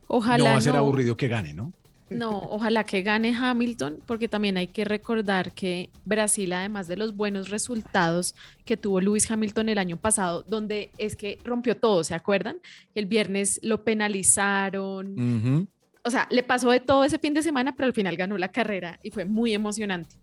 Ojalá 0.08 0.38
no 0.38 0.44
va 0.44 0.56
a 0.56 0.60
ser 0.60 0.72
no. 0.72 0.78
aburrido 0.78 1.16
que 1.16 1.28
gane, 1.28 1.52
¿no? 1.52 1.72
No, 2.08 2.38
ojalá 2.50 2.84
que 2.84 3.02
gane 3.02 3.34
Hamilton, 3.36 3.98
porque 4.06 4.28
también 4.28 4.56
hay 4.56 4.68
que 4.68 4.84
recordar 4.84 5.52
que 5.52 5.90
Brasil, 6.04 6.52
además 6.52 6.86
de 6.86 6.96
los 6.96 7.16
buenos 7.16 7.48
resultados 7.50 8.34
que 8.64 8.76
tuvo 8.76 9.00
Lewis 9.00 9.28
Hamilton 9.28 9.70
el 9.70 9.78
año 9.78 9.96
pasado, 9.96 10.44
donde 10.46 10.90
es 10.98 11.16
que 11.16 11.38
rompió 11.42 11.76
todo, 11.76 12.04
¿se 12.04 12.14
acuerdan? 12.14 12.58
El 12.94 13.06
viernes 13.06 13.58
lo 13.64 13.82
penalizaron, 13.82 15.68
o 16.04 16.10
sea, 16.10 16.28
le 16.30 16.42
pasó 16.44 16.70
de 16.70 16.78
todo 16.80 17.02
ese 17.04 17.18
fin 17.18 17.34
de 17.34 17.42
semana, 17.42 17.74
pero 17.74 17.86
al 17.88 17.92
final 17.92 18.16
ganó 18.16 18.38
la 18.38 18.48
carrera 18.52 19.00
y 19.02 19.10
fue 19.10 19.24
muy 19.24 19.52
emocionante. 19.52 20.14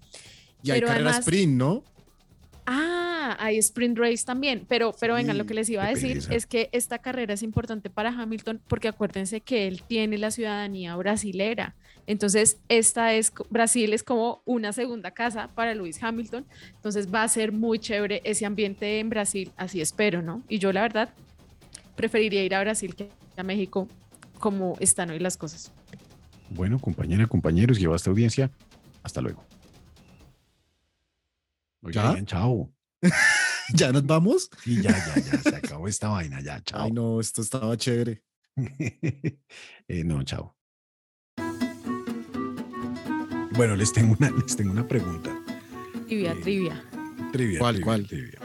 Y 0.63 0.71
hay 0.71 0.77
Pero 0.79 0.87
carrera 0.87 1.09
además- 1.09 1.27
sprint, 1.27 1.53
¿no? 1.57 1.83
Hay 3.43 3.57
sprint 3.57 3.97
race 3.97 4.23
también, 4.25 4.65
pero, 4.69 4.95
pero 4.97 5.15
vengan, 5.15 5.37
lo 5.37 5.45
que 5.45 5.53
les 5.53 5.69
iba 5.69 5.83
a 5.83 5.89
decir 5.89 6.13
pereza. 6.13 6.33
es 6.33 6.45
que 6.45 6.69
esta 6.71 6.99
carrera 6.99 7.33
es 7.33 7.43
importante 7.43 7.89
para 7.89 8.07
Hamilton 8.09 8.61
porque 8.69 8.87
acuérdense 8.87 9.41
que 9.41 9.67
él 9.67 9.83
tiene 9.85 10.17
la 10.17 10.31
ciudadanía 10.31 10.95
brasilera. 10.95 11.75
Entonces, 12.07 12.57
esta 12.69 13.13
es, 13.13 13.33
Brasil 13.49 13.91
es 13.91 14.01
como 14.01 14.41
una 14.45 14.71
segunda 14.71 15.11
casa 15.11 15.49
para 15.55 15.75
Lewis 15.75 16.01
Hamilton. 16.01 16.45
Entonces, 16.73 17.13
va 17.13 17.23
a 17.23 17.27
ser 17.27 17.51
muy 17.51 17.79
chévere 17.79 18.21
ese 18.23 18.45
ambiente 18.45 18.99
en 18.99 19.09
Brasil, 19.09 19.51
así 19.57 19.81
espero, 19.81 20.21
¿no? 20.21 20.41
Y 20.47 20.59
yo, 20.59 20.71
la 20.71 20.83
verdad, 20.83 21.09
preferiría 21.97 22.45
ir 22.45 22.55
a 22.55 22.61
Brasil 22.61 22.95
que 22.95 23.09
a 23.35 23.43
México 23.43 23.89
como 24.39 24.77
están 24.79 25.09
hoy 25.09 25.19
las 25.19 25.35
cosas. 25.35 25.69
Bueno, 26.49 26.79
compañera, 26.79 27.27
compañeros, 27.27 27.77
lleva 27.77 27.97
esta 27.97 28.09
audiencia. 28.09 28.49
Hasta 29.03 29.19
luego. 29.19 29.43
Oiga, 31.81 32.03
¿Ya? 32.03 32.13
bien, 32.13 32.25
chao. 32.25 32.69
¿Ya 33.77 33.91
nos 33.91 34.05
vamos? 34.05 34.49
Sí, 34.63 34.81
ya, 34.81 34.91
ya, 34.91 35.15
ya. 35.21 35.41
Se 35.41 35.55
acabó 35.55 35.87
esta 35.87 36.09
vaina, 36.09 36.41
ya, 36.41 36.61
chao. 36.63 36.81
Ay, 36.83 36.91
no, 36.91 37.19
esto 37.19 37.41
estaba 37.41 37.75
chévere. 37.77 38.23
Eh, 39.87 40.03
no, 40.05 40.23
chao. 40.23 40.55
Bueno, 43.55 43.75
les 43.75 43.91
tengo 43.91 44.15
una, 44.17 44.31
les 44.31 44.55
tengo 44.55 44.71
una 44.71 44.87
pregunta. 44.87 45.35
Trivia, 46.07 46.31
Eh, 46.31 46.35
trivia. 46.41 46.83
Trivia. 47.31 47.59
¿Cuál, 47.59 47.75
trivia, 47.75 47.85
cuál? 47.85 48.07
trivia. 48.07 48.39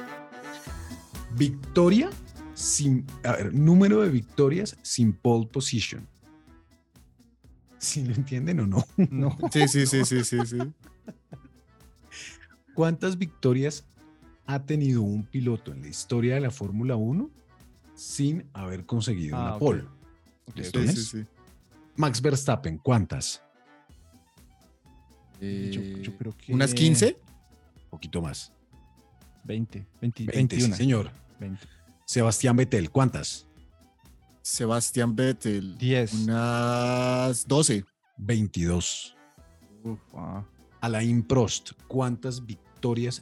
Victoria 1.37 2.11
sin. 2.55 3.07
A 3.23 3.33
ver, 3.33 3.55
número 3.55 4.01
de 4.03 4.09
victorias 4.11 4.77
sin 4.83 5.13
pole 5.13 5.47
position. 5.47 6.07
¿Sí 7.79 8.05
lo 8.05 8.15
entienden 8.15 8.61
o 8.61 8.67
no? 8.67 8.85
No. 9.11 9.39
Sí, 9.53 9.69
sí, 9.69 9.87
sí, 9.87 10.05
sí, 10.05 10.25
sí, 10.25 10.39
sí. 10.45 10.59
¿Cuántas 12.75 13.17
victorias 13.17 13.85
ha 14.49 14.65
tenido 14.65 15.03
un 15.03 15.25
piloto 15.25 15.73
en 15.73 15.83
la 15.83 15.89
historia 15.89 16.35
de 16.35 16.41
la 16.41 16.51
Fórmula 16.51 16.97
1 16.97 17.31
sin 17.95 18.49
haber 18.55 18.87
conseguido 18.87 19.37
Ah, 19.37 19.41
una 19.43 19.55
ok. 19.55 19.59
pole? 19.61 19.83
Ok, 20.47 20.57
¿Listo? 20.57 20.81
Sí, 20.83 20.89
sí, 20.89 21.03
sí. 21.05 21.25
Max 21.97 22.23
Verstappen, 22.23 22.79
¿cuántas? 22.79 23.43
Yo, 25.41 25.47
Eh, 25.47 26.01
yo 26.03 26.17
creo 26.17 26.35
que. 26.37 26.53
¿Unas 26.55 26.73
15? 26.75 27.17
Un 27.85 27.91
poquito 27.91 28.23
más. 28.23 28.53
20, 29.45 29.87
20 30.01 30.25
20, 30.25 30.57
sí, 30.57 30.63
21. 30.63 30.77
señor. 30.77 31.11
20. 31.41 31.67
Sebastián 32.07 32.57
Vettel, 32.57 32.91
¿cuántas? 32.91 33.47
Sebastián 34.41 35.15
Vettel. 35.15 35.77
10. 35.77 36.15
Unas 36.25 37.47
12. 37.47 37.85
22. 38.17 39.15
Uf, 39.85 40.01
ah. 40.15 40.43
Alain 40.81 41.23
Prost, 41.23 41.73
¿cuántas 41.87 42.45
victorias 42.45 42.68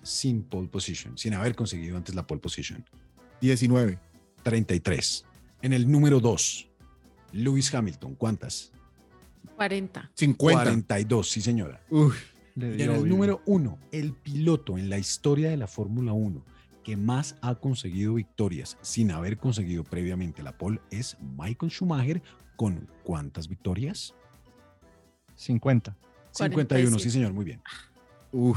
sin 0.03 0.43
pole 0.43 0.69
position? 0.69 1.17
Sin 1.17 1.35
haber 1.35 1.55
conseguido 1.55 1.97
antes 1.97 2.15
la 2.15 2.27
pole 2.27 2.41
position. 2.41 2.85
19. 3.41 3.99
33. 4.43 5.25
En 5.63 5.73
el 5.73 5.91
número 5.91 6.21
2, 6.21 6.69
Lewis 7.33 7.75
Hamilton, 7.75 8.15
¿cuántas? 8.15 8.73
40. 9.57 10.11
50. 10.15 10.63
42, 10.63 11.29
sí 11.29 11.41
señora. 11.41 11.81
Uf, 11.91 12.17
Y 12.55 12.61
en 12.65 12.71
el 12.71 12.77
bien. 12.77 13.09
número 13.09 13.43
1, 13.47 13.79
el 13.91 14.13
piloto 14.13 14.79
en 14.79 14.89
la 14.89 14.99
historia 14.99 15.51
de 15.51 15.57
la 15.57 15.67
Fórmula 15.67 16.13
1 16.13 16.45
que 16.85 16.97
más 16.97 17.37
ha 17.41 17.57
conseguido 17.57 18.15
victorias 18.15 18.79
sin 18.81 19.11
haber 19.11 19.39
conseguido 19.39 19.83
previamente 19.83 20.45
la 20.45 20.57
pole 20.57 20.81
es 20.93 21.17
Michael 21.21 21.73
Schumacher 21.73 22.23
con 22.55 22.89
¿cuántas 23.03 23.49
victorias? 23.49 24.15
50. 25.35 25.97
51, 26.31 26.99
sí 27.01 27.09
47. 27.09 27.11
señor, 27.11 27.33
muy 27.33 27.45
bien. 27.45 27.61
uf. 28.31 28.57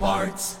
Parts. 0.00 0.59